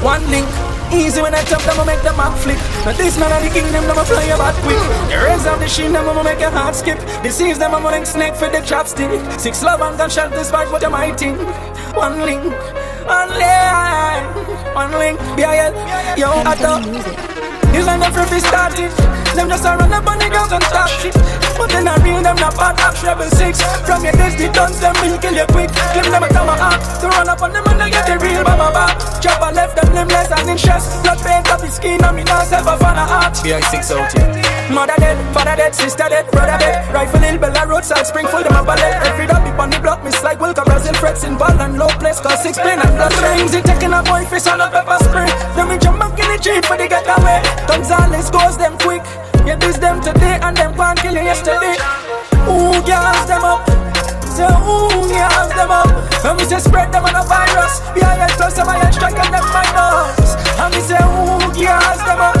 One 0.00 0.24
link. 0.32 0.48
Easy 0.92 1.22
when 1.22 1.34
I 1.34 1.42
jump, 1.44 1.62
them 1.62 1.86
make 1.86 2.02
the 2.02 2.12
map 2.20 2.36
flip. 2.36 2.58
Now 2.84 2.92
this 2.92 3.16
man 3.16 3.32
of 3.32 3.40
the 3.42 3.48
kingdom, 3.48 3.86
them 3.88 3.96
a 3.96 4.04
fly 4.04 4.24
about 4.24 4.52
quick. 4.60 4.76
The 5.08 5.24
rays 5.24 5.46
of 5.46 5.58
the 5.58 5.66
sheen, 5.66 5.92
them 5.92 6.06
a 6.06 6.22
make 6.22 6.38
your 6.38 6.50
heart 6.50 6.74
skip. 6.74 6.98
The 7.22 7.30
seas, 7.30 7.58
them 7.58 7.72
a 7.72 7.78
running 7.78 8.04
snake 8.04 8.36
for 8.36 8.48
the 8.48 8.58
chopstick. 8.58 9.08
Six 9.40 9.62
love 9.62 9.80
and 9.80 9.96
gunshot, 9.96 10.32
despite 10.32 10.70
what 10.70 10.82
you're 10.82 10.90
mighty. 10.90 11.30
One 11.96 12.20
link, 12.20 12.44
one 13.06 13.28
link, 13.30 14.74
one 14.74 14.92
link. 14.92 15.18
Yeah, 15.38 15.52
yeah, 15.54 16.16
yo, 16.16 16.30
I 16.30 16.54
thought. 16.54 16.84
This 17.72 17.88
ain't 17.88 18.02
the 18.02 18.26
free 18.26 18.40
started. 18.40 19.21
Them 19.34 19.48
just 19.48 19.64
a 19.64 19.76
run 19.76 19.92
up 19.92 20.06
on 20.06 20.18
the 20.18 20.28
girls 20.28 20.52
and 20.52 20.62
stop 20.64 20.88
shit. 21.00 21.16
But 21.56 21.70
then 21.72 21.88
I 21.88 21.96
real 22.04 22.22
them 22.22 22.36
not 22.36 22.54
part 22.54 22.76
of 22.84 22.92
treble 23.00 23.30
six. 23.32 23.62
From 23.88 24.04
your 24.04 24.12
days, 24.12 24.36
the 24.36 24.52
guns 24.52 24.80
them 24.80 24.92
will 25.00 25.16
kill 25.18 25.32
you 25.32 25.46
quick. 25.48 25.72
Give 25.96 26.04
them 26.04 26.22
a 26.24 26.28
tomahawk 26.28 26.80
to 27.00 27.06
run 27.08 27.28
up 27.28 27.40
on 27.40 27.52
them 27.52 27.64
and 27.66 27.80
they 27.80 27.90
get 27.90 28.04
the 28.04 28.20
real 28.20 28.44
mama 28.44 28.68
back. 28.72 28.96
Chop 29.24 29.40
a 29.40 29.54
left 29.54 29.76
them 29.76 29.88
limbless 29.94 30.28
and 30.32 30.48
in 30.48 30.56
chest. 30.56 31.02
Blood 31.02 31.18
paint 31.24 31.48
up 31.48 31.60
his 31.60 31.76
skin 31.76 32.02
and 32.04 32.16
me 32.16 32.24
not 32.24 32.46
self 32.46 32.66
a 32.68 32.76
fan 32.76 32.98
of 33.00 33.08
art. 33.08 33.34
BI6 33.40 33.94
out 33.96 34.12
here. 34.12 34.52
Mother 34.72 34.96
dead, 34.96 35.16
father 35.34 35.56
dead, 35.56 35.74
sister 35.74 36.08
dead, 36.08 36.30
brother 36.30 36.56
dead. 36.58 36.92
Rifle 36.92 37.20
hill, 37.20 37.38
Bella 37.38 37.66
roadside, 37.66 38.06
Springfield, 38.06 38.44
them 38.44 38.56
a 38.56 38.62
ballet. 38.64 38.92
Every 39.04 39.26
dog 39.26 39.42
on 39.58 39.70
the 39.70 39.78
block, 39.80 40.02
miss 40.02 40.22
like 40.22 40.38
Wilka, 40.38 40.64
Brazil, 40.64 40.94
Frets 40.94 41.24
in 41.24 41.36
ball 41.36 41.54
and 41.60 41.78
low 41.78 41.88
place. 42.00 42.20
Cause 42.20 42.42
six 42.42 42.58
plane 42.58 42.80
and 42.80 42.94
blood 42.96 43.14
rings. 43.20 43.54
It 43.54 43.64
taking 43.64 43.92
a 43.92 44.02
boy 44.02 44.24
face 44.26 44.46
on 44.46 44.60
a 44.60 44.68
pepper 44.70 44.98
spray. 45.04 45.30
Them 45.54 45.70
in 45.70 45.80
jump 45.80 45.98
back 45.98 46.18
in 46.18 46.26
the 46.26 46.38
jeep 46.42 46.64
for 46.64 46.76
the 46.76 46.88
getaway. 46.88 47.38
Gonzales 47.68 48.30
goes 48.30 48.56
them 48.56 48.78
quick. 48.78 49.02
Yeah, 49.46 49.56
this 49.56 49.78
them 49.78 50.00
today 50.00 50.38
and 50.42 50.56
them 50.56 50.74
can't 50.74 50.98
kill 50.98 51.14
you 51.14 51.22
yesterday. 51.22 51.76
Ooh, 52.46 52.78
gas 52.86 53.26
them 53.26 53.44
up. 53.44 53.66
Say, 54.26 54.48
ooh, 54.48 55.08
gas 55.08 55.52
them 55.52 55.70
up. 55.70 55.90
And 56.24 56.38
we 56.38 56.44
say 56.44 56.58
spread 56.58 56.92
them 56.92 57.04
on 57.04 57.16
a 57.16 57.22
virus. 57.26 57.80
Yeah, 57.96 58.16
yeah, 58.16 58.28
close 58.36 58.54
them 58.54 58.68
and 58.68 58.94
strike 58.94 59.18
and 59.18 59.34
them 59.34 59.44
minus. 59.52 60.36
And 60.56 60.70
we 60.74 60.80
say, 60.80 61.00
ooh, 61.02 61.52
gas 61.58 61.98
them 62.06 62.22
up. 62.22 62.36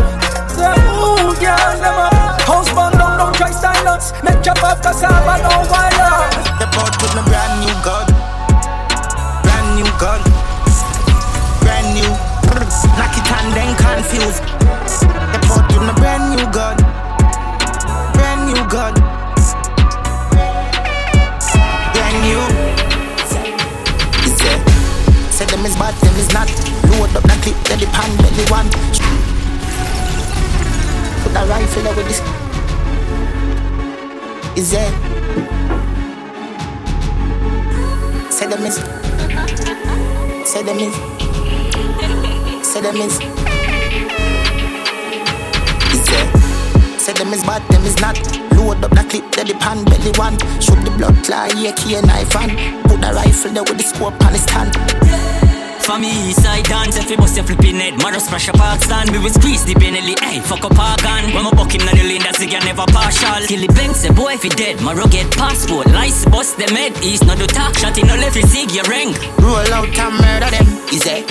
Say, 0.48 0.72
ooh, 0.96 1.34
gas 1.42 1.78
them 1.82 1.98
up. 1.98 2.40
House 2.46 2.70
burn 2.70 2.92
down, 2.96 3.18
don't 3.18 3.34
try 3.34 3.50
silence. 3.50 4.12
Make 4.22 4.42
chop 4.42 4.62
off 4.62 4.80
cassava, 4.80 5.42
no 5.42 5.52
violence. 5.68 6.36
The 6.62 6.66
boat 6.70 6.94
with 7.02 7.14
my 7.18 7.22
brand 7.26 7.54
new 7.60 7.74
gun. 7.82 8.06
Brand 9.42 9.68
new 9.76 9.90
gun. 9.98 10.20
Brand 11.66 11.88
new. 11.98 12.10
Knock 12.96 13.14
it 13.18 13.28
and 13.32 13.52
then 13.56 13.76
confused. 13.76 14.61
Say, 25.42 25.56
them 25.56 25.66
is 25.66 25.74
bad, 25.74 25.94
them 25.94 26.16
is 26.18 26.32
not. 26.32 26.48
Load 26.88 27.16
up 27.16 27.24
the 27.24 27.36
clip, 27.42 27.56
let 27.68 27.80
the 27.80 27.86
pan, 27.86 28.16
let 28.18 28.32
the 28.38 28.44
one. 28.48 28.68
Put 31.24 31.34
a 31.34 31.44
rifle 31.48 31.94
with 31.96 32.06
this. 32.06 32.20
Is 34.56 34.70
there? 34.70 34.92
Say 38.30 38.46
them 38.46 38.62
is. 38.62 38.76
Say 40.48 40.62
them 40.62 40.78
is. 40.78 40.94
Say 42.64 42.80
them 42.80 42.96
is. 42.98 43.18
Is 45.90 46.02
there? 46.06 47.00
Say 47.00 47.12
them 47.14 47.32
is 47.32 47.42
bad, 47.42 47.62
them 47.68 47.84
is 47.84 47.98
not. 48.00 48.51
Load 48.62 48.84
up 48.84 48.94
the 48.94 49.02
clip, 49.10 49.26
that 49.34 49.50
the 49.50 49.58
pan 49.58 49.82
belly 49.82 50.14
one. 50.14 50.38
Shoot 50.62 50.78
the 50.86 50.94
blood 50.94 51.18
key 51.74 51.98
and 51.98 52.06
knife 52.06 52.30
on. 52.38 52.54
Put 52.86 53.02
the 53.02 53.10
rifle 53.10 53.50
there 53.50 53.66
with 53.66 53.74
the 53.74 53.82
scope 53.82 54.14
on 54.22 54.38
his 54.38 54.46
stand. 54.46 54.70
For 55.82 55.98
me, 55.98 56.30
side 56.30 56.70
dance, 56.70 56.94
if 56.94 57.10
you 57.10 57.18
bust 57.18 57.34
your 57.34 57.42
flipping 57.42 57.82
head, 57.82 57.98
splash 57.98 58.46
a 58.46 58.52
park 58.54 58.78
stand, 58.86 59.10
we 59.10 59.18
will 59.18 59.34
squeeze 59.34 59.66
the 59.66 59.74
penalty, 59.74 60.14
hey, 60.22 60.38
fuck 60.38 60.62
up 60.62 60.78
our 60.78 60.94
gun. 61.02 61.34
When 61.34 61.42
my 61.42 61.50
buck 61.50 61.74
him, 61.74 61.82
na 61.82 61.90
the 61.90 62.06
lane, 62.06 62.22
that's 62.22 62.38
the 62.38 62.46
again 62.46 62.62
never 62.62 62.86
partial. 62.86 63.42
Kill 63.50 63.66
the 63.66 63.72
bank, 63.74 63.98
say 63.98 64.14
boy, 64.14 64.38
if 64.38 64.46
he 64.46 64.50
dead, 64.54 64.78
Maro 64.78 65.10
get 65.10 65.26
passport, 65.34 65.90
lice, 65.90 66.22
bust 66.30 66.54
them 66.54 66.70
head, 66.70 66.94
east, 67.02 67.26
not 67.26 67.42
do 67.42 67.50
talk, 67.50 67.74
shot 67.74 67.98
in 67.98 68.06
no 68.06 68.14
left, 68.14 68.38
you 68.38 68.46
sig 68.46 68.70
your 68.70 68.86
rank. 68.86 69.18
Roll 69.42 69.58
out 69.74 69.90
and 69.90 70.14
murder 70.22 70.54
them, 70.54 70.66
is 70.94 71.02
it? 71.02 71.26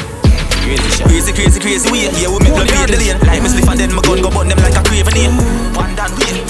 Crazy, 1.07 1.31
crazy, 1.31 1.59
crazy 1.63 1.87
way. 1.87 2.11
Yeah, 2.19 2.27
we 2.27 2.43
make 2.43 2.51
blood 2.51 2.91
the 2.91 2.99
lane. 2.99 3.17
Like 3.23 3.41
me 3.41 3.49
slip 3.49 3.71
and 3.71 3.79
then 3.79 3.95
my 3.95 4.01
gun 4.03 4.21
go 4.21 4.29
burn 4.29 4.51
them 4.51 4.59
like 4.59 4.75
a 4.75 4.83
craven 4.83 5.15
name. 5.15 5.39
One 5.73 5.95
down 5.95 6.11
way. 6.19 6.40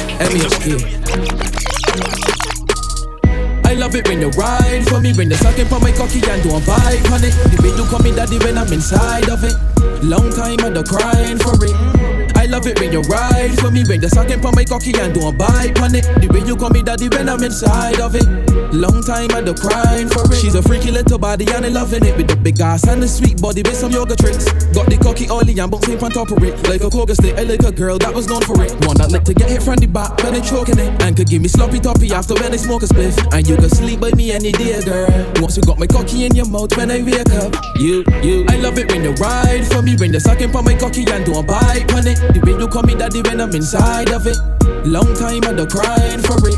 I 3.65 3.73
love 3.73 3.95
it 3.95 4.07
when 4.07 4.21
you 4.21 4.29
ride 4.37 4.87
for 4.87 5.01
me, 5.01 5.13
when 5.13 5.29
the 5.29 5.35
sucking 5.35 5.65
for 5.65 5.79
my 5.79 5.91
cocky 5.91 6.21
and 6.29 6.43
don't 6.43 6.63
bite 6.63 7.01
on 7.11 7.23
it. 7.23 7.33
The 7.49 7.57
way 7.63 7.73
you 7.75 7.85
call 7.89 7.99
me 8.03 8.13
daddy 8.13 8.37
when 8.37 8.55
I'm 8.55 8.71
inside 8.71 9.29
of 9.29 9.43
it. 9.43 9.55
Long 10.03 10.29
time 10.29 10.59
I 10.59 10.69
do 10.69 10.83
crying 10.83 11.39
for 11.39 11.57
it. 11.65 12.20
I 12.51 12.55
love 12.55 12.67
it 12.67 12.81
when 12.81 12.91
you 12.91 12.99
ride 13.03 13.55
for 13.63 13.71
me, 13.71 13.85
when 13.87 14.01
the 14.01 14.09
sucking 14.09 14.41
for 14.41 14.51
my 14.51 14.65
cocky 14.65 14.91
and 14.99 15.15
don't 15.15 15.37
bite 15.37 15.71
on 15.79 15.95
it. 15.95 16.03
The 16.19 16.27
way 16.27 16.43
you 16.43 16.57
call 16.59 16.69
me 16.69 16.83
daddy 16.83 17.07
when 17.07 17.29
I'm 17.29 17.41
inside 17.43 18.01
of 18.01 18.11
it. 18.13 18.27
Long 18.75 18.99
time 19.07 19.31
I 19.31 19.39
do 19.39 19.55
crying 19.55 20.11
for 20.11 20.27
it. 20.27 20.35
She's 20.35 20.55
a 20.55 20.61
freaky 20.61 20.91
little 20.91 21.17
body 21.17 21.47
and 21.47 21.63
I 21.63 21.69
loving 21.69 22.03
it 22.03 22.11
with 22.17 22.27
the 22.27 22.35
big 22.35 22.59
ass 22.59 22.83
and 22.91 23.01
the 23.01 23.07
sweet 23.07 23.39
body 23.39 23.63
with 23.63 23.79
some 23.79 23.95
yoga 23.95 24.19
tricks. 24.19 24.51
Got 24.75 24.91
the 24.91 24.99
cocky 24.99 25.31
oily 25.31 25.55
and 25.55 25.71
bouncing 25.71 25.95
on 26.03 26.11
top 26.11 26.27
of 26.35 26.43
it 26.43 26.59
like 26.67 26.83
a 26.83 26.89
coca 26.91 27.15
stick. 27.15 27.39
I 27.39 27.47
like 27.47 27.63
a 27.63 27.71
girl 27.71 27.97
that 28.03 28.13
was 28.13 28.27
known 28.27 28.43
for 28.43 28.59
it. 28.59 28.75
One 28.83 28.99
that 28.99 29.15
like 29.15 29.23
to 29.31 29.33
get 29.33 29.47
hit 29.47 29.63
from 29.63 29.79
the 29.79 29.87
back 29.87 30.19
when 30.19 30.35
they 30.35 30.43
choking 30.43 30.75
it 30.75 30.91
and 31.07 31.15
could 31.15 31.31
give 31.31 31.41
me 31.41 31.47
sloppy 31.47 31.79
toppy 31.79 32.11
after 32.11 32.35
when 32.35 32.51
I 32.51 32.59
smoke 32.59 32.83
a 32.83 32.87
spliff. 32.91 33.15
And 33.31 33.47
you 33.47 33.55
can 33.55 33.71
sleep 33.71 34.03
by 34.03 34.11
me 34.11 34.35
any 34.35 34.51
day, 34.51 34.83
girl. 34.83 35.07
Once 35.39 35.55
you 35.55 35.63
got 35.63 35.79
my 35.79 35.87
cocky 35.87 36.27
in 36.27 36.35
your 36.35 36.51
mouth 36.51 36.75
when 36.75 36.91
I 36.91 36.99
wake 36.99 37.31
up, 37.39 37.55
you, 37.79 38.03
you. 38.19 38.43
I 38.51 38.59
love 38.59 38.75
it 38.75 38.91
when 38.91 39.07
you 39.07 39.15
ride 39.23 39.63
for 39.71 39.81
me, 39.81 39.95
when 39.95 40.11
you're 40.11 40.19
sucking 40.19 40.51
for 40.51 40.59
my 40.59 40.75
cocky 40.75 41.07
and 41.07 41.23
don't 41.23 41.47
bite 41.47 41.87
on 41.95 42.03
it. 42.03 42.19
The 42.35 42.40
way 42.43 42.57
you 42.57 42.67
call 42.67 42.83
me 42.83 42.95
daddy 42.95 43.21
when 43.21 43.41
I'm 43.41 43.53
inside 43.53 44.11
of 44.11 44.27
it. 44.27 44.37
Long 44.85 45.13
time 45.15 45.43
I 45.43 45.53
do 45.53 45.65
crying 45.65 46.19
for 46.19 46.37
it. 46.47 46.57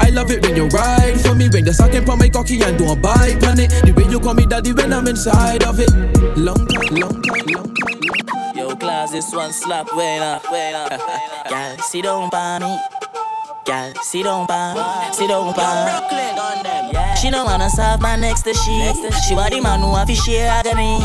I 0.00 0.10
love 0.10 0.30
it 0.30 0.42
when 0.42 0.56
you 0.56 0.66
ride 0.68 1.20
for 1.20 1.34
me, 1.34 1.48
when 1.48 1.64
you're 1.64 1.74
sucking 1.74 2.04
for 2.04 2.16
my 2.16 2.28
cocky 2.28 2.60
and 2.62 2.78
don't 2.78 3.00
bite 3.00 3.42
on 3.46 3.58
it. 3.58 3.70
The 3.84 3.92
way 3.92 4.10
you 4.10 4.20
call 4.20 4.34
me 4.34 4.46
daddy 4.46 4.72
when 4.72 4.92
I'm 4.92 5.06
inside 5.08 5.64
of 5.64 5.80
it. 5.80 5.90
Long 6.36 6.66
time, 6.66 6.94
long 6.96 7.22
time, 7.22 7.46
long 7.46 7.74
time. 7.74 8.56
Yo, 8.56 8.76
class, 8.76 9.12
this 9.12 9.32
one 9.32 9.52
slap 9.52 9.94
way 9.94 10.18
up, 10.18 10.50
way 10.50 10.74
up. 10.74 10.90
Girl, 11.48 11.76
sit 11.78 12.04
down 12.04 12.28
by 12.30 12.58
Girl, 13.64 13.94
sit 14.02 14.24
down 14.24 14.46
by 14.46 15.10
sit 15.12 15.28
down. 15.28 15.54
She 17.16 17.30
don't 17.30 17.46
wanna 17.46 17.70
serve 17.70 18.00
my 18.02 18.14
next 18.16 18.42
to 18.42 18.52
she. 18.52 18.92
She 19.26 19.34
want 19.34 19.54
the 19.54 19.60
man 19.62 19.80
who 19.80 19.94
have 19.94 20.06
to 20.06 20.14
share 20.14 20.50
agony. 20.50 21.00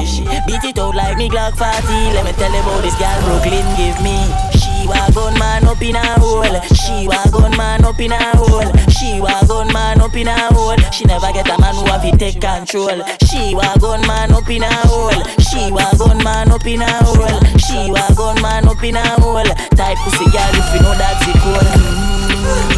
Beat 0.45 0.63
it 0.67 0.77
out 0.77 0.93
like 0.93 1.17
me 1.17 1.29
Glock 1.29 1.55
40. 1.55 1.87
Let 2.11 2.25
me 2.25 2.33
tell 2.33 2.51
you 2.51 2.59
about 2.59 2.83
this 2.83 2.99
girl 2.99 3.15
Brooklyn 3.23 3.63
give 3.79 3.95
me. 4.03 4.19
She 4.59 4.83
wa 4.91 5.07
gun 5.15 5.39
man 5.39 5.63
up 5.71 5.81
in 5.81 5.95
a 5.95 6.03
hole. 6.19 6.43
She 6.75 7.07
wa 7.07 7.23
gun 7.31 7.55
man 7.55 7.85
up 7.85 7.99
in 7.99 8.11
a 8.11 8.19
hole. 8.35 8.67
She 8.91 9.21
wa 9.21 9.39
gun 9.47 9.71
man 9.71 10.01
up 10.01 10.15
in 10.15 10.27
a 10.27 10.35
hole. 10.51 10.75
She 10.91 11.05
never 11.05 11.31
get 11.31 11.47
a 11.47 11.55
man 11.61 11.75
who 11.75 11.85
have 11.87 12.03
to 12.03 12.11
take 12.17 12.41
control. 12.41 12.99
She 13.23 13.55
wa 13.55 13.71
gun 13.79 14.03
man 14.03 14.35
up 14.35 14.49
in 14.49 14.63
a 14.63 14.73
hole. 14.83 15.15
She 15.47 15.71
wa 15.71 15.87
gun 15.95 16.19
man 16.27 16.51
up 16.51 16.67
in 16.67 16.81
a 16.81 16.91
hole. 17.07 17.39
She 17.55 17.87
wa 17.87 18.03
gun 18.19 18.41
man 18.41 18.67
up 18.67 18.83
in 18.83 18.99
a 18.99 19.07
hole. 19.23 19.47
Type 19.79 19.97
pussy 20.03 20.27
girl 20.27 20.51
if 20.59 20.75
you 20.75 20.81
know 20.83 20.95
that's 20.99 21.23
it 21.23 21.39
cool. 21.39 22.18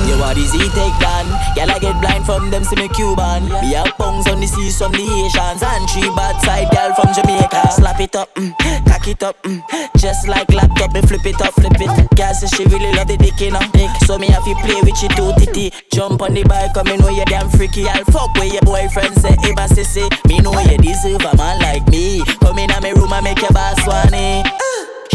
You 0.08 0.18
what 0.20 0.38
is 0.38 0.52
he 0.52 0.66
take 0.74 0.98
down? 1.00 1.28
Girl 1.56 1.72
I 1.72 1.80
get 1.80 2.00
blind 2.02 2.26
from 2.26 2.50
them 2.50 2.64
see 2.64 2.76
me 2.76 2.88
Cuban. 2.90 3.46
Me 3.46 3.74
have 3.74 3.94
pungs 3.98 4.28
on 4.28 4.40
the 4.40 4.48
seas 4.48 4.78
from 4.78 4.92
the 4.92 5.04
Haitians 5.04 5.64
and 5.64 5.90
three 5.90 6.10
bad 6.16 6.40
side 6.42 6.70
girl 6.72 6.94
from 6.96 7.14
Jamaica. 7.14 7.72
Slap 7.72 8.00
it 8.00 8.16
up, 8.16 8.34
mm, 8.36 8.56
cock 8.88 9.08
it 9.08 9.24
up, 9.24 9.42
mm, 9.44 9.62
just 9.98 10.28
like 10.28 10.50
laptop. 10.52 10.94
Me 10.94 11.02
flip 11.02 11.26
it 11.26 11.42
up, 11.42 11.54
flip 11.54 11.74
it. 11.76 11.92
Girl 12.16 12.34
say 12.34 12.48
she 12.48 12.66
really 12.66 12.92
love 12.94 13.08
the 13.08 13.18
dick, 13.18 13.40
you 13.40 13.52
know. 13.52 13.62
Dick. 13.74 13.90
So 14.06 14.18
me 14.18 14.28
have 14.28 14.44
to 14.46 14.56
play 14.66 14.82
with 14.82 15.02
you 15.02 15.10
two 15.10 15.32
titty. 15.40 15.72
Jump 15.92 16.22
on 16.22 16.34
the 16.34 16.44
bike, 16.44 16.74
come 16.74 16.88
me 16.88 16.98
know 16.98 17.10
you 17.10 17.26
damn 17.26 17.50
freaky. 17.50 17.88
I'll 17.88 18.06
fuck 18.06 18.34
with 18.36 18.54
your 18.54 18.64
boyfriend 18.64 19.16
say, 19.16 19.36
hey, 19.42 19.54
sissy. 19.70 20.06
Me 20.28 20.40
know 20.40 20.58
you 20.60 20.78
deserve 20.78 21.22
a 21.22 21.36
man 21.38 21.60
like 21.60 21.88
me. 21.88 22.24
Come 22.42 22.60
in 22.60 22.70
my 22.70 22.92
room 22.92 23.14
and 23.14 23.24
make 23.24 23.42
your 23.42 23.52
boss 23.52 23.82
swanny. 23.84 24.44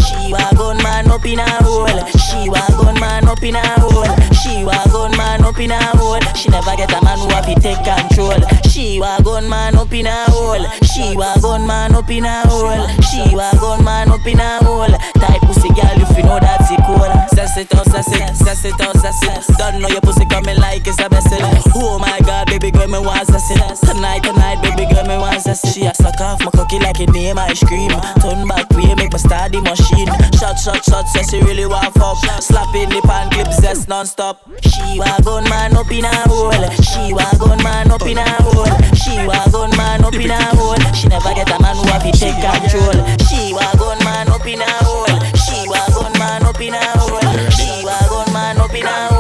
She 0.07 0.33
wa 0.33 0.51
gun 0.53 0.79
man 0.83 1.11
up 1.11 1.25
in 1.27 1.39
a 1.39 1.49
hole. 1.63 1.87
She 2.15 2.49
wa 2.49 2.63
gun 2.79 2.95
man 3.01 3.27
up 3.27 3.43
in 3.43 3.57
a 3.57 3.63
hole. 3.81 4.07
She 4.39 4.65
wa 4.65 4.79
gun 4.87 5.17
man 5.17 5.45
up 5.45 5.59
in 5.59 5.71
a 5.71 5.79
hole. 5.99 6.21
She 6.35 6.49
never 6.49 6.77
get 6.77 6.93
a 6.93 7.03
man 7.03 7.19
who 7.19 7.29
have 7.35 7.47
take 7.61 7.83
control. 7.83 8.41
She 8.71 9.01
wa 9.01 9.19
gun 9.21 9.49
man 9.49 9.77
up 9.77 9.93
in 9.93 10.07
a 10.07 10.31
hole. 10.31 10.65
She 10.83 11.17
wa 11.17 11.35
gun 11.43 11.67
man 11.67 11.95
up 11.95 12.11
in 12.11 12.25
a 12.25 12.47
hole. 12.47 12.87
She 13.11 13.35
wa 13.35 13.51
gun 13.59 13.85
man 13.85 14.11
up 14.11 14.27
in 14.27 14.39
a 14.39 14.65
hole. 14.65 14.95
Type 15.19 15.43
pussy 15.43 15.69
girl 15.75 15.99
if 15.99 16.17
you 16.17 16.23
know 16.23 16.39
that's 16.39 16.71
it 16.71 16.81
cool. 16.87 17.11
Sass 17.35 17.57
it 17.59 17.75
out, 17.75 17.87
sass 17.87 18.13
it, 18.13 18.37
sass 18.37 18.65
it 18.65 18.81
out, 18.81 18.97
sass 18.97 19.23
it. 19.23 19.57
Don't 19.59 19.81
know 19.81 19.89
your 19.89 20.01
pussy 20.01 20.25
coming 20.27 20.57
like 20.59 20.87
it's 20.87 21.01
a 21.01 21.09
blessing. 21.09 21.43
Oh 21.75 21.99
my 21.99 22.19
God, 22.21 22.47
baby 22.47 22.71
girl, 22.71 22.89
me 22.89 22.99
want 22.99 23.27
sass 23.27 23.51
it. 23.51 23.59
Tonight, 23.87 24.23
tonight, 24.23 24.63
baby 24.63 24.87
girl, 24.93 25.05
me 25.07 25.17
want 25.19 25.41
sass 25.41 25.65
it. 25.65 25.73
She 25.75 25.85
a 25.87 25.95
suck 25.95 26.21
off 26.21 26.41
my 26.41 26.51
cookie 26.51 26.79
like 26.79 27.01
it 27.01 27.11
name 27.11 27.39
ice 27.39 27.63
cream. 27.65 27.91
Turn 28.21 28.47
back 28.47 28.71
way, 28.71 28.86
start 29.19 29.53
the 29.53 29.61
machine. 29.61 30.09
Shot, 30.39 30.59
shot, 30.59 30.85
shot, 30.85 31.09
says 31.09 31.31
she 31.31 31.41
really 31.41 31.67
want 31.67 31.95
fuck. 31.95 32.17
Slap 32.43 32.75
in 32.75 32.89
the 32.91 33.01
pan 33.03 33.31
clip, 33.31 33.53
zest 33.53 33.89
non-stop. 33.89 34.41
She 34.63 34.99
wa 34.99 35.19
gun 35.25 35.45
man 35.45 35.77
up 35.77 35.91
in 35.91 36.05
a 36.05 36.15
hole. 36.29 36.53
She 36.83 37.13
wa 37.13 37.27
gun 37.39 37.63
man 37.63 37.91
up 37.91 38.07
in 38.07 38.19
a 38.19 38.27
hole. 38.43 38.67
She 38.95 39.15
wa 39.27 39.41
gun 39.51 39.71
man 39.77 40.05
up 40.05 40.15
in 40.15 40.31
a 40.31 40.41
hole. 40.57 40.77
She 40.95 41.09
never 41.09 41.33
get 41.35 41.51
a 41.51 41.59
man 41.61 41.77
who 41.77 41.87
have 41.89 42.03
to 42.05 42.13
take 42.13 42.39
control. 42.41 42.97
She 43.29 43.53
wa 43.53 43.67
gun 43.79 43.99
man 44.05 44.29
up 44.29 44.47
in 44.47 44.61
a 44.61 44.71
hole. 44.85 45.07
She 45.35 45.69
wa 45.69 45.81
gun 45.95 46.13
man 46.19 46.45
up 46.45 46.61
in 46.61 46.75
a 46.75 46.85
hole. 46.99 47.21
She 47.51 47.85
wa 47.85 47.99
gun 48.09 48.33
man 48.33 48.59
up 48.59 48.75
in 48.75 48.85
a 48.85 49.09
hole. 49.09 49.16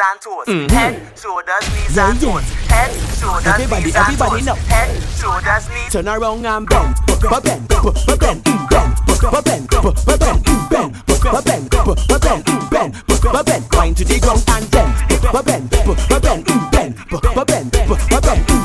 And 0.00 0.20
toes. 0.20 0.46
Head, 0.72 1.18
shoulders, 1.18 1.64
knees 1.74 1.98
and 1.98 2.20
toes. 2.20 2.44
Head, 2.68 2.90
shoulders, 3.18 3.46
Everybody, 3.46 3.84
knees 3.84 3.94
and 3.96 4.04
everybody 4.04 4.30
toes. 4.38 4.46
know. 4.46 4.54
Head, 4.54 5.02
shoulders, 5.18 5.68
knees. 5.68 5.92
Turn 5.92 6.08
around 6.08 6.46
and 6.46 6.68
bend, 6.68 6.94
but 7.06 7.42
bend, 7.44 7.68
but 7.68 8.20
bend, 8.20 8.44
bend, 8.44 8.96
but 9.06 9.44
bend, 9.44 9.68
but 9.70 10.20
bend, 10.20 10.44
bend, 10.70 10.94
but 11.06 11.44
bend, 11.44 11.70
but 11.70 12.20
bend, 12.22 12.44
bend, 12.70 13.02
but 13.08 13.46
bend. 13.46 13.64
Wind 13.80 13.96
to 13.96 14.04
the 14.04 14.18
ground 14.20 14.44
and 14.48 14.70
bend, 14.70 14.94
but 15.32 15.44
bend, 15.44 15.70
but 15.70 16.22
bend, 16.22 16.44
bend, 16.70 16.94
but 17.10 17.46
bend, 17.46 17.70
but 18.10 18.22
bend, 18.22 18.59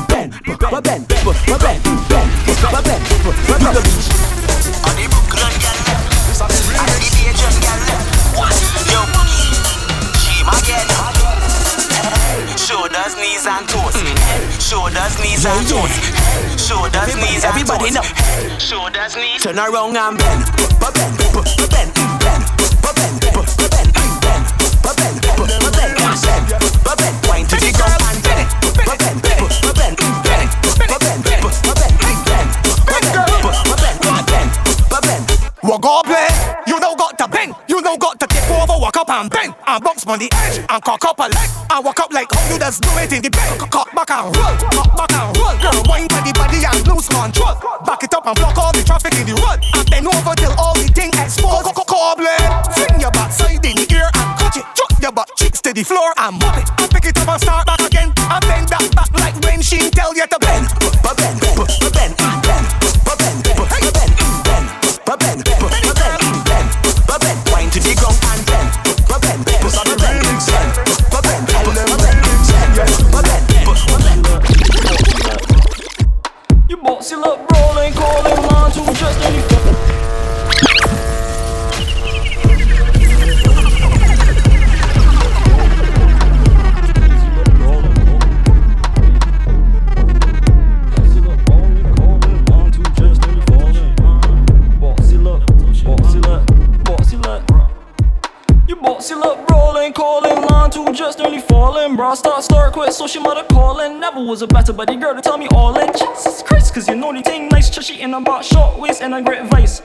knees 13.46 13.58
and 13.58 13.68
toes. 13.68 13.94
Shoulders, 14.58 15.18
knees 15.20 15.46
and 15.46 15.68
toes. 15.68 15.94
Shoulders, 16.58 17.14
knees 17.14 17.44
and 17.44 17.54
toes. 17.54 17.70
Everybody 17.70 17.90
know. 17.94 18.02
Shoulders, 18.58 19.16
knees. 19.16 19.42
Turn 19.42 19.58
around 19.58 19.96
and 19.96 20.18
bend, 20.18 20.44
bend, 20.80 20.92
bend, 20.92 21.16
bend, 21.70 21.94
bend, 22.18 22.42
but 22.82 22.96
bend, 22.96 23.20
bend, 23.20 23.34
but 23.46 23.70
bend, 23.70 23.92
but 24.82 24.96
bend, 24.96 25.22
bend, 25.62 26.02
but 26.82 26.98
bend. 26.98 27.16
Wind 27.28 27.48
to 27.50 27.56
the 27.56 27.70
ground 27.76 28.02
and 28.02 28.22
bend, 28.22 28.48
but 28.62 28.98
bend, 28.98 28.98
but 28.98 28.98
bend, 28.98 29.25
walk 38.86 38.96
up 38.98 39.10
and 39.10 39.30
bend 39.30 39.52
and 39.66 39.82
bounce 39.82 40.06
on 40.06 40.18
the 40.18 40.30
edge 40.46 40.62
and 40.62 40.82
cock 40.86 41.02
up 41.02 41.18
a 41.18 41.26
leg 41.26 41.50
and 41.74 41.84
walk 41.84 41.98
up 41.98 42.12
like 42.12 42.30
how 42.30 42.54
you 42.54 42.56
just 42.56 42.78
do 42.86 42.90
it 43.02 43.10
in 43.10 43.18
the 43.18 43.30
bed. 43.34 43.58
Cock 43.66 43.90
back 43.90 44.10
and 44.14 44.30
roll, 44.30 44.54
cock 44.70 44.90
back 44.94 45.10
and 45.10 45.34
roll. 45.34 45.58
Girl, 45.58 45.82
wine 45.90 46.06
to 46.06 46.18
the 46.22 46.30
body 46.30 46.62
and 46.62 46.86
lose 46.86 47.10
control. 47.10 47.58
Back 47.82 48.06
it 48.06 48.14
up 48.14 48.22
and 48.30 48.38
block 48.38 48.54
all 48.54 48.70
the 48.70 48.86
traffic 48.86 49.18
in 49.18 49.26
the 49.26 49.34
road. 49.42 49.58
And 49.74 49.90
bend 49.90 50.06
over 50.06 50.38
till 50.38 50.54
all 50.54 50.78
the 50.78 50.86
thing 50.86 51.10
exposed. 51.18 51.66
Cobbling, 51.66 52.46
fling 52.78 53.00
your 53.02 53.10
butt 53.10 53.34
side 53.34 53.58
in 53.66 53.74
the 53.74 53.86
air 53.90 54.06
and 54.06 54.30
catch 54.38 54.62
it. 54.62 54.66
Chuck 54.78 54.94
your 55.02 55.10
butt 55.10 55.30
cheeks 55.34 55.60
to 55.66 55.74
the 55.74 55.82
floor 55.82 56.14
and 56.22 56.38
mop 56.38 56.54
it. 56.54 56.70
And 56.78 56.90
pick 56.94 57.10
it 57.10 57.18
up 57.18 57.26
and 57.26 57.42
start 57.42 57.66
back 57.66 57.82
again. 57.82 58.14
And 58.14 58.42
bend 58.46 58.70
that 58.70 58.86
back 58.94 59.10
like 59.18 59.34
when 59.42 59.62
she 59.62 59.90
tell 59.90 60.14
you 60.14 60.30
to 60.30 60.38
bend. 60.38 60.70
Bra 102.06 102.14
start, 102.14 102.44
start, 102.44 102.72
quit, 102.72 102.92
so 102.92 103.08
she 103.08 103.18
mother 103.18 103.42
calling. 103.50 103.98
Never 103.98 104.22
was 104.22 104.40
a 104.40 104.46
better 104.46 104.72
buddy 104.72 104.94
girl 104.94 105.12
to 105.12 105.20
tell 105.20 105.36
me 105.36 105.48
all 105.48 105.76
in. 105.76 105.88
Jesus 105.88 106.40
Christ, 106.40 106.72
cause 106.72 106.86
you 106.86 106.94
know 106.94 107.12
the 107.12 107.20
thing 107.20 107.48
nice, 107.48 107.68
chushy 107.68 108.00
in 108.00 108.14
about 108.14 108.44
short 108.44 108.78
waist 108.78 109.02
and 109.02 109.12
a 109.12 109.20
great 109.20 109.44
vice. 109.46 109.82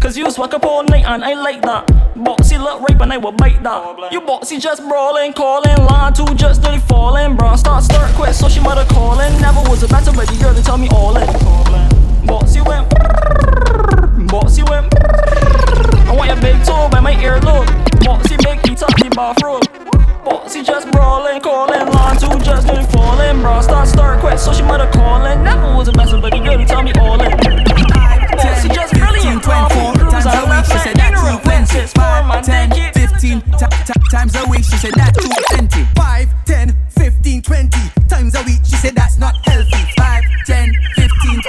Cause 0.00 0.16
you 0.16 0.30
swag 0.30 0.54
up 0.54 0.64
all 0.64 0.84
night 0.84 1.04
and 1.04 1.24
I 1.24 1.34
like 1.34 1.60
that. 1.62 1.88
Boxy 2.14 2.62
look 2.62 2.88
rape 2.88 3.00
and 3.00 3.12
I 3.12 3.16
will 3.16 3.32
bite 3.32 3.60
that. 3.64 4.12
You 4.12 4.20
boxy 4.20 4.60
just 4.60 4.82
brawling, 4.86 5.32
calling, 5.32 5.76
line 5.86 6.12
to 6.12 6.32
just 6.36 6.62
nearly 6.62 6.78
falling. 6.78 7.34
Bra 7.34 7.56
start, 7.56 7.82
start, 7.82 8.14
quit, 8.14 8.36
so 8.36 8.48
she 8.48 8.60
mother 8.60 8.84
calling. 8.94 9.32
Never 9.40 9.68
was 9.68 9.82
a 9.82 9.88
better 9.88 10.12
buddy 10.12 10.38
girl 10.38 10.54
to 10.54 10.62
tell 10.62 10.78
me 10.78 10.86
all 10.92 11.16
in. 11.16 11.26
Boxy 12.22 12.64
went, 12.64 12.88
boxy 14.30 14.62
went. 14.70 14.94
I 16.06 16.14
want 16.14 16.30
your 16.30 16.40
big 16.40 16.64
toe 16.64 16.88
by 16.88 17.00
my 17.00 17.14
earlobe. 17.14 17.66
Boxy 18.06 18.40
big 18.44 18.70
eat 18.70 18.80
up 18.80 18.94
the 18.94 19.10
bathrobe. 19.10 19.81
Boxy 20.24 20.64
just 20.64 20.90
brawling, 20.92 21.40
calling, 21.40 21.86
line 21.92 22.16
two 22.16 22.38
just 22.40 22.66
nearly 22.66 22.86
falling. 22.86 23.40
Bra 23.40 23.60
start, 23.60 23.88
start, 23.88 24.20
quit, 24.20 24.38
so 24.38 24.52
she 24.52 24.62
mother 24.62 24.88
calling. 24.92 25.42
Never 25.42 25.74
was 25.74 25.88
a 25.88 25.92
better 25.92 26.20
buddy 26.20 26.38
girl 26.38 26.58
to 26.58 26.64
tell 26.64 26.82
me 26.82 26.92
all 27.00 27.20
in. 27.20 27.30
Boxy 27.32 28.72
just 28.72 28.92
brilliant, 28.94 29.42
24 29.42 29.94
times 30.10 30.24
a 30.26 30.44
week. 30.46 30.64
She 30.64 30.78
said 30.78 30.96
that 30.96 31.12
too 31.18 31.38
plenty. 31.42 31.86
5, 31.86 32.44
10, 32.44 32.92
15 32.94 33.40
ta- 33.58 33.68
ta- 33.68 34.08
times 34.10 34.34
a 34.36 34.48
week. 34.48 34.64
She 34.64 34.76
said 34.76 34.92
that 34.94 35.14
too 35.14 35.30
plenty. 35.50 35.84
5, 35.96 36.44
10, 36.44 36.76
15, 36.90 37.42
20 37.42 37.78
times 38.08 38.34
a 38.34 38.42
week. 38.44 38.60
She 38.64 38.76
said 38.76 38.94
that's 38.94 39.18
not 39.18 39.34
healthy. 39.46 39.84
5, 39.96 40.22
10, 40.46 40.72
15, 40.94 41.40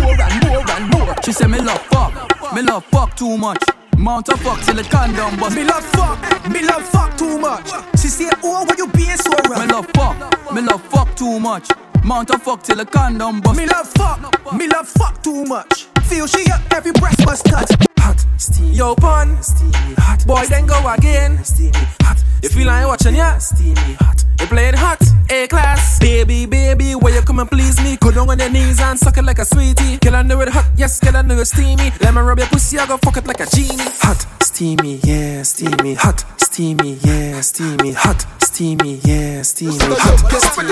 more 0.00 0.20
and 0.20 0.48
more 0.48 0.70
and 0.70 0.90
more. 0.92 1.14
She 1.22 1.32
said 1.32 1.48
me 1.48 1.60
love 1.60 1.80
fuck, 1.92 2.54
me 2.54 2.62
love 2.62 2.84
fuck 2.86 3.14
too 3.16 3.36
much. 3.36 3.62
Mount 3.98 4.28
a 4.28 4.36
fuck 4.36 4.60
till 4.62 4.74
the 4.74 4.84
condom 4.84 5.36
bust. 5.38 5.56
Me 5.56 5.64
love 5.64 5.84
fuck, 5.84 6.18
me 6.50 6.62
love 6.62 6.82
fuck 6.82 7.16
too 7.16 7.38
much. 7.38 7.70
She 8.00 8.08
say, 8.08 8.30
oh, 8.44 8.64
why 8.64 8.74
you 8.76 8.86
being 8.88 9.16
so 9.16 9.30
rough? 9.48 9.58
Me 9.58 9.72
love 9.72 9.86
fuck, 9.94 10.52
me 10.52 10.60
love 10.62 10.82
fuck 10.82 11.14
too 11.16 11.40
much. 11.40 11.68
Mount 12.04 12.30
a 12.30 12.38
fuck 12.38 12.62
till 12.62 12.76
the 12.76 12.84
condom 12.86 13.40
bust. 13.40 13.58
Me 13.58 13.66
love 13.66 13.88
fuck, 13.88 14.52
me 14.52 14.68
love 14.68 14.86
fuck 14.86 15.22
too 15.22 15.44
much. 15.44 15.86
Feel 16.04 16.26
she 16.26 16.50
up, 16.52 16.60
every 16.72 16.92
breast 16.92 17.24
must 17.26 17.46
touch. 17.46 17.70
Hot, 17.98 18.24
steamy. 18.36 18.72
Yo, 18.72 18.94
pun, 18.94 19.42
steamy. 19.42 19.94
Hot, 19.98 20.24
boy, 20.26 20.44
then 20.46 20.66
go 20.66 20.78
again. 20.92 21.42
Steamy, 21.42 21.72
hot. 22.02 22.22
You 22.42 22.48
feel 22.50 22.66
like 22.66 22.86
watching, 22.86 23.16
yeah? 23.16 23.38
Steamy, 23.38 23.94
hot. 23.94 24.25
You 24.40 24.46
playing 24.46 24.74
hot, 24.74 25.02
A 25.30 25.46
class. 25.48 25.98
Baby, 25.98 26.46
baby, 26.46 26.94
where 26.94 27.14
you 27.14 27.22
come 27.22 27.38
and 27.38 27.50
please 27.50 27.80
me? 27.82 27.96
Go 27.96 28.10
down 28.10 28.28
on 28.28 28.38
your 28.38 28.50
knees 28.50 28.80
and 28.80 28.98
suck 28.98 29.16
it 29.16 29.24
like 29.24 29.38
a 29.38 29.44
sweetie. 29.44 29.98
Kill 29.98 30.14
I 30.14 30.22
know 30.22 30.40
it 30.40 30.48
hot, 30.48 30.66
yes, 30.76 31.00
kill 31.00 31.16
I 31.16 31.22
know 31.22 31.38
it 31.38 31.46
steamy. 31.46 31.90
Let 32.00 32.14
me 32.14 32.20
rub 32.20 32.38
your 32.38 32.46
pussy, 32.48 32.78
I 32.78 32.86
go 32.86 32.96
fuck 32.98 33.16
it 33.16 33.26
like 33.26 33.40
a 33.40 33.46
genie. 33.46 33.90
Hot, 34.02 34.26
steamy, 34.42 35.00
yeah, 35.04 35.42
steamy. 35.42 35.94
Hot, 35.94 36.24
steamy, 36.40 36.98
yeah, 37.02 37.40
steamy. 37.40 37.92
Hot, 37.92 38.26
steamy, 38.42 39.00
yeah, 39.04 39.42
steamy. 39.42 39.78
Hot, 39.78 40.32
steamy. 40.32 40.66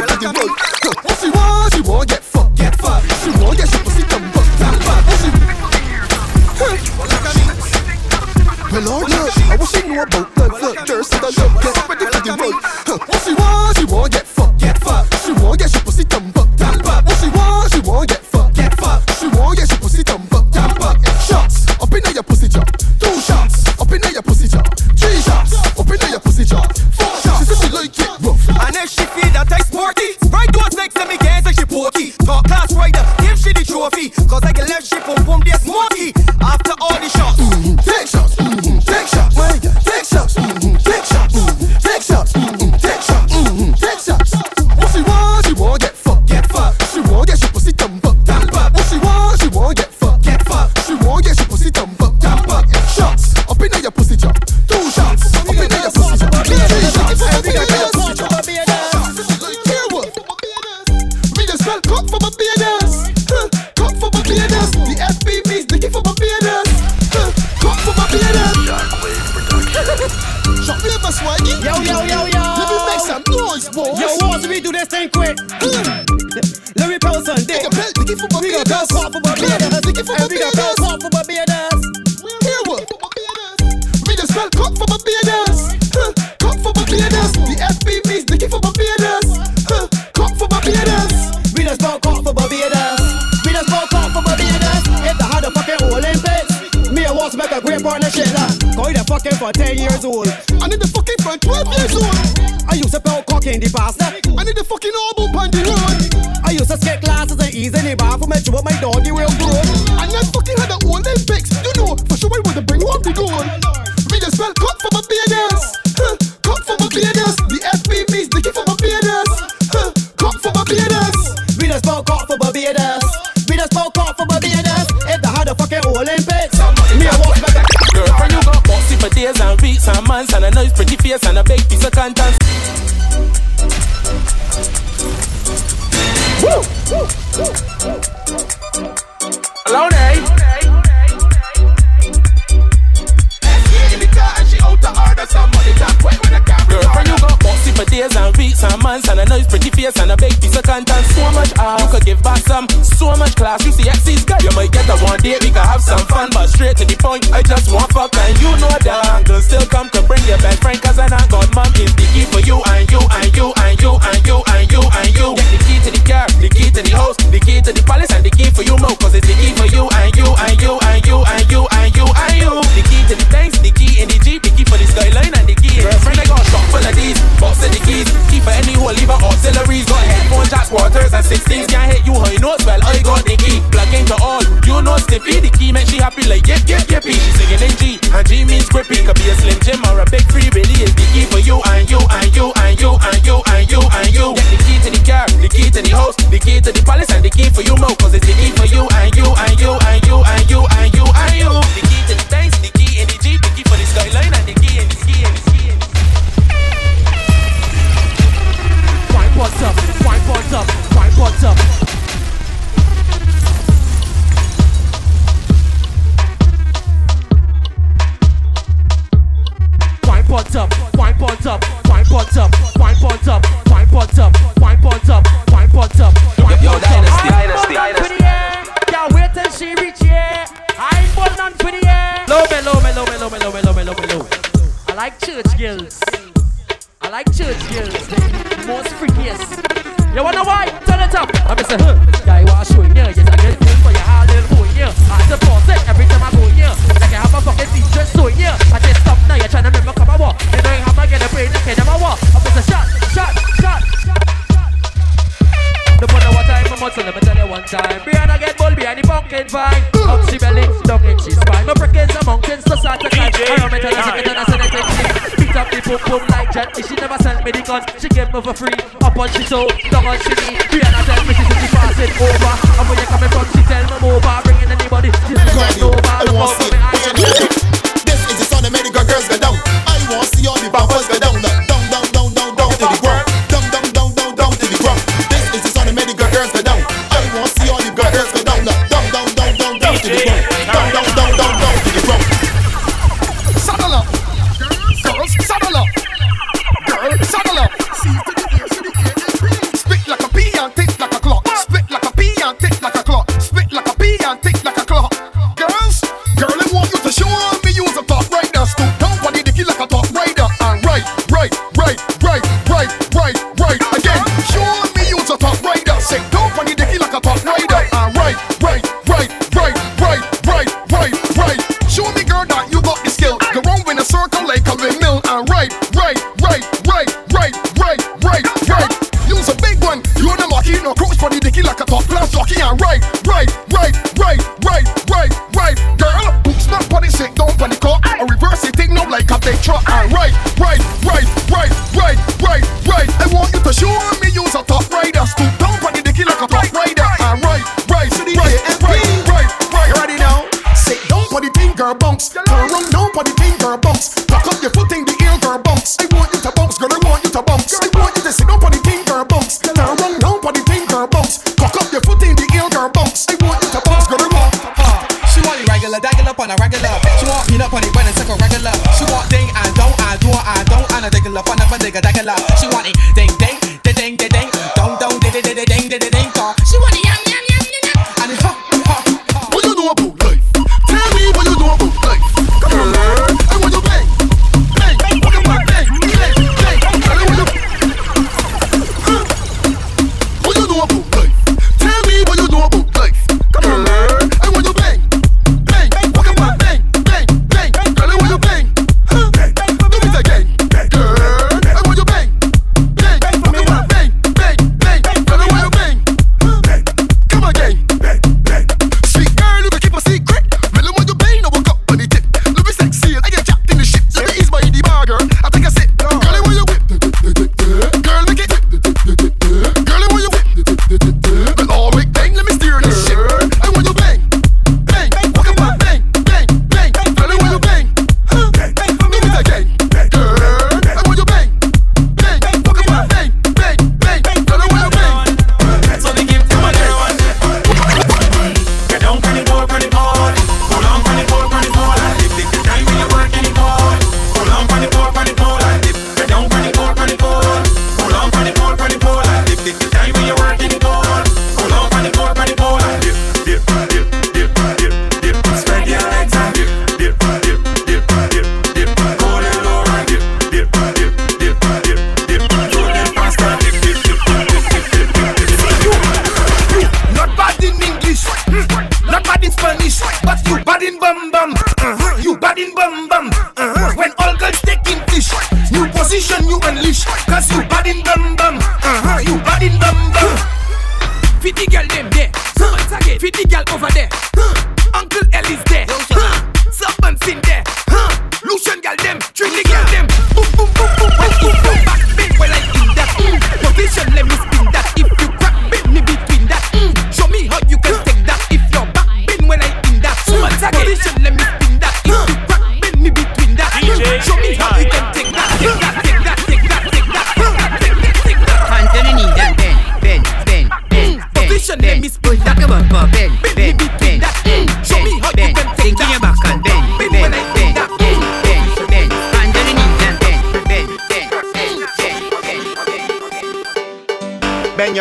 She 1.20 1.30
want, 1.30 1.74
she 1.74 1.80
want 1.80 2.08
get 2.08 2.22
fucked, 2.22 2.56
get 2.56 2.76
fucked. 2.76 3.06
She 3.24 3.30
want 3.42 3.56
get 3.56 3.68
she 3.68 3.78
pussy 3.78 4.02
come 4.02 4.30
fuck, 4.32 4.44
fuck. 4.82 5.04
What 6.98 7.70
she? 7.70 7.73
Well, 8.74 8.82
oh, 8.90 9.06
Lord, 9.06 9.06
look, 9.06 9.38
I 9.38 9.54
wish 9.54 9.70
she 9.70 9.86
knew 9.86 10.02
about 10.02 10.34
the. 10.34 10.44
Thirst 10.82 11.14
and 11.14 11.22
the 11.22 11.30
love, 11.38 11.62
get 11.62 11.78
ready 11.86 12.10
for 12.10 12.26
the 12.26 12.34
road. 12.34 12.58
What 13.06 13.22
she 13.22 13.32
want, 13.38 13.78
she 13.78 13.84
want 13.86 14.10
get 14.10 14.26
fucked, 14.26 14.58
get 14.58 14.78
fucked. 14.82 15.14
She 15.22 15.30
want 15.30 15.58
get 15.62 15.70
she 15.70 15.78
pussy 15.78 16.02
come 16.02 16.32
fuck, 16.34 16.50
damn 16.58 16.82
fuck. 16.82 17.06
What 17.06 17.16
she 17.22 17.30
want, 17.30 17.70
she 17.70 17.78
want 17.86 18.08
get 18.10 18.18
fucked, 18.18 18.56
get 18.56 18.74
fucked. 18.74 19.14
She 19.14 19.28
want 19.30 19.54
get 19.54 19.70
she 19.70 19.78
pussy 19.78 20.02
come 20.02 20.26
fuck, 20.26 20.50
damn 20.50 20.74
fuck. 20.74 20.98
Shots 21.22 21.70
up 21.70 21.94
in 21.94 22.02
your 22.02 22.26
pussy 22.26 22.48
jaw, 22.50 22.66
two 22.98 23.14
shots 23.22 23.62
up 23.78 23.92
in 23.94 24.02
your 24.10 24.26
pussy 24.26 24.50
jaw, 24.50 24.66
three 24.98 25.22
shots 25.22 25.54
up 25.78 25.86
in 25.86 26.10
your 26.10 26.18
pussy 26.18 26.42
jaw, 26.42 26.66
four 26.98 27.14
shots. 27.22 27.46
She 27.46 27.54
say 27.54 27.54
she 27.54 27.70
like 27.70 27.94
it 27.94 28.10
rough. 28.26 28.42
And 28.58 28.74
if 28.74 28.90
she 28.90 29.06
feel 29.06 29.30
that 29.38 29.54
I 29.54 29.62
sporty, 29.62 30.18
right 30.34 30.50
those 30.50 30.74
legs 30.74 30.98
and 30.98 31.08
me 31.14 31.16
can't 31.22 31.46
say 31.46 31.54
she 31.54 31.62
pokey. 31.62 32.10
Top 32.26 32.42
class 32.50 32.74
rider, 32.74 33.06
give 33.22 33.38
she 33.38 33.54
the 33.54 33.62
trophy. 33.62 34.10
Cause 34.26 34.42
I 34.42 34.50
can 34.50 34.66
left 34.66 34.90
she 34.90 34.98
pump 34.98 35.46
this 35.46 35.62
smoky. 35.62 36.10
After 36.42 36.74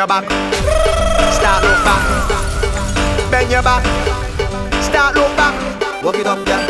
your 0.04 0.08
back, 0.08 0.26
start 1.32 1.64
look 1.64 1.86
back. 1.86 3.32
Bend 3.32 3.50
your 3.50 3.64
back, 3.64 3.84
start 4.84 5.16
look 5.16 5.34
back. 5.38 6.04
Walk 6.04 6.16
it 6.16 6.28
up, 6.28 6.46
yeah. 6.46 6.63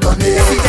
pardonner. 0.00 0.65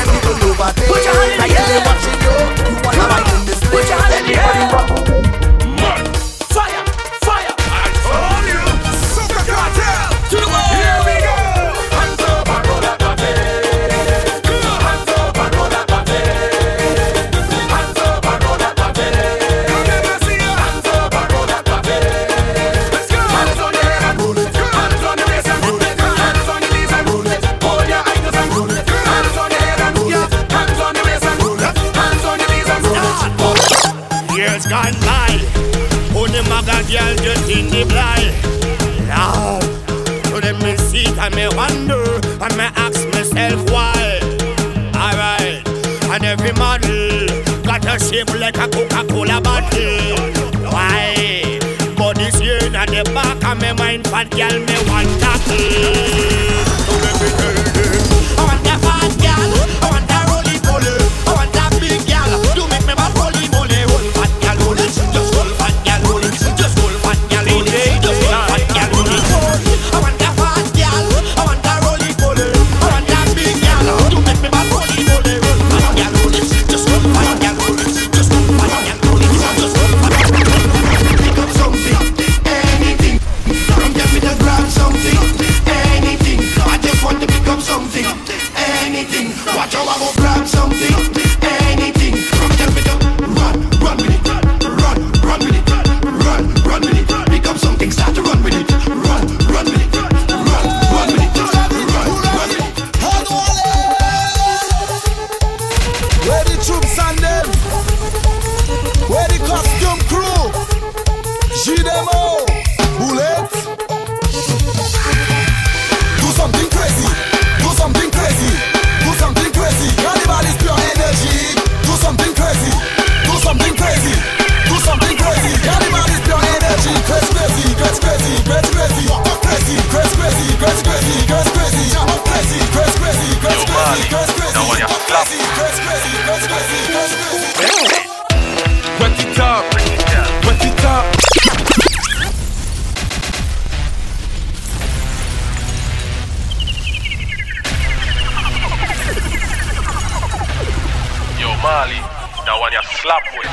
one, 152.60 152.72
you 152.72 152.82
slap 152.84 153.24
with. 153.38 153.48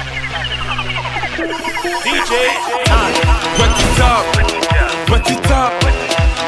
DJ, 2.04 2.32
wet 3.58 3.80
it 3.84 4.00
up, 4.00 4.24
wet 5.10 5.30
it 5.30 5.50
up, 5.50 5.72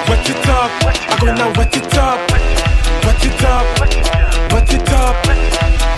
wet 0.09 0.29
it 0.31 0.49
up. 0.49 0.71
I'm 1.11 1.19
gonna 1.19 1.59
wet 1.59 1.77
it 1.77 1.97
up, 1.99 2.19
wet 2.31 3.25
it 3.25 3.45
up, 3.45 3.81
wet 3.81 4.73
it 4.73 4.93
up, 4.93 5.17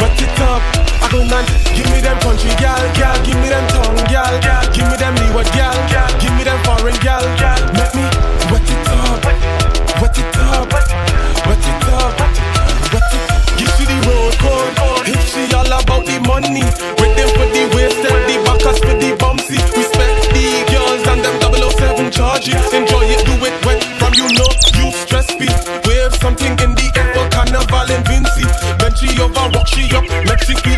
wet 0.00 0.22
it 0.22 0.40
up. 0.40 0.62
I'm 1.02 1.10
gonna 1.10 1.44
give 1.76 1.90
me 1.90 2.00
them 2.00 2.18
country 2.20 2.50
gal, 2.58 2.82
gal, 2.94 3.16
give 3.24 3.38
me 3.40 3.48
them 3.48 3.66
tongue 3.68 3.96
gal, 4.08 4.40
gal, 4.40 4.64
give 4.72 4.88
me 4.88 4.96
them 4.96 5.14
leeward 5.16 5.46
gal, 5.52 5.74
gal, 5.90 6.10
give 6.20 6.34
me 6.36 6.44
them 6.44 6.58
foreign 6.64 6.96
gal, 7.00 7.22
gal. 7.38 7.58
Make 7.74 7.94
me 7.94 8.17
money. 16.40 16.62
With 16.98 17.12
them 17.18 17.28
for 17.34 17.48
the 17.50 17.64
waist 17.74 17.98
and 17.98 18.22
the 18.26 18.36
backers 18.46 18.78
for 18.78 18.94
the 18.94 19.10
bumpsy. 19.18 19.58
Respect 19.74 20.18
the 20.34 20.46
girls 20.70 21.02
and 21.10 21.20
them 21.24 21.36
007 21.42 22.10
charges. 22.10 22.62
Enjoy 22.72 23.04
it, 23.06 23.24
do 23.26 23.34
it 23.42 23.56
wet 23.66 23.82
from 23.98 24.12
you 24.14 24.26
know 24.38 24.50
you 24.78 24.92
stress 24.92 25.28
me. 25.38 25.48
Wave 25.86 26.14
something 26.22 26.54
in 26.64 26.74
the 26.74 26.86
air 26.96 27.08
for 27.14 27.26
Carnival 27.30 27.90
and 27.90 28.04
Vinci. 28.06 28.46
Benchy 28.78 29.18
over, 29.18 29.46
rock 29.54 29.66
she 29.66 29.90
up, 29.94 30.04
Mexico. 30.26 30.77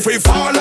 if 0.00 0.06
we 0.06 0.18
fall 0.18 0.59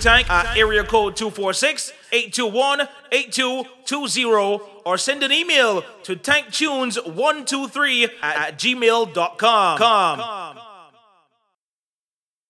Tank 0.00 0.30
at 0.30 0.56
area 0.56 0.82
code 0.82 1.14
246 1.14 1.92
821 2.10 2.88
8220 3.12 4.64
or 4.86 4.96
send 4.96 5.22
an 5.22 5.30
email 5.30 5.82
to 6.04 6.16
tanktunes123 6.16 8.10
at 8.22 8.58
gmail.com. 8.58 9.78
Com. 9.78 10.18